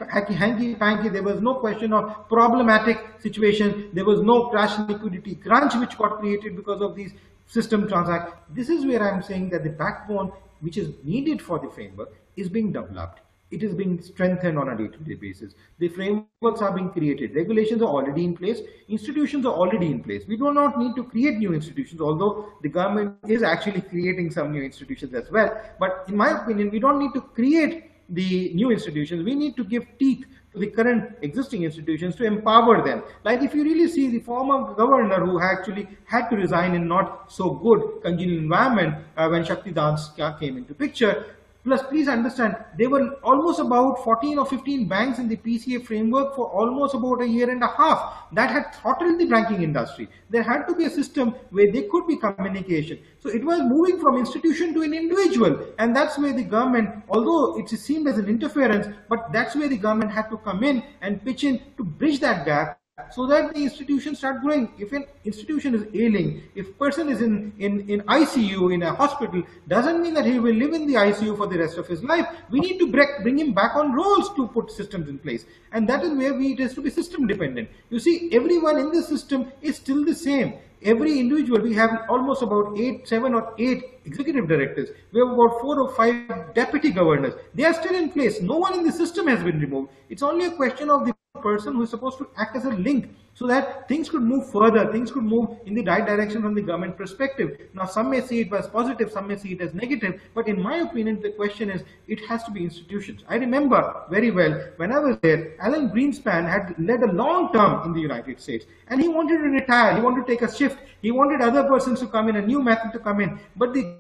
panky, 0.75 1.09
there 1.09 1.23
was 1.23 1.41
no 1.41 1.55
question 1.55 1.93
of 1.93 2.29
problematic 2.29 2.99
situation, 3.19 3.91
there 3.93 4.05
was 4.05 4.21
no 4.21 4.49
crash 4.49 4.79
liquidity 4.89 5.35
crunch 5.35 5.75
which 5.75 5.97
got 5.97 6.19
created 6.21 6.57
because 6.57 6.81
of 6.81 6.95
these 6.95 7.13
system 7.47 7.89
transactions. 7.89 8.35
This 8.51 8.69
is 8.69 8.87
where 8.87 9.03
I'm 9.03 9.23
saying 9.23 9.51
that 9.51 9.65
the 9.65 9.71
backbone 9.71 10.33
which 10.61 10.77
is 10.77 10.95
needed 11.03 11.43
for 11.43 11.59
the 11.59 11.69
framework 11.69 12.15
is 12.37 12.49
being 12.49 12.73
developed. 12.73 13.21
It 13.51 13.65
is 13.65 13.75
being 13.75 14.01
strengthened 14.01 14.57
on 14.59 14.69
a 14.69 14.77
day-to-day 14.77 15.15
-day 15.15 15.21
basis. 15.21 15.55
The 15.81 15.89
frameworks 15.89 16.63
are 16.63 16.73
being 16.73 16.91
created. 16.97 17.35
Regulations 17.35 17.83
are 17.83 17.93
already 17.99 18.23
in 18.25 18.35
place. 18.41 18.61
Institutions 18.97 19.45
are 19.45 19.57
already 19.63 19.89
in 19.95 20.01
place. 20.07 20.23
We 20.33 20.37
do 20.37 20.53
not 20.53 20.79
need 20.79 20.95
to 21.01 21.05
create 21.13 21.39
new 21.45 21.53
institutions, 21.53 22.01
although 22.01 22.33
the 22.63 22.73
government 22.79 23.33
is 23.37 23.43
actually 23.43 23.83
creating 23.93 24.31
some 24.37 24.53
new 24.53 24.63
institutions 24.63 25.15
as 25.15 25.27
well. 25.37 25.51
But 25.81 26.05
in 26.11 26.17
my 26.17 26.31
opinion, 26.39 26.71
we 26.71 26.79
don't 26.79 27.01
need 27.05 27.15
to 27.19 27.23
create 27.41 27.90
the 28.11 28.53
new 28.55 28.71
institutions, 28.71 29.25
we 29.25 29.35
need 29.35 29.57
to 29.57 29.65
give 29.65 29.87
teeth 29.99 30.25
to 30.53 30.59
the 30.59 30.67
current 30.67 31.17
existing 31.23 31.63
institutions 31.63 32.17
to 32.17 32.25
empower 32.25 32.85
them. 32.85 33.03
Like 33.25 33.43
if 33.43 33.55
you 33.55 33.63
really 33.63 33.89
see 33.89 34.09
the 34.11 34.19
former 34.19 34.75
governor 34.75 35.25
who 35.25 35.41
actually 35.41 35.89
had 36.07 36.29
to 36.31 36.37
resign 36.37 36.75
in 36.75 36.89
not 36.89 37.31
so 37.33 37.51
good 37.51 38.03
congenial 38.03 38.39
environment 38.39 38.97
uh, 39.17 39.29
when 39.29 39.45
Shakti 39.45 39.71
Das 39.71 40.11
came 40.41 40.57
into 40.57 40.75
picture, 40.75 41.37
Plus, 41.63 41.83
please 41.83 42.09
understand, 42.09 42.57
there 42.79 42.89
were 42.89 43.17
almost 43.23 43.61
about 43.61 44.03
14 44.03 44.39
or 44.39 44.47
15 44.47 44.89
banks 44.89 45.19
in 45.19 45.29
the 45.29 45.37
PCA 45.37 45.85
framework 45.85 46.35
for 46.35 46.47
almost 46.47 46.95
about 46.95 47.21
a 47.21 47.29
year 47.29 47.51
and 47.51 47.63
a 47.63 47.67
half. 47.67 48.33
That 48.33 48.51
had 48.51 48.75
throttled 48.75 49.21
the 49.21 49.27
banking 49.27 49.63
industry. 49.63 50.09
There 50.31 50.43
had 50.43 50.67
to 50.69 50.75
be 50.75 50.87
a 50.87 50.91
system 50.91 51.35
where 51.51 51.71
there 51.71 51.85
could 51.91 52.07
be 52.07 52.17
communication. 52.17 53.01
So 53.19 53.29
it 53.29 53.45
was 53.45 53.61
moving 53.61 54.01
from 54.01 54.17
institution 54.17 54.73
to 54.73 54.83
an 54.83 54.95
individual. 54.95 55.67
And 55.79 55.95
that's 55.95 56.19
where 56.19 56.33
the 56.33 56.45
government, 56.45 57.05
although 57.11 57.59
it 57.59 57.69
seemed 57.69 58.09
as 58.09 58.17
an 58.17 58.27
interference, 58.27 58.87
but 59.11 59.31
that's 59.31 59.55
where 59.55 59.69
the 59.69 59.77
government 59.77 60.13
had 60.13 60.31
to 60.31 60.39
come 60.39 60.65
in 60.65 60.83
and 61.03 61.23
pitch 61.23 61.45
in 61.45 61.61
to 61.77 61.85
bridge 61.85 62.21
that 62.21 62.47
gap 62.47 62.80
so 63.11 63.27
that 63.27 63.55
the 63.55 63.63
institution 63.63 64.15
start 64.15 64.41
growing. 64.43 64.73
If 64.79 64.93
an 64.93 65.05
institution 65.25 65.75
is 65.75 65.85
ailing, 65.95 66.43
if 66.55 66.79
person 66.79 67.09
is 67.09 67.21
in, 67.21 67.53
in, 67.59 67.89
in 67.89 68.01
ICU, 68.03 68.75
in 68.75 68.83
a 68.83 68.95
hospital, 68.95 69.43
doesn't 69.69 70.03
mean 70.03 70.15
that 70.15 70.27
he 70.27 70.39
will 70.39 70.55
live 70.55 70.73
in 70.73 70.87
the 70.87 70.95
ICU 70.95 71.37
for 71.37 71.47
the 71.47 71.59
rest 71.59 71.79
of 71.79 71.87
his 71.87 72.03
life. 72.03 72.27
We 72.51 72.61
need 72.61 72.79
to 72.79 72.91
break, 72.91 73.23
bring 73.23 73.39
him 73.39 73.53
back 73.53 73.77
on 73.77 73.93
roles 73.93 74.35
to 74.35 74.49
put 74.49 74.71
systems 74.71 75.09
in 75.09 75.19
place. 75.19 75.45
And 75.73 75.89
that 75.89 76.03
is 76.03 76.13
where 76.13 76.35
we, 76.35 76.53
it 76.53 76.59
has 76.61 76.75
to 76.75 76.83
be 76.83 76.91
system 76.91 77.27
dependent. 77.27 77.69
You 77.91 77.99
see, 77.99 78.31
everyone 78.33 78.79
in 78.79 78.91
the 78.91 79.03
system 79.03 79.53
is 79.63 79.77
still 79.77 80.05
the 80.05 80.15
same. 80.15 80.55
Every 80.83 81.19
individual, 81.19 81.61
we 81.61 81.75
have 81.75 82.07
almost 82.09 82.43
about 82.43 82.79
eight, 82.79 83.07
seven 83.07 83.35
or 83.35 83.55
eight 83.59 84.01
executive 84.07 84.49
directors. 84.49 84.89
We 85.13 85.21
have 85.21 85.29
about 85.29 85.61
four 85.61 85.79
or 85.79 85.93
five 85.93 86.55
deputy 86.55 86.91
governors. 86.91 87.35
They 87.55 87.65
are 87.65 87.75
still 87.75 87.95
in 87.95 88.11
place. 88.11 88.41
No 88.41 88.57
one 88.57 88.79
in 88.79 88.85
the 88.85 88.93
system 88.93 89.27
has 89.27 89.43
been 89.43 89.61
removed. 89.61 89.91
It's 90.09 90.23
only 90.23 90.47
a 90.47 90.53
question 90.53 90.89
of 90.89 91.05
the 91.05 91.15
person 91.43 91.75
who 91.75 91.83
is 91.83 91.91
supposed 91.91 92.19
to 92.19 92.29
act 92.37 92.57
as 92.57 92.65
a 92.65 92.71
link 92.71 93.11
so 93.35 93.47
that 93.47 93.89
things 93.89 94.11
could 94.11 94.23
move 94.23 94.51
further, 94.51 94.91
things 94.93 95.11
could 95.11 95.23
move 95.23 95.57
in 95.65 95.75
the 95.75 95.85
right 95.85 96.05
direction 96.05 96.43
from 96.43 96.55
the 96.55 96.61
government 96.61 96.97
perspective. 96.97 97.59
Now, 97.75 97.87
some 97.87 98.11
may 98.11 98.21
see 98.21 98.41
it 98.41 98.53
as 98.53 98.67
positive, 98.67 99.11
some 99.11 99.29
may 99.29 99.37
see 99.37 99.53
it 99.53 99.61
as 99.61 99.73
negative, 99.73 100.21
but 100.35 100.49
in 100.49 100.61
my 100.61 100.79
opinion, 100.79 101.23
the 101.23 101.31
question 101.31 101.71
is, 101.71 101.83
it 102.07 102.21
has 102.27 102.43
to 102.45 102.51
be 102.51 102.65
institutions. 102.65 103.25
I 103.29 103.37
remember 103.37 104.03
very 104.11 104.31
well, 104.31 104.61
when 104.77 104.93
I 104.93 104.99
was 104.99 105.17
there, 105.23 105.55
Alan 105.61 105.91
Greenspan 105.91 106.49
had 106.49 106.75
led 106.79 107.03
a 107.03 107.13
long 107.13 107.53
term 107.53 107.87
in 107.87 107.93
the 107.93 108.01
United 108.01 108.41
States, 108.41 108.67
and 108.89 109.01
he 109.01 109.09
wanted 109.09 109.39
to 109.39 109.49
retire, 109.49 109.95
he 109.95 110.03
wanted 110.03 110.27
to 110.27 110.33
take 110.33 110.43
a 110.43 110.55
shift, 110.55 110.79
he 111.01 111.11
wanted 111.11 111.41
other 111.41 111.65
persons 111.65 112.01
to 112.01 112.07
come 112.09 112.29
in, 112.29 112.37
a 112.37 112.43
new 112.43 112.63
method 112.63 112.93
to 112.93 112.99
come 112.99 113.21
in, 113.21 113.39
but 113.57 113.73
the 113.73 113.97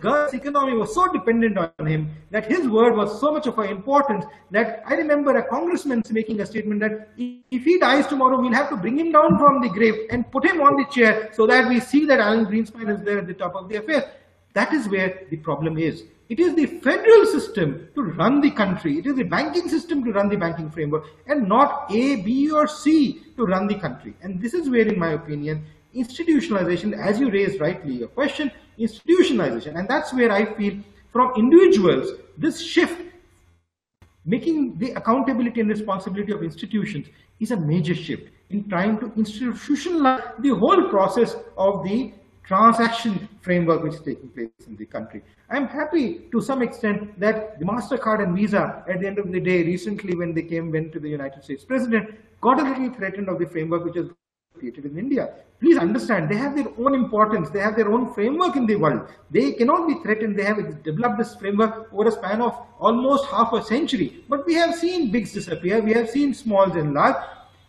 Gulf's 0.00 0.34
economy 0.34 0.76
was 0.76 0.94
so 0.94 1.12
dependent 1.12 1.58
on 1.58 1.86
him 1.86 2.10
that 2.30 2.46
his 2.46 2.66
word 2.68 2.96
was 2.96 3.20
so 3.20 3.32
much 3.32 3.46
of 3.46 3.58
importance 3.58 4.24
that 4.50 4.82
I 4.86 4.94
remember 4.94 5.36
a 5.36 5.42
congressman 5.42 6.02
making 6.10 6.40
a 6.40 6.46
statement 6.46 6.80
that 6.80 7.10
if 7.16 7.64
he 7.64 7.78
dies 7.78 8.06
tomorrow, 8.06 8.40
we'll 8.40 8.54
have 8.54 8.70
to 8.70 8.76
bring 8.76 8.98
him 8.98 9.12
down 9.12 9.38
from 9.38 9.60
the 9.60 9.68
grave 9.68 10.06
and 10.10 10.30
put 10.30 10.44
him 10.44 10.60
on 10.60 10.76
the 10.76 10.84
chair 10.86 11.30
so 11.32 11.46
that 11.46 11.68
we 11.68 11.80
see 11.80 12.06
that 12.06 12.20
Alan 12.20 12.46
Greenspan 12.46 12.88
is 12.94 13.04
there 13.04 13.18
at 13.18 13.26
the 13.26 13.34
top 13.34 13.54
of 13.54 13.68
the 13.68 13.76
affair. 13.76 14.10
That 14.54 14.72
is 14.72 14.88
where 14.88 15.26
the 15.30 15.36
problem 15.36 15.78
is. 15.78 16.04
It 16.28 16.38
is 16.38 16.54
the 16.54 16.66
federal 16.66 17.26
system 17.26 17.88
to 17.96 18.02
run 18.02 18.40
the 18.40 18.52
country. 18.52 18.98
It 18.98 19.06
is 19.06 19.16
the 19.16 19.24
banking 19.24 19.68
system 19.68 20.04
to 20.04 20.12
run 20.12 20.28
the 20.28 20.36
banking 20.36 20.70
framework 20.70 21.04
and 21.26 21.48
not 21.48 21.90
A, 21.90 22.22
B 22.22 22.50
or 22.50 22.68
C 22.68 23.22
to 23.36 23.44
run 23.44 23.66
the 23.66 23.74
country. 23.74 24.14
And 24.22 24.40
this 24.40 24.54
is 24.54 24.70
where, 24.70 24.86
in 24.86 24.98
my 24.98 25.10
opinion, 25.12 25.66
institutionalization, 25.94 26.96
as 26.96 27.18
you 27.18 27.30
raised 27.30 27.60
rightly 27.60 27.94
your 27.94 28.08
question, 28.08 28.52
institutionalization. 28.80 29.78
And 29.78 29.88
that's 29.88 30.12
where 30.12 30.32
I 30.32 30.54
feel 30.54 30.78
from 31.12 31.32
individuals, 31.36 32.12
this 32.38 32.60
shift, 32.60 33.00
making 34.24 34.78
the 34.78 34.92
accountability 34.92 35.60
and 35.60 35.68
responsibility 35.68 36.32
of 36.32 36.42
institutions 36.42 37.06
is 37.40 37.50
a 37.50 37.56
major 37.56 37.94
shift 37.94 38.28
in 38.50 38.68
trying 38.68 38.98
to 39.00 39.06
institutionalize 39.10 40.40
the 40.42 40.50
whole 40.50 40.88
process 40.88 41.36
of 41.56 41.84
the 41.84 42.12
transaction 42.44 43.28
framework 43.42 43.82
which 43.82 43.94
is 43.94 44.00
taking 44.00 44.28
place 44.28 44.50
in 44.66 44.76
the 44.76 44.84
country. 44.84 45.22
I'm 45.50 45.66
happy 45.68 46.22
to 46.32 46.40
some 46.40 46.62
extent 46.62 47.18
that 47.20 47.58
the 47.60 47.64
MasterCard 47.64 48.22
and 48.22 48.36
Visa 48.36 48.84
at 48.88 49.00
the 49.00 49.06
end 49.06 49.18
of 49.18 49.30
the 49.30 49.40
day 49.40 49.62
recently 49.62 50.16
when 50.16 50.34
they 50.34 50.42
came 50.42 50.70
went 50.70 50.92
to 50.92 51.00
the 51.00 51.08
United 51.08 51.44
States 51.44 51.64
President 51.64 52.10
got 52.40 52.58
a 52.60 52.64
little 52.64 52.92
threatened 52.92 53.28
of 53.28 53.38
the 53.38 53.46
framework 53.46 53.84
which 53.84 53.96
is 53.96 54.10
created 54.58 54.84
in 54.84 54.98
India. 54.98 55.32
Please 55.60 55.76
understand, 55.76 56.30
they 56.30 56.36
have 56.36 56.56
their 56.56 56.68
own 56.78 56.94
importance, 56.94 57.50
they 57.50 57.60
have 57.60 57.76
their 57.76 57.90
own 57.92 58.12
framework 58.14 58.56
in 58.56 58.66
the 58.66 58.76
world. 58.76 59.08
They 59.30 59.52
cannot 59.52 59.86
be 59.86 59.94
threatened, 60.02 60.38
they 60.38 60.44
have 60.44 60.82
developed 60.82 61.18
this 61.18 61.34
framework 61.34 61.92
over 61.92 62.08
a 62.08 62.12
span 62.12 62.40
of 62.40 62.54
almost 62.78 63.26
half 63.26 63.52
a 63.52 63.62
century. 63.62 64.24
But 64.28 64.46
we 64.46 64.54
have 64.54 64.74
seen 64.74 65.10
bigs 65.10 65.32
disappear, 65.32 65.80
we 65.80 65.92
have 65.92 66.08
seen 66.08 66.32
smalls 66.34 66.76
and 66.76 66.94
large. 66.94 67.16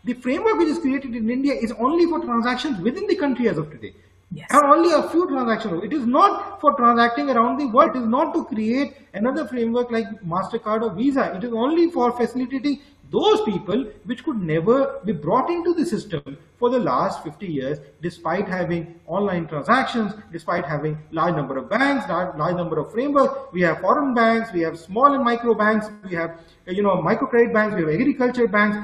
The 0.05 0.13
framework 0.13 0.57
which 0.57 0.69
is 0.69 0.79
created 0.79 1.15
in 1.15 1.29
India 1.29 1.53
is 1.53 1.73
only 1.73 2.05
for 2.05 2.19
transactions 2.19 2.79
within 2.79 3.07
the 3.07 3.15
country 3.15 3.49
as 3.49 3.57
of 3.57 3.69
today. 3.69 3.93
Yes. 4.33 4.47
And 4.51 4.63
only 4.63 4.93
a 4.93 5.09
few 5.09 5.27
transactions. 5.27 5.83
It 5.83 5.91
is 5.91 6.05
not 6.05 6.61
for 6.61 6.73
transacting 6.75 7.29
around 7.29 7.57
the 7.57 7.67
world. 7.67 7.95
It 7.95 7.99
is 7.99 8.07
not 8.07 8.33
to 8.33 8.45
create 8.45 8.95
another 9.13 9.45
framework 9.45 9.91
like 9.91 10.05
MasterCard 10.25 10.83
or 10.83 10.93
Visa. 10.93 11.33
It 11.35 11.43
is 11.43 11.51
only 11.51 11.91
for 11.91 12.13
facilitating 12.15 12.79
those 13.11 13.41
people 13.41 13.85
which 14.05 14.23
could 14.23 14.41
never 14.41 14.99
be 15.05 15.11
brought 15.11 15.49
into 15.49 15.73
the 15.73 15.85
system 15.85 16.37
for 16.57 16.69
the 16.69 16.79
last 16.79 17.23
50 17.23 17.45
years 17.45 17.79
despite 18.01 18.47
having 18.47 18.99
online 19.05 19.47
transactions 19.47 20.13
despite 20.31 20.65
having 20.65 20.97
large 21.11 21.35
number 21.35 21.57
of 21.57 21.69
banks 21.69 22.07
large, 22.07 22.35
large 22.37 22.55
number 22.55 22.79
of 22.79 22.91
frameworks 22.91 23.33
we 23.51 23.61
have 23.61 23.79
foreign 23.81 24.13
banks 24.13 24.51
we 24.53 24.61
have 24.61 24.79
small 24.79 25.13
and 25.13 25.23
micro 25.23 25.53
banks 25.53 25.87
we 26.09 26.15
have 26.15 26.39
you 26.67 26.81
know 26.81 26.97
microcredit 27.09 27.53
banks 27.53 27.75
we 27.75 27.81
have 27.81 27.89
agriculture 27.89 28.47
banks 28.47 28.77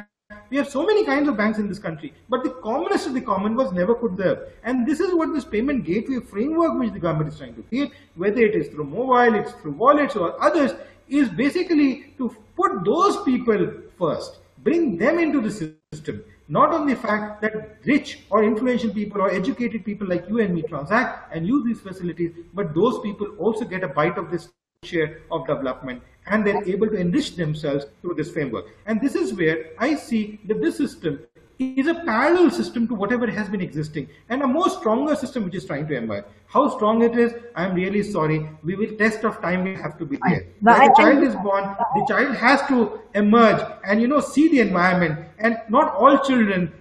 we 0.49 0.57
have 0.57 0.69
so 0.69 0.85
many 0.85 1.05
kinds 1.05 1.27
of 1.27 1.35
banks 1.37 1.57
in 1.57 1.67
this 1.67 1.79
country, 1.79 2.13
but 2.29 2.43
the 2.43 2.49
commonest 2.49 3.07
of 3.07 3.13
the 3.13 3.21
common 3.21 3.55
was 3.55 3.71
never 3.71 3.93
put 3.93 4.15
there. 4.15 4.47
And 4.63 4.87
this 4.87 4.99
is 4.99 5.13
what 5.13 5.33
this 5.33 5.43
payment 5.45 5.85
gateway 5.85 6.19
framework 6.19 6.77
which 6.79 6.93
the 6.93 6.99
government 6.99 7.33
is 7.33 7.37
trying 7.37 7.55
to 7.55 7.63
create, 7.63 7.91
whether 8.15 8.41
it 8.41 8.55
is 8.55 8.67
through 8.69 8.85
mobile, 8.85 9.35
it's 9.35 9.51
through 9.53 9.73
wallets 9.73 10.15
or 10.15 10.41
others, 10.41 10.71
is 11.09 11.29
basically 11.29 12.13
to 12.17 12.35
put 12.55 12.83
those 12.83 13.23
people 13.23 13.73
first, 13.97 14.39
bring 14.59 14.97
them 14.97 15.19
into 15.19 15.41
the 15.41 15.51
system. 15.51 16.23
Not 16.49 16.73
on 16.73 16.87
the 16.87 16.95
fact 16.95 17.41
that 17.41 17.77
rich 17.85 18.19
or 18.29 18.43
influential 18.43 18.89
people 18.89 19.21
or 19.21 19.29
educated 19.29 19.83
people 19.83 20.07
like 20.07 20.27
you 20.29 20.39
and 20.39 20.55
me 20.55 20.61
transact 20.61 21.33
and 21.35 21.45
use 21.45 21.65
these 21.65 21.81
facilities, 21.81 22.31
but 22.53 22.73
those 22.73 22.99
people 23.01 23.27
also 23.37 23.65
get 23.65 23.83
a 23.83 23.87
bite 23.87 24.17
of 24.17 24.31
this 24.31 24.49
share 24.83 25.21
of 25.31 25.45
development 25.47 26.01
and 26.27 26.45
they're 26.45 26.63
able 26.63 26.87
to 26.87 26.95
enrich 26.95 27.35
themselves 27.35 27.85
through 28.01 28.13
this 28.13 28.31
framework. 28.31 28.65
And 28.85 29.01
this 29.01 29.15
is 29.15 29.33
where 29.33 29.71
I 29.77 29.95
see 29.95 30.39
that 30.45 30.61
this 30.61 30.77
system 30.77 31.19
is 31.59 31.87
a 31.87 31.95
parallel 31.95 32.51
system 32.51 32.87
to 32.87 32.93
whatever 32.93 33.27
has 33.27 33.49
been 33.49 33.61
existing 33.61 34.07
and 34.29 34.41
a 34.41 34.47
more 34.47 34.69
stronger 34.69 35.15
system 35.15 35.43
which 35.43 35.55
is 35.55 35.65
trying 35.65 35.87
to 35.87 35.95
emerge. 35.95 36.25
How 36.45 36.69
strong 36.75 37.01
it 37.01 37.17
is, 37.17 37.33
I'm 37.55 37.73
really 37.73 38.03
sorry. 38.03 38.47
We 38.63 38.75
will 38.75 38.95
test 38.97 39.23
of 39.23 39.41
time 39.41 39.63
will 39.63 39.75
have 39.75 39.97
to 39.97 40.05
be 40.05 40.17
there. 40.27 40.47
When 40.61 40.81
a 40.81 40.95
child 40.95 41.23
is 41.23 41.35
born, 41.35 41.75
the 41.95 42.05
child 42.07 42.35
has 42.35 42.61
to 42.67 42.99
emerge 43.15 43.61
and 43.85 44.01
you 44.01 44.07
know 44.07 44.19
see 44.19 44.47
the 44.49 44.59
environment 44.59 45.19
and 45.39 45.57
not 45.69 45.93
all 45.95 46.19
children 46.19 46.71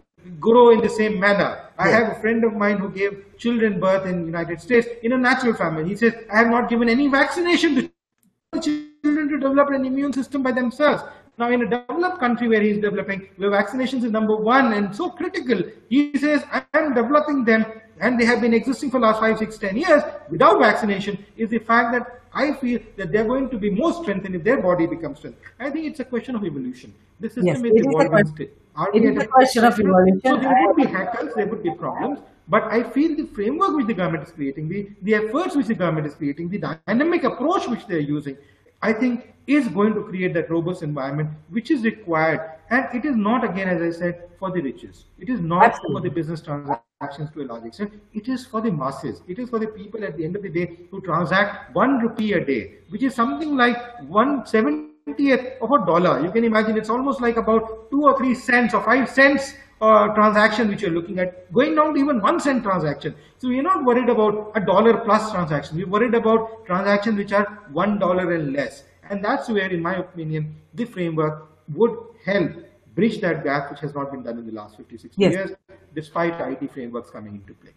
grow 0.41 0.71
in 0.71 0.81
the 0.81 0.89
same 0.89 1.19
manner. 1.19 1.63
I 1.79 1.89
have 1.89 2.17
a 2.17 2.21
friend 2.21 2.45
of 2.45 2.55
mine 2.55 2.79
who 2.79 2.91
gave 2.91 3.25
children 3.39 3.81
birth 3.81 4.07
in 4.07 4.25
United 4.25 4.61
States 4.61 4.89
in 5.03 5.13
a 5.13 5.19
natural 5.19 5.55
family. 5.55 5.89
He 5.89 5.97
says, 5.97 6.15
I 6.33 6.39
have 6.39 6.49
not 6.49 6.69
given 6.69 6.89
any 6.89 7.09
vaccination 7.09 7.75
to 7.75 8.61
children 8.61 9.29
to 9.29 9.39
develop 9.39 9.71
an 9.71 9.85
immune 9.85 10.13
system 10.13 10.43
by 10.43 10.53
themselves. 10.53 11.03
Now, 11.39 11.51
in 11.51 11.63
a 11.63 11.69
developed 11.69 12.19
country 12.19 12.49
where 12.49 12.63
he's 12.63 12.79
developing, 12.79 13.29
where 13.37 13.51
vaccinations 13.51 14.05
is 14.05 14.11
number 14.11 14.35
one 14.37 14.73
and 14.73 14.95
so 14.95 15.11
critical, 15.11 15.63
he 15.91 16.17
says, 16.17 16.43
I 16.51 16.65
am 16.73 16.95
developing 16.95 17.45
them 17.45 17.67
and 18.01 18.19
they 18.19 18.25
have 18.25 18.41
been 18.41 18.55
existing 18.55 18.91
for 18.91 19.01
last 19.01 19.21
five, 19.21 19.39
six, 19.39 19.59
ten 19.59 19.77
years 19.77 20.03
without 20.31 20.59
vaccination 20.59 21.23
is 21.37 21.51
the 21.51 21.59
fact 21.59 21.93
that 21.93 22.23
I 22.33 22.53
feel 22.55 22.81
that 22.97 23.13
they're 23.13 23.25
going 23.25 23.51
to 23.51 23.59
be 23.59 23.71
more 23.71 23.93
strengthened 23.93 24.35
if 24.35 24.45
their 24.45 24.61
body 24.61 24.87
becomes 24.87 25.19
strength. 25.19 25.39
I 25.59 25.71
think 25.71 25.87
it's 25.87 26.01
a 26.01 26.05
question 26.05 26.37
of 26.37 26.45
evolution. 26.45 26.95
The 27.21 27.29
system 27.29 27.47
Yes, 27.47 27.59
is 27.59 27.65
it 27.65 27.77
is 27.77 27.87
a 27.87 27.91
evolving 27.91 28.51
it 28.93 29.05
is 29.05 29.23
a 29.23 29.27
question 29.27 29.65
of 29.65 29.79
evolution. 29.79 30.21
So 30.25 30.37
there 30.37 30.55
would 30.67 30.77
be 30.77 30.85
hackers, 30.85 31.35
there 31.35 31.47
would 31.47 31.63
be 31.63 31.71
problems, 31.71 32.21
but 32.49 32.65
I 32.65 32.83
feel 32.83 33.17
the 33.17 33.27
framework 33.27 33.75
which 33.77 33.87
the 33.87 33.95
government 33.95 34.25
is 34.29 34.33
creating, 34.33 34.69
the, 34.69 34.91
the 35.03 35.15
efforts 35.15 35.57
which 35.57 35.67
the 35.67 35.75
government 35.75 36.07
is 36.07 36.15
creating, 36.15 36.51
the 36.51 36.59
dynamic 36.87 37.25
approach 37.25 37.67
which 37.69 37.87
they're 37.87 37.99
using, 38.01 38.37
I 38.83 38.93
think 38.93 39.35
is 39.47 39.69
going 39.69 39.95
to 39.95 40.03
create 40.03 40.35
that 40.35 40.51
robust 40.51 40.83
environment 40.83 41.31
which 41.51 41.71
is 41.71 41.83
required. 41.85 42.41
And 42.71 42.87
it 42.93 43.05
is 43.05 43.15
not, 43.15 43.45
again, 43.45 43.69
as 43.69 43.81
I 43.81 43.97
said, 43.97 44.29
for 44.39 44.51
the 44.51 44.61
riches. 44.61 45.05
It 45.19 45.29
is 45.29 45.41
not 45.41 45.65
Absolutely. 45.65 45.95
for 45.95 46.01
the 46.03 46.11
business 46.11 46.41
transactions 46.41 47.31
to 47.35 47.43
a 47.43 47.45
large 47.45 47.65
extent. 47.65 47.93
It 48.13 48.29
is 48.29 48.45
for 48.45 48.61
the 48.61 48.73
masses. 48.73 49.23
It 49.29 49.39
is 49.39 49.51
for 49.51 49.59
the 49.61 49.69
people 49.69 50.03
at 50.05 50.17
the 50.17 50.25
end 50.25 50.35
of 50.35 50.43
the 50.43 50.49
day 50.49 50.81
who 50.91 51.01
transact 51.01 51.75
one 51.75 51.99
rupee 52.01 52.33
a 52.33 52.45
day, 52.45 52.79
which 52.89 53.03
is 53.03 53.15
something 53.15 53.57
like 53.57 53.79
one 54.09 54.45
seventieth 54.47 55.63
of 55.63 55.71
a 55.71 55.87
dollar. 55.87 56.25
You 56.25 56.33
can 56.33 56.43
imagine 56.43 56.77
it's 56.77 56.91
almost 56.91 57.21
like 57.21 57.37
about 57.37 57.91
two 57.91 58.03
or 58.03 58.19
three 58.19 58.35
cents 58.35 58.75
or 58.75 58.83
five 58.83 59.09
cents 59.09 59.55
uh, 59.81 60.09
transaction 60.15 60.69
which 60.69 60.83
you're 60.83 60.91
looking 60.91 61.19
at, 61.19 61.53
going 61.53 61.75
down 61.75 61.95
to 61.95 62.01
even 62.01 62.21
one 62.21 62.41
cent 62.41 62.63
transaction. 62.63 63.15
So 63.39 63.49
we're 63.49 63.63
not 63.63 63.85
worried 63.85 64.09
about 64.09 64.53
a 64.55 64.61
dollar 64.61 64.99
plus 64.99 65.31
transaction. 65.31 65.77
We're 65.77 65.87
worried 65.89 66.15
about 66.15 66.65
transactions 66.67 67.17
which 67.19 67.33
are 67.33 67.45
one 67.73 67.99
dollar 67.99 68.33
and 68.35 68.53
less. 68.53 68.85
And 69.11 69.25
that's 69.25 69.49
where, 69.49 69.71
in 69.71 69.83
my 69.83 69.97
opinion, 69.97 70.57
the 70.75 70.85
framework 70.85 71.49
would 71.75 71.97
help 72.25 72.53
bridge 72.95 73.21
that 73.21 73.45
gap 73.45 73.71
which 73.71 73.81
has 73.81 73.95
not 73.95 74.11
been 74.11 74.23
done 74.23 74.39
in 74.39 74.47
the 74.47 74.53
last 74.53 74.77
50, 74.77 74.97
60 74.99 75.21
Yes. 75.21 75.33
years, 75.33 75.51
despite 75.95 76.41
IT 76.41 76.73
frameworks 76.73 77.11
coming 77.11 77.35
into 77.37 77.53
play. 77.55 77.73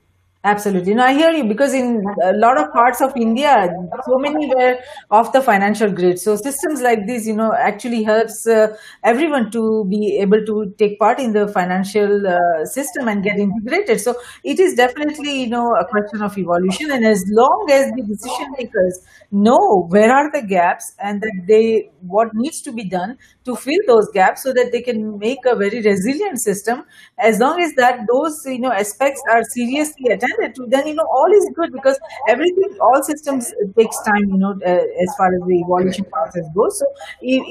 Absolutely. 0.46 0.94
No, 0.94 1.04
I 1.04 1.14
hear 1.14 1.32
you 1.32 1.44
because 1.44 1.74
in 1.74 2.02
a 2.24 2.32
lot 2.32 2.58
of 2.58 2.72
parts 2.72 3.02
of 3.02 3.12
India, 3.18 3.68
so 4.06 4.18
many 4.20 4.48
were 4.48 4.78
off 5.12 5.34
the 5.34 5.42
financial 5.42 5.92
grid. 5.92 6.18
So 6.18 6.38
systems 6.38 6.82
like 6.82 7.06
this, 7.08 7.28
you 7.28 7.36
know, 7.36 7.52
actually 7.54 8.04
helps 8.04 8.48
uh, 8.48 8.68
everyone 9.04 9.52
to 9.52 9.84
be 9.90 10.18
able 10.22 10.46
to 10.46 10.74
take 10.78 10.98
part 10.98 11.20
in 11.20 11.34
the 11.34 11.50
financial 11.50 12.26
uh, 12.26 12.64
system 12.64 13.10
and 13.10 13.22
get 13.22 13.38
integrated. 13.38 14.00
So 14.00 14.16
it 14.46 14.62
is 14.62 14.76
definitely, 14.76 15.42
you 15.42 15.50
know, 15.50 15.76
a 15.76 15.86
question 15.86 16.22
of 16.22 16.38
evolution. 16.38 16.90
And 16.90 17.06
as 17.06 17.22
long 17.32 17.68
as 17.70 17.92
the 17.92 18.04
decision 18.04 18.48
makers 18.58 19.06
know 19.32 19.88
where 19.90 20.10
are 20.10 20.32
the 20.32 20.42
gaps 20.42 20.94
and 21.00 21.22
that 21.22 21.42
they 21.50 21.90
what 22.02 22.30
needs 22.34 22.62
to 22.62 22.72
be 22.72 22.86
done 22.86 23.18
to 23.44 23.58
fill 23.58 23.80
those 23.88 24.08
gaps 24.14 24.42
so 24.44 24.54
that 24.54 24.72
they 24.72 24.82
can 24.82 25.20
make 25.20 25.40
a 25.46 25.56
very 25.56 25.82
resilient 25.82 26.40
system 26.40 26.84
as 27.18 27.40
long 27.40 27.62
as 27.62 27.74
that 27.74 28.00
those 28.12 28.42
you 28.46 28.60
know 28.60 28.72
aspects 28.72 29.22
are 29.32 29.44
seriously 29.54 30.06
attended 30.08 30.29
to 30.56 30.66
then 30.68 30.88
you 30.88 30.94
know 30.94 31.08
all 31.20 31.32
is 31.40 31.50
good 31.56 31.72
because 31.72 32.00
everything 32.28 32.78
all 32.82 33.02
systems 33.04 33.54
takes 33.78 34.02
time 34.04 34.26
you 34.34 34.38
know 34.38 34.54
uh, 34.66 35.04
as 35.06 35.16
far 35.18 35.28
as 35.34 35.42
the 35.48 35.60
evolution 35.64 36.06
process 36.06 36.46
goes 36.56 36.80
so 36.80 36.86
if, 37.22 37.44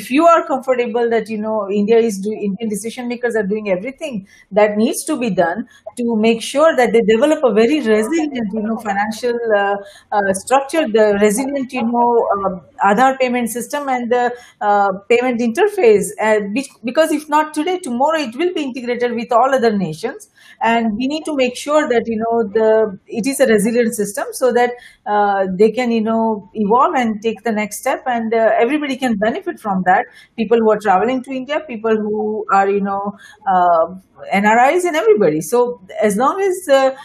if 0.00 0.10
you 0.10 0.26
are 0.26 0.46
comfortable 0.46 1.08
that 1.10 1.28
you 1.28 1.38
know 1.38 1.68
india 1.70 1.98
is 1.98 2.18
do, 2.18 2.32
indian 2.32 2.68
decision 2.68 3.08
makers 3.08 3.34
are 3.36 3.42
doing 3.42 3.70
everything 3.70 4.26
that 4.50 4.76
needs 4.76 5.04
to 5.04 5.16
be 5.18 5.30
done 5.30 5.66
to 5.96 6.16
make 6.16 6.42
sure 6.42 6.74
that 6.76 6.92
they 6.92 7.00
develop 7.02 7.42
a 7.44 7.52
very 7.52 7.80
resilient 7.80 8.48
you 8.52 8.62
know 8.62 8.76
financial 8.78 9.36
uh, 9.56 9.76
uh, 10.12 10.32
structure 10.32 10.84
the 10.88 11.06
resilient 11.20 11.72
you 11.72 11.82
know 11.82 12.08
um, 12.36 12.60
Aadhaar 12.84 13.18
payment 13.18 13.50
system 13.50 13.88
and 13.88 14.10
the 14.10 14.32
uh, 14.60 14.88
payment 15.08 15.40
interface. 15.40 16.06
Uh, 16.20 16.40
because 16.84 17.10
if 17.12 17.28
not 17.28 17.54
today, 17.54 17.78
tomorrow 17.78 18.18
it 18.18 18.34
will 18.36 18.52
be 18.54 18.62
integrated 18.62 19.12
with 19.14 19.32
all 19.32 19.54
other 19.54 19.76
nations, 19.76 20.28
and 20.60 20.96
we 20.96 21.06
need 21.08 21.24
to 21.24 21.34
make 21.36 21.56
sure 21.56 21.88
that 21.88 22.04
you 22.08 22.16
know 22.16 22.42
the 22.56 22.98
it 23.06 23.26
is 23.26 23.40
a 23.40 23.46
resilient 23.46 23.94
system 23.94 24.26
so 24.32 24.52
that 24.52 24.72
uh, 25.06 25.46
they 25.58 25.70
can 25.70 25.90
you 25.92 26.00
know 26.00 26.50
evolve 26.54 26.94
and 26.96 27.22
take 27.22 27.42
the 27.44 27.52
next 27.52 27.78
step, 27.78 28.02
and 28.06 28.34
uh, 28.34 28.50
everybody 28.58 28.96
can 28.96 29.16
benefit 29.16 29.60
from 29.60 29.82
that. 29.86 30.06
People 30.36 30.58
who 30.58 30.70
are 30.70 30.78
traveling 30.78 31.22
to 31.24 31.30
India, 31.32 31.60
people 31.68 31.96
who 31.96 32.46
are 32.52 32.68
you 32.68 32.80
know 32.80 33.16
uh, 33.46 33.86
NRIs, 34.32 34.84
and 34.84 34.96
everybody. 34.96 35.40
So 35.40 35.80
as 36.02 36.16
long 36.16 36.40
as 36.40 36.68
uh, 36.68 36.96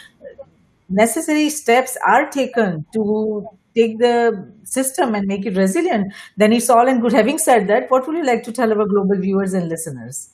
necessary 0.89 1.49
steps 1.49 1.97
are 2.05 2.29
taken 2.29 2.85
to 2.93 3.47
take 3.75 3.97
the 3.99 4.51
system 4.63 5.15
and 5.15 5.25
make 5.27 5.45
it 5.45 5.55
resilient, 5.57 6.13
then 6.37 6.53
it's 6.53 6.69
all 6.69 6.87
in 6.87 6.99
good. 7.01 7.13
Having 7.13 7.39
said 7.39 7.67
that, 7.67 7.89
what 7.89 8.05
would 8.07 8.15
you 8.15 8.25
like 8.25 8.43
to 8.43 8.51
tell 8.51 8.69
our 8.71 8.85
global 8.87 9.17
viewers 9.19 9.53
and 9.53 9.67
listeners? 9.69 10.29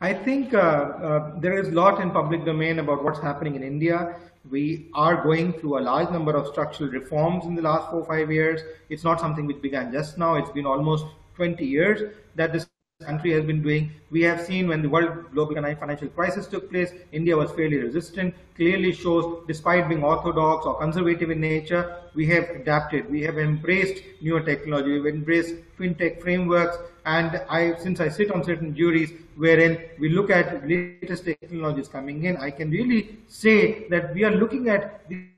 I 0.00 0.14
think 0.14 0.54
uh, 0.54 0.58
uh, 0.58 1.40
there 1.40 1.58
is 1.58 1.68
a 1.68 1.72
lot 1.72 2.00
in 2.00 2.12
public 2.12 2.44
domain 2.44 2.78
about 2.78 3.02
what's 3.02 3.18
happening 3.18 3.56
in 3.56 3.64
India. 3.64 4.14
We 4.48 4.90
are 4.94 5.24
going 5.24 5.54
through 5.54 5.80
a 5.80 5.82
large 5.82 6.10
number 6.10 6.36
of 6.36 6.46
structural 6.46 6.88
reforms 6.90 7.44
in 7.46 7.56
the 7.56 7.62
last 7.62 7.90
four 7.90 8.02
or 8.02 8.06
five 8.06 8.30
years. 8.30 8.60
It's 8.90 9.02
not 9.02 9.18
something 9.18 9.44
which 9.44 9.60
began 9.60 9.90
just 9.90 10.16
now. 10.16 10.36
It's 10.36 10.50
been 10.50 10.66
almost 10.66 11.04
20 11.34 11.66
years 11.66 12.14
that 12.36 12.52
this 12.52 12.68
country 13.04 13.32
has 13.32 13.44
been 13.44 13.60
doing. 13.60 13.90
We 14.10 14.22
have 14.22 14.40
seen 14.40 14.68
when 14.68 14.82
the 14.82 14.88
world 14.88 15.32
global 15.32 15.54
financial 15.54 16.08
crisis 16.08 16.46
took 16.46 16.70
place, 16.70 16.92
India 17.10 17.36
was 17.36 17.50
fairly 17.50 17.78
resistant. 17.78 18.34
Clearly 18.54 18.92
shows, 18.92 19.44
despite 19.48 19.88
being 19.88 20.04
orthodox 20.04 20.64
or 20.64 20.78
conservative 20.78 21.30
in 21.30 21.40
nature, 21.40 21.96
we 22.14 22.26
have 22.26 22.50
adapted. 22.50 23.10
We 23.10 23.22
have 23.22 23.38
embraced 23.38 24.02
newer 24.20 24.40
technology. 24.40 24.92
We've 24.92 25.14
embraced 25.14 25.54
fintech 25.78 26.20
frameworks. 26.20 26.76
And 27.16 27.40
I, 27.48 27.74
since 27.76 28.00
I 28.00 28.08
sit 28.10 28.30
on 28.30 28.44
certain 28.44 28.74
juries 28.74 29.12
wherein 29.36 29.78
we 29.98 30.10
look 30.10 30.28
at 30.28 30.68
latest 30.68 31.24
technologies 31.24 31.88
coming 31.88 32.24
in, 32.24 32.36
I 32.36 32.50
can 32.50 32.70
really 32.70 33.20
say 33.28 33.88
that 33.88 34.12
we 34.14 34.24
are 34.24 34.30
looking 34.30 34.68
at 34.68 35.08
the 35.08 35.28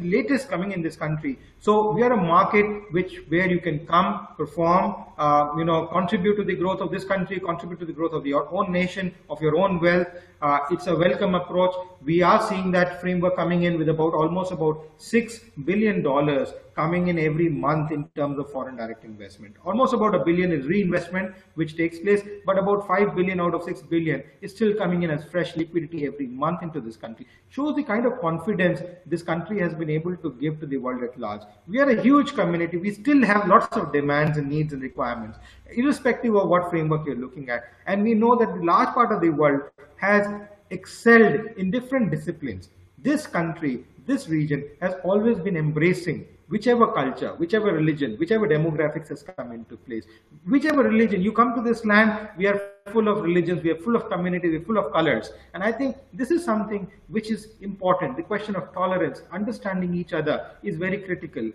latest 0.00 0.48
coming 0.48 0.70
in 0.70 0.82
this 0.82 0.94
country. 0.94 1.38
So 1.58 1.90
we 1.90 2.02
are 2.02 2.12
a 2.12 2.16
market 2.16 2.92
which 2.92 3.16
where 3.28 3.48
you 3.48 3.60
can 3.60 3.84
come, 3.86 4.28
perform, 4.36 4.94
uh, 5.18 5.54
you 5.58 5.64
know, 5.64 5.86
contribute 5.86 6.36
to 6.36 6.44
the 6.44 6.54
growth 6.54 6.80
of 6.80 6.92
this 6.92 7.04
country, 7.04 7.40
contribute 7.40 7.80
to 7.80 7.86
the 7.86 7.92
growth 7.92 8.12
of 8.12 8.24
your 8.24 8.46
own 8.54 8.70
nation, 8.70 9.12
of 9.28 9.40
your 9.40 9.56
own 9.56 9.80
wealth, 9.80 10.06
Uh, 10.42 10.58
it's 10.70 10.86
a 10.86 10.94
welcome 10.94 11.34
approach. 11.34 11.74
We 12.04 12.20
are 12.20 12.46
seeing 12.46 12.70
that 12.72 13.00
framework 13.00 13.36
coming 13.36 13.62
in 13.62 13.78
with 13.78 13.88
about 13.88 14.12
almost 14.12 14.52
about 14.52 14.86
six 14.98 15.40
billion 15.64 16.02
dollars 16.02 16.50
coming 16.74 17.08
in 17.08 17.18
every 17.18 17.48
month 17.48 17.90
in 17.90 18.06
terms 18.14 18.38
of 18.38 18.50
foreign 18.52 18.76
direct 18.76 19.02
investment. 19.02 19.56
Almost 19.64 19.94
about 19.94 20.14
a 20.14 20.18
billion 20.18 20.52
is 20.52 20.66
reinvestment, 20.66 21.34
which 21.54 21.74
takes 21.74 21.98
place, 21.98 22.20
but 22.44 22.58
about 22.58 22.86
5 22.86 23.14
billion 23.16 23.40
out 23.40 23.54
of 23.54 23.62
6 23.62 23.80
billion 23.82 24.22
is 24.42 24.50
still 24.54 24.74
coming 24.74 25.04
in 25.04 25.10
as 25.10 25.24
fresh 25.24 25.56
liquidity 25.56 26.06
every 26.06 26.26
month 26.26 26.62
into 26.62 26.82
this 26.82 26.96
country. 26.96 27.26
Shows 27.48 27.74
the 27.74 27.82
kind 27.82 28.04
of 28.04 28.20
confidence 28.20 28.82
this 29.06 29.22
country 29.22 29.58
has 29.60 29.72
been 29.72 29.88
able 29.88 30.16
to 30.18 30.32
give 30.38 30.60
to 30.60 30.66
the 30.66 30.76
world 30.76 31.02
at 31.02 31.18
large. 31.18 31.40
We 31.66 31.80
are 31.80 31.88
a 31.88 32.02
huge 32.02 32.34
community. 32.34 32.76
We 32.76 32.92
still 32.92 33.24
have 33.24 33.48
lots 33.48 33.74
of 33.74 33.90
demands 33.90 34.36
and 34.36 34.50
needs 34.50 34.74
and 34.74 34.82
requirements, 34.82 35.38
irrespective 35.70 36.36
of 36.36 36.50
what 36.50 36.68
framework 36.68 37.06
you're 37.06 37.16
looking 37.16 37.48
at. 37.48 37.64
And 37.86 38.02
we 38.02 38.12
know 38.12 38.36
that 38.36 38.54
the 38.54 38.62
large 38.62 38.90
part 38.90 39.12
of 39.12 39.22
the 39.22 39.30
world 39.30 39.62
has 39.98 40.26
excelled 40.70 41.46
in 41.56 41.70
different 41.70 42.10
disciplines. 42.10 42.68
This 42.98 43.26
country, 43.26 43.84
this 44.06 44.28
region 44.28 44.68
has 44.80 44.94
always 45.04 45.38
been 45.38 45.56
embracing 45.56 46.26
whichever 46.48 46.86
culture, 46.92 47.34
whichever 47.36 47.72
religion, 47.72 48.16
whichever 48.18 48.46
demographics 48.46 49.08
has 49.08 49.22
come 49.22 49.52
into 49.52 49.76
place, 49.76 50.04
whichever 50.48 50.82
religion, 50.82 51.20
you 51.20 51.32
come 51.32 51.54
to 51.54 51.60
this 51.60 51.84
land, 51.84 52.28
we 52.36 52.46
are 52.46 52.60
full 52.92 53.08
of 53.08 53.22
religions, 53.22 53.62
we 53.62 53.70
are 53.70 53.76
full 53.76 53.96
of 53.96 54.08
communities, 54.08 54.52
we're 54.52 54.64
full 54.64 54.78
of 54.78 54.92
colors. 54.92 55.32
And 55.54 55.62
I 55.62 55.72
think 55.72 55.96
this 56.12 56.30
is 56.30 56.44
something 56.44 56.90
which 57.08 57.30
is 57.30 57.48
important. 57.60 58.16
The 58.16 58.22
question 58.22 58.54
of 58.54 58.72
tolerance, 58.72 59.22
understanding 59.32 59.94
each 59.94 60.12
other 60.12 60.50
is 60.62 60.76
very 60.76 60.98
critical. 60.98 61.50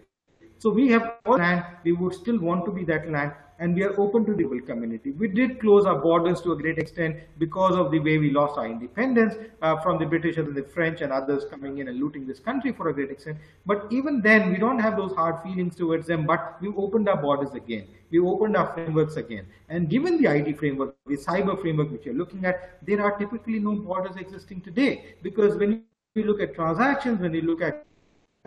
So 0.57 0.69
we 0.69 0.89
have 0.89 1.13
all 1.25 1.37
land, 1.37 1.65
we 1.83 1.93
would 1.93 2.13
still 2.13 2.37
want 2.37 2.65
to 2.65 2.71
be 2.71 2.83
that 2.85 3.09
land, 3.09 3.31
and 3.61 3.75
we 3.75 3.83
are 3.83 3.97
open 4.01 4.25
to 4.25 4.33
the 4.33 4.43
global 4.43 4.59
community. 4.65 5.11
We 5.11 5.27
did 5.27 5.59
close 5.59 5.85
our 5.85 5.99
borders 5.99 6.41
to 6.41 6.53
a 6.53 6.57
great 6.57 6.79
extent 6.79 7.17
because 7.37 7.75
of 7.75 7.91
the 7.91 7.99
way 7.99 8.17
we 8.17 8.31
lost 8.31 8.57
our 8.57 8.65
independence 8.65 9.35
uh, 9.61 9.79
from 9.81 9.99
the 9.99 10.05
British 10.05 10.37
and 10.37 10.55
the 10.55 10.63
French 10.63 11.01
and 11.01 11.13
others 11.13 11.45
coming 11.45 11.77
in 11.77 11.87
and 11.87 11.99
looting 11.99 12.25
this 12.25 12.39
country 12.39 12.71
for 12.71 12.89
a 12.89 12.93
great 12.93 13.11
extent. 13.11 13.37
But 13.67 13.85
even 13.91 14.19
then, 14.19 14.49
we 14.49 14.57
don't 14.57 14.79
have 14.79 14.97
those 14.97 15.13
hard 15.13 15.43
feelings 15.43 15.75
towards 15.75 16.07
them, 16.07 16.25
but 16.25 16.57
we 16.59 16.69
opened 16.69 17.07
our 17.07 17.21
borders 17.21 17.53
again. 17.53 17.87
We 18.09 18.19
opened 18.19 18.57
our 18.57 18.73
frameworks 18.73 19.17
again. 19.17 19.45
And 19.69 19.89
given 19.89 20.19
the 20.19 20.35
IT 20.35 20.57
framework, 20.57 20.95
the 21.05 21.17
cyber 21.17 21.61
framework 21.61 21.91
which 21.91 22.05
you're 22.05 22.15
looking 22.15 22.45
at, 22.45 22.83
there 22.83 22.99
are 23.03 23.15
typically 23.19 23.59
no 23.59 23.75
borders 23.75 24.15
existing 24.15 24.61
today 24.61 25.15
because 25.21 25.55
when 25.55 25.83
you 26.15 26.23
look 26.23 26.41
at 26.41 26.55
transactions, 26.55 27.21
when 27.21 27.35
you 27.35 27.43
look 27.43 27.61
at 27.61 27.85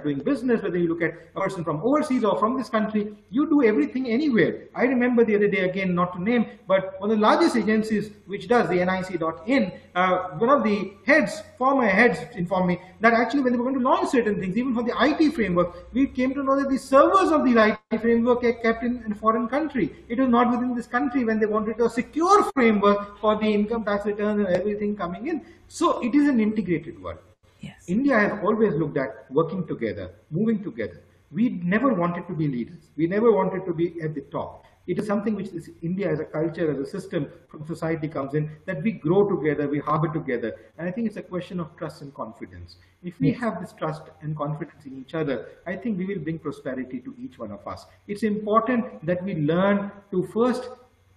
doing 0.04 0.18
business, 0.18 0.62
whether 0.62 0.76
you 0.76 0.88
look 0.88 1.02
at 1.02 1.14
a 1.34 1.40
person 1.40 1.64
from 1.64 1.80
overseas 1.82 2.24
or 2.24 2.38
from 2.38 2.56
this 2.58 2.68
country, 2.68 3.16
you 3.30 3.48
do 3.48 3.64
everything 3.64 4.08
anywhere. 4.08 4.68
I 4.74 4.82
remember 4.84 5.24
the 5.24 5.34
other 5.36 5.48
day, 5.48 5.60
again, 5.70 5.94
not 5.94 6.12
to 6.14 6.22
name, 6.22 6.46
but 6.68 7.00
one 7.00 7.10
of 7.10 7.16
the 7.16 7.22
largest 7.22 7.56
agencies 7.56 8.10
which 8.26 8.46
does 8.46 8.68
the 8.68 8.84
NIC.in, 8.84 9.72
uh, 9.94 10.16
one 10.38 10.50
of 10.50 10.62
the 10.62 10.92
heads, 11.06 11.42
former 11.58 11.86
heads 11.86 12.18
informed 12.34 12.66
me 12.66 12.80
that 13.00 13.14
actually 13.14 13.40
when 13.40 13.52
they 13.52 13.58
were 13.58 13.64
going 13.64 13.78
to 13.78 13.88
launch 13.88 14.10
certain 14.10 14.38
things, 14.40 14.56
even 14.56 14.74
for 14.74 14.82
the 14.82 14.94
IT 15.00 15.32
framework, 15.32 15.92
we 15.92 16.06
came 16.06 16.34
to 16.34 16.42
know 16.42 16.56
that 16.60 16.68
the 16.68 16.78
servers 16.78 17.30
of 17.30 17.44
the 17.44 17.56
IT 17.56 18.00
framework 18.00 18.44
are 18.44 18.52
kept 18.52 18.84
in, 18.84 19.02
in 19.04 19.12
a 19.12 19.14
foreign 19.14 19.48
country. 19.48 19.94
It 20.08 20.18
was 20.18 20.28
not 20.28 20.50
within 20.50 20.74
this 20.74 20.86
country 20.86 21.24
when 21.24 21.40
they 21.40 21.46
wanted 21.46 21.80
a 21.80 21.88
secure 21.88 22.50
framework 22.52 23.20
for 23.20 23.36
the 23.36 23.46
income 23.46 23.84
tax 23.84 24.04
returns 24.04 24.44
and 24.44 24.54
everything 24.54 24.96
coming 24.96 25.28
in. 25.28 25.46
So 25.68 26.00
it 26.00 26.14
is 26.14 26.28
an 26.28 26.40
integrated 26.40 27.02
world. 27.02 27.18
Yes. 27.64 27.88
India 27.88 28.18
has 28.18 28.32
always 28.42 28.74
looked 28.74 28.98
at 28.98 29.26
working 29.30 29.66
together, 29.66 30.10
moving 30.30 30.62
together. 30.62 31.00
We 31.32 31.48
never 31.74 31.92
wanted 31.94 32.28
to 32.28 32.34
be 32.34 32.46
leaders. 32.46 32.90
We 32.96 33.06
never 33.06 33.32
wanted 33.32 33.64
to 33.66 33.74
be 33.74 34.00
at 34.02 34.14
the 34.14 34.20
top. 34.36 34.64
It 34.86 34.98
is 34.98 35.06
something 35.06 35.34
which 35.34 35.48
is 35.48 35.70
India 35.80 36.10
as 36.10 36.20
a 36.20 36.24
culture, 36.24 36.70
as 36.70 36.78
a 36.78 36.84
system 36.86 37.30
from 37.48 37.66
society 37.66 38.06
comes 38.06 38.34
in, 38.34 38.50
that 38.66 38.82
we 38.82 38.92
grow 38.92 39.26
together, 39.34 39.66
we 39.66 39.78
harbor 39.78 40.12
together. 40.12 40.54
And 40.76 40.86
I 40.86 40.90
think 40.90 41.06
it's 41.06 41.16
a 41.16 41.22
question 41.22 41.58
of 41.58 41.74
trust 41.78 42.02
and 42.02 42.12
confidence. 42.12 42.76
If 43.02 43.18
we 43.18 43.32
have 43.32 43.62
this 43.62 43.72
trust 43.72 44.02
and 44.20 44.36
confidence 44.36 44.84
in 44.84 45.00
each 45.00 45.14
other, 45.14 45.48
I 45.66 45.76
think 45.76 45.96
we 45.96 46.04
will 46.04 46.18
bring 46.18 46.38
prosperity 46.38 47.00
to 47.00 47.14
each 47.18 47.38
one 47.38 47.50
of 47.50 47.66
us. 47.66 47.86
It's 48.08 48.24
important 48.24 49.06
that 49.06 49.24
we 49.24 49.36
learn 49.36 49.90
to 50.10 50.26
first 50.26 50.68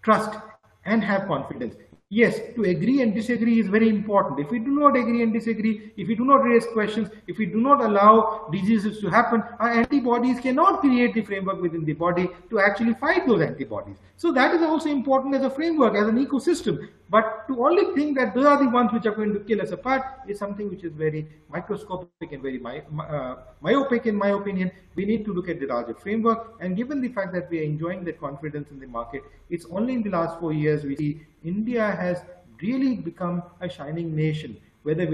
trust 0.02 0.40
and 0.86 1.04
have 1.04 1.28
confidence. 1.28 1.76
Yes, 2.10 2.40
to 2.56 2.64
agree 2.64 3.02
and 3.02 3.14
disagree 3.14 3.60
is 3.60 3.68
very 3.68 3.90
important. 3.90 4.40
If 4.40 4.50
we 4.50 4.60
do 4.60 4.72
not 4.80 4.96
agree 4.96 5.24
and 5.24 5.34
disagree, 5.34 5.92
if 5.98 6.08
we 6.08 6.16
do 6.16 6.24
not 6.24 6.38
raise 6.38 6.66
questions, 6.68 7.10
if 7.28 7.38
we 7.38 7.46
do 7.46 7.60
not 7.60 7.82
allow 7.82 8.48
diseases 8.50 9.02
to 9.02 9.10
happen, 9.10 9.44
our 9.60 9.70
antibodies 9.70 10.40
cannot 10.40 10.80
create 10.80 11.14
the 11.16 11.22
framework 11.22 11.62
within 11.62 11.84
the 11.84 11.92
body 11.92 12.30
to 12.50 12.62
actually 12.62 12.94
fight 12.94 13.28
those 13.28 13.42
antibodies. 13.42 13.98
So 14.16 14.32
that 14.32 14.56
is 14.56 14.62
also 14.62 14.90
important 14.90 15.36
as 15.36 15.44
a 15.44 15.50
framework, 15.50 15.96
as 15.96 16.08
an 16.08 16.26
ecosystem. 16.26 16.88
But 17.10 17.46
to 17.50 17.66
only 17.66 17.94
think 17.94 18.18
that 18.18 18.34
those 18.34 18.46
are 18.46 18.58
the 18.62 18.70
ones 18.70 18.92
which 18.94 19.06
are 19.06 19.16
going 19.16 19.34
to 19.34 19.40
kill 19.42 19.62
us 19.62 19.72
apart 19.72 20.04
is 20.30 20.40
something 20.40 20.70
which 20.70 20.84
is 20.84 20.94
very 20.94 21.28
microscopic 21.50 22.32
and 22.32 22.42
very 22.42 22.58
my, 22.58 22.84
uh, 23.02 23.36
myopic 23.62 24.06
in 24.06 24.16
my 24.16 24.30
opinion. 24.30 24.72
We 24.96 25.06
need 25.06 25.24
to 25.26 25.34
look 25.34 25.48
at 25.48 25.60
the 25.60 25.68
larger 25.68 25.94
framework. 25.94 26.56
And 26.60 26.76
given 26.76 27.02
the 27.02 27.10
fact 27.10 27.34
that 27.34 27.50
we 27.50 27.60
are 27.60 27.64
enjoying 27.64 28.04
that 28.06 28.20
confidence 28.20 28.72
in 28.72 28.80
the 28.80 28.88
market, 28.88 29.24
it's 29.50 29.66
only 29.72 29.94
in 29.94 30.04
the 30.04 30.10
last 30.10 30.40
four 30.40 30.52
years 30.52 30.84
we 30.84 30.96
see 30.96 31.22
India 31.48 31.92
has 32.04 32.22
really 32.62 32.96
become 32.96 33.42
a 33.62 33.70
shining 33.70 34.16
nation, 34.16 34.58
whether 34.84 35.08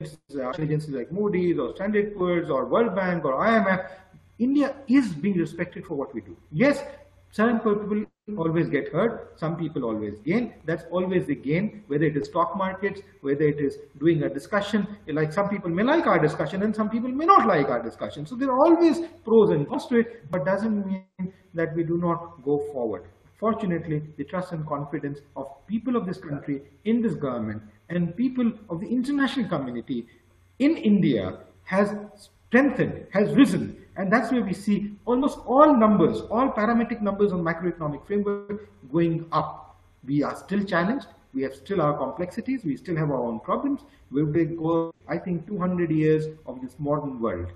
it's 0.00 0.16
uh, 0.34 0.50
agencies 0.58 0.94
like 0.94 1.12
Moody's 1.12 1.58
or 1.58 1.74
Standard 1.76 2.16
Poor's 2.16 2.50
or 2.50 2.64
World 2.66 2.96
Bank 2.96 3.24
or 3.24 3.34
IMF. 3.34 3.88
India 4.38 4.74
is 4.88 5.12
being 5.12 5.38
respected 5.38 5.86
for 5.86 5.94
what 5.94 6.12
we 6.14 6.20
do. 6.20 6.36
Yes, 6.50 6.82
some 7.30 7.60
people 7.60 8.04
always 8.36 8.68
get 8.68 8.88
hurt, 8.88 9.38
some 9.38 9.56
people 9.56 9.84
always 9.84 10.18
gain. 10.20 10.52
That's 10.64 10.84
always 10.90 11.26
the 11.26 11.36
gain, 11.36 11.84
whether 11.86 12.04
it 12.04 12.16
is 12.16 12.26
stock 12.26 12.56
markets, 12.56 13.00
whether 13.20 13.44
it 13.44 13.60
is 13.60 13.78
doing 14.00 14.24
a 14.24 14.28
discussion. 14.28 14.86
Like 15.06 15.32
some 15.32 15.48
people 15.48 15.70
may 15.70 15.84
like 15.84 16.06
our 16.06 16.18
discussion 16.18 16.62
and 16.62 16.74
some 16.74 16.90
people 16.90 17.10
may 17.10 17.26
not 17.26 17.46
like 17.46 17.68
our 17.68 17.82
discussion. 17.82 18.26
So 18.26 18.34
there 18.34 18.50
are 18.50 18.58
always 18.66 19.00
pros 19.24 19.50
and 19.50 19.68
cons 19.68 19.86
to 19.86 20.00
it, 20.00 20.30
but 20.30 20.44
doesn't 20.44 20.86
mean 20.86 21.32
that 21.54 21.76
we 21.76 21.84
do 21.84 21.98
not 21.98 22.42
go 22.44 22.58
forward. 22.72 23.04
Fortunately, 23.42 24.00
the 24.18 24.22
trust 24.22 24.52
and 24.52 24.64
confidence 24.64 25.18
of 25.34 25.48
people 25.66 25.96
of 25.96 26.06
this 26.06 26.18
country 26.18 26.62
in 26.84 27.02
this 27.02 27.14
government 27.14 27.60
and 27.88 28.16
people 28.16 28.52
of 28.70 28.78
the 28.78 28.86
international 28.86 29.48
community 29.48 30.06
in 30.60 30.76
India 30.76 31.38
has 31.64 31.92
strengthened, 32.14 33.04
has 33.10 33.34
risen. 33.34 33.76
And 33.96 34.12
that's 34.12 34.30
where 34.30 34.44
we 34.44 34.52
see 34.54 34.94
almost 35.06 35.40
all 35.44 35.76
numbers, 35.76 36.20
all 36.30 36.52
parametric 36.52 37.00
numbers 37.00 37.32
on 37.32 37.42
macroeconomic 37.42 38.06
framework 38.06 38.70
going 38.92 39.26
up. 39.32 39.74
We 40.06 40.22
are 40.22 40.36
still 40.36 40.62
challenged. 40.62 41.08
We 41.34 41.42
have 41.42 41.56
still 41.56 41.82
our 41.82 41.98
complexities. 41.98 42.62
We 42.64 42.76
still 42.76 42.94
have 42.94 43.10
our 43.10 43.24
own 43.24 43.40
problems. 43.40 43.80
We 44.12 44.22
will 44.22 44.44
go, 44.44 44.94
I 45.08 45.18
think, 45.18 45.48
200 45.48 45.90
years 45.90 46.26
of 46.46 46.62
this 46.62 46.76
modern 46.78 47.20
world. 47.20 47.48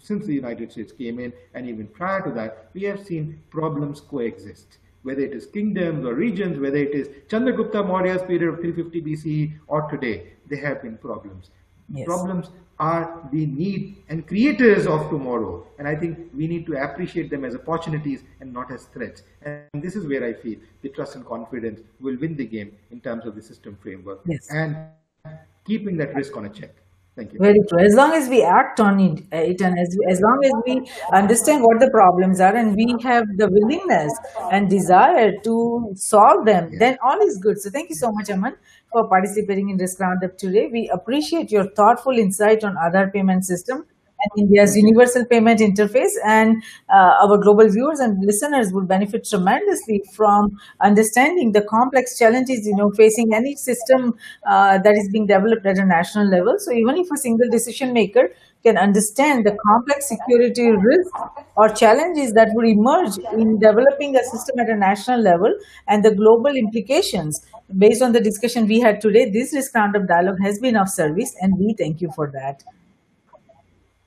Since 0.00 0.26
the 0.26 0.34
United 0.34 0.72
States 0.72 0.90
came 0.90 1.20
in, 1.20 1.32
and 1.54 1.68
even 1.68 1.86
prior 1.86 2.22
to 2.22 2.32
that, 2.32 2.70
we 2.74 2.82
have 2.82 3.06
seen 3.06 3.40
problems 3.50 4.00
coexist 4.00 4.78
whether 5.08 5.22
it 5.28 5.34
is 5.40 5.46
kingdoms 5.58 6.04
or 6.04 6.14
regions, 6.14 6.58
whether 6.64 6.76
it 6.88 6.94
is 7.00 7.08
Chandragupta 7.32 7.80
Maurya's 7.90 8.22
period 8.30 8.48
of 8.52 8.60
350 8.60 9.02
BCE 9.08 9.58
or 9.66 9.82
today, 9.90 10.16
there 10.48 10.64
have 10.66 10.82
been 10.82 10.96
problems. 10.98 11.50
Yes. 11.90 12.06
Problems 12.06 12.50
are 12.78 13.04
the 13.32 13.44
need 13.46 13.96
and 14.08 14.26
creators 14.26 14.86
of 14.86 15.08
tomorrow. 15.10 15.66
And 15.78 15.88
I 15.88 15.94
think 15.96 16.18
we 16.40 16.46
need 16.46 16.66
to 16.66 16.74
appreciate 16.86 17.30
them 17.30 17.44
as 17.44 17.54
opportunities 17.54 18.22
and 18.40 18.52
not 18.52 18.70
as 18.70 18.84
threats. 18.96 19.22
And 19.42 19.82
this 19.86 19.96
is 19.96 20.06
where 20.06 20.24
I 20.24 20.32
feel 20.34 20.58
the 20.82 20.90
trust 20.90 21.16
and 21.16 21.24
confidence 21.26 21.80
will 22.00 22.16
win 22.24 22.36
the 22.36 22.44
game 22.56 22.72
in 22.90 23.00
terms 23.00 23.26
of 23.26 23.34
the 23.34 23.42
system 23.42 23.78
framework 23.82 24.20
Yes. 24.26 24.48
and 24.50 24.76
keeping 25.64 25.96
that 25.96 26.14
risk 26.14 26.36
on 26.36 26.44
a 26.46 26.52
check. 26.60 26.74
Thank 27.18 27.32
you. 27.32 27.40
Very 27.40 27.58
true. 27.68 27.80
As 27.80 27.94
long 27.96 28.12
as 28.12 28.28
we 28.28 28.44
act 28.44 28.78
on 28.78 29.00
it, 29.00 29.24
it 29.32 29.60
and 29.60 29.76
as, 29.76 29.96
as 30.08 30.20
long 30.20 30.40
as 30.44 30.52
we 30.64 30.88
understand 31.12 31.64
what 31.64 31.80
the 31.80 31.90
problems 31.90 32.38
are 32.38 32.54
and 32.54 32.76
we 32.76 32.94
have 33.02 33.24
the 33.36 33.48
willingness 33.50 34.16
and 34.52 34.70
desire 34.70 35.32
to 35.42 35.90
solve 35.96 36.46
them, 36.46 36.70
then 36.78 36.96
all 37.02 37.20
is 37.20 37.38
good. 37.38 37.60
So 37.60 37.70
thank 37.70 37.88
you 37.90 37.96
so 37.96 38.12
much, 38.12 38.30
Aman, 38.30 38.54
for 38.92 39.08
participating 39.08 39.68
in 39.68 39.78
this 39.78 39.96
roundup 39.98 40.38
today. 40.38 40.68
We 40.72 40.88
appreciate 40.90 41.50
your 41.50 41.68
thoughtful 41.70 42.16
insight 42.16 42.62
on 42.62 42.76
Aadhaar 42.76 43.12
payment 43.12 43.44
system 43.44 43.84
and 44.20 44.44
India's 44.44 44.76
universal 44.76 45.24
payment 45.24 45.60
interface. 45.60 46.12
And 46.24 46.62
uh, 46.88 47.14
our 47.22 47.38
global 47.38 47.68
viewers 47.68 48.00
and 48.00 48.24
listeners 48.24 48.72
will 48.72 48.84
benefit 48.84 49.26
tremendously 49.28 50.02
from 50.14 50.58
understanding 50.80 51.52
the 51.52 51.62
complex 51.62 52.18
challenges 52.18 52.66
you 52.66 52.76
know 52.76 52.90
facing 52.96 53.32
any 53.34 53.54
system 53.56 54.14
uh, 54.46 54.78
that 54.78 54.94
is 54.96 55.08
being 55.12 55.26
developed 55.26 55.66
at 55.66 55.78
a 55.78 55.84
national 55.84 56.26
level. 56.28 56.56
So 56.58 56.72
even 56.72 56.96
if 56.96 57.10
a 57.10 57.16
single 57.16 57.48
decision 57.50 57.92
maker 57.92 58.30
can 58.64 58.76
understand 58.76 59.46
the 59.46 59.56
complex 59.68 60.08
security 60.08 60.70
risks 60.70 61.20
or 61.56 61.68
challenges 61.68 62.32
that 62.32 62.48
would 62.54 62.66
emerge 62.66 63.16
in 63.32 63.58
developing 63.58 64.16
a 64.16 64.24
system 64.24 64.58
at 64.58 64.68
a 64.68 64.76
national 64.76 65.20
level 65.20 65.52
and 65.86 66.04
the 66.04 66.14
global 66.14 66.54
implications 66.56 67.40
based 67.76 68.02
on 68.02 68.12
the 68.12 68.20
discussion 68.20 68.66
we 68.66 68.80
had 68.80 69.00
today 69.00 69.30
this 69.30 69.52
risk 69.54 69.74
roundup 69.74 70.06
dialogue 70.08 70.40
has 70.42 70.58
been 70.58 70.76
of 70.76 70.88
service 70.88 71.34
and 71.40 71.56
we 71.58 71.74
thank 71.78 72.00
you 72.00 72.10
for 72.14 72.30
that 72.32 72.62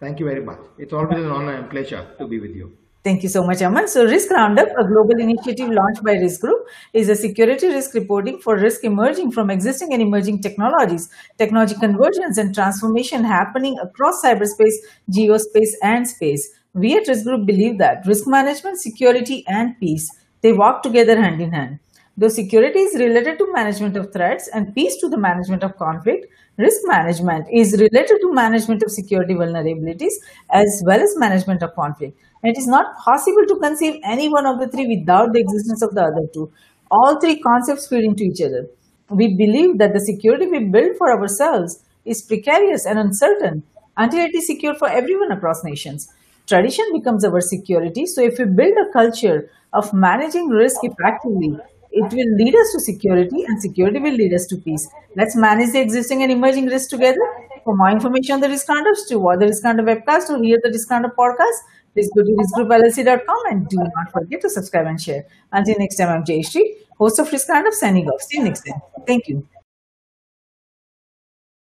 Thank 0.01 0.19
you 0.19 0.25
very 0.25 0.43
much. 0.43 0.59
It's 0.79 0.93
always 0.93 1.23
an 1.23 1.31
honor 1.31 1.53
and 1.53 1.69
pleasure 1.69 2.05
to 2.17 2.27
be 2.27 2.39
with 2.39 2.55
you. 2.55 2.75
Thank 3.03 3.23
you 3.23 3.29
so 3.29 3.43
much, 3.43 3.61
Aman. 3.61 3.87
So, 3.87 4.05
Risk 4.05 4.31
Roundup, 4.31 4.67
a 4.67 4.83
global 4.87 5.19
initiative 5.19 5.69
launched 5.69 6.03
by 6.03 6.13
Risk 6.13 6.41
Group, 6.41 6.67
is 6.93 7.09
a 7.09 7.15
security 7.15 7.67
risk 7.67 7.93
reporting 7.93 8.39
for 8.39 8.57
risk 8.57 8.83
emerging 8.83 9.31
from 9.31 9.51
existing 9.51 9.93
and 9.93 10.01
emerging 10.01 10.41
technologies, 10.41 11.09
technology 11.37 11.75
convergence 11.79 12.37
and 12.37 12.53
transformation 12.53 13.23
happening 13.23 13.77
across 13.81 14.23
cyberspace, 14.23 14.77
geospace, 15.11 15.73
and 15.83 16.07
space. 16.07 16.51
We 16.73 16.95
at 16.97 17.07
Risk 17.07 17.25
Group 17.25 17.45
believe 17.45 17.77
that 17.77 18.05
risk 18.07 18.27
management, 18.27 18.79
security, 18.79 19.43
and 19.47 19.79
peace 19.79 20.09
they 20.41 20.53
walk 20.53 20.81
together 20.81 21.19
hand 21.21 21.41
in 21.41 21.51
hand. 21.51 21.79
Though 22.17 22.27
security 22.27 22.79
is 22.79 22.99
related 22.99 23.37
to 23.39 23.53
management 23.53 23.97
of 23.97 24.11
threats 24.11 24.47
and 24.53 24.75
peace 24.75 24.97
to 24.97 25.09
the 25.09 25.17
management 25.17 25.63
of 25.63 25.77
conflict, 25.77 26.25
risk 26.57 26.81
management 26.85 27.47
is 27.51 27.73
related 27.73 28.19
to 28.21 28.33
management 28.33 28.83
of 28.83 28.91
security 28.91 29.33
vulnerabilities 29.33 30.13
as 30.51 30.83
well 30.85 30.99
as 31.01 31.17
management 31.17 31.63
of 31.63 31.73
conflict. 31.75 32.17
And 32.43 32.55
it 32.55 32.59
is 32.59 32.67
not 32.67 32.97
possible 32.97 33.45
to 33.47 33.59
conceive 33.59 33.99
any 34.03 34.29
one 34.29 34.45
of 34.45 34.59
the 34.59 34.67
three 34.67 34.87
without 34.87 35.33
the 35.33 35.39
existence 35.39 35.81
of 35.81 35.93
the 35.95 36.03
other 36.03 36.27
two. 36.33 36.51
All 36.89 37.19
three 37.19 37.39
concepts 37.39 37.87
feed 37.87 38.03
into 38.03 38.23
each 38.23 38.41
other. 38.41 38.67
We 39.09 39.35
believe 39.35 39.77
that 39.77 39.93
the 39.93 39.99
security 39.99 40.47
we 40.47 40.59
build 40.59 40.97
for 40.97 41.11
ourselves 41.11 41.83
is 42.05 42.21
precarious 42.21 42.85
and 42.85 42.97
uncertain 42.97 43.63
until 43.97 44.25
it 44.25 44.35
is 44.35 44.47
secure 44.47 44.73
for 44.73 44.89
everyone 44.89 45.31
across 45.31 45.63
nations. 45.63 46.11
Tradition 46.47 46.85
becomes 46.91 47.23
our 47.23 47.39
security. 47.39 48.05
So, 48.05 48.21
if 48.21 48.39
we 48.39 48.45
build 48.45 48.73
a 48.77 48.91
culture 48.91 49.49
of 49.73 49.93
managing 49.93 50.47
risk 50.49 50.77
effectively, 50.83 51.57
it 51.91 52.13
will 52.13 52.35
lead 52.37 52.55
us 52.55 52.71
to 52.73 52.79
security, 52.79 53.43
and 53.47 53.61
security 53.61 53.99
will 53.99 54.13
lead 54.13 54.33
us 54.33 54.45
to 54.47 54.57
peace. 54.57 54.87
Let's 55.15 55.35
manage 55.35 55.71
the 55.73 55.81
existing 55.81 56.23
and 56.23 56.31
emerging 56.31 56.67
risks 56.67 56.89
together. 56.89 57.19
For 57.63 57.75
more 57.75 57.89
information 57.91 58.35
on 58.35 58.41
the 58.41 58.49
Risk 58.49 58.67
Roundups, 58.69 59.07
to 59.09 59.19
watch 59.19 59.39
the 59.39 59.47
Risk 59.47 59.63
Roundup 59.63 59.85
webcast 59.85 60.29
or 60.29 60.41
hear 60.43 60.59
the 60.63 60.69
Risk 60.69 60.89
Roundup 60.89 61.15
podcast, 61.15 61.59
please 61.93 62.09
go 62.15 62.23
to 62.23 62.31
riskgroupllc.com 62.41 63.43
and 63.51 63.67
do 63.67 63.77
not 63.77 64.11
forget 64.11 64.41
to 64.41 64.49
subscribe 64.49 64.87
and 64.87 65.01
share. 65.01 65.25
Until 65.51 65.75
next 65.77 65.97
time, 65.97 66.09
I'm 66.09 66.23
Jayshree, 66.23 66.65
host 66.97 67.19
of 67.19 67.31
Risk 67.31 67.49
Roundup, 67.49 67.73
signing 67.73 68.07
off. 68.07 68.21
See 68.21 68.37
you 68.37 68.43
next 68.45 68.61
time. 68.61 68.81
Thank 69.05 69.27
you. 69.27 69.50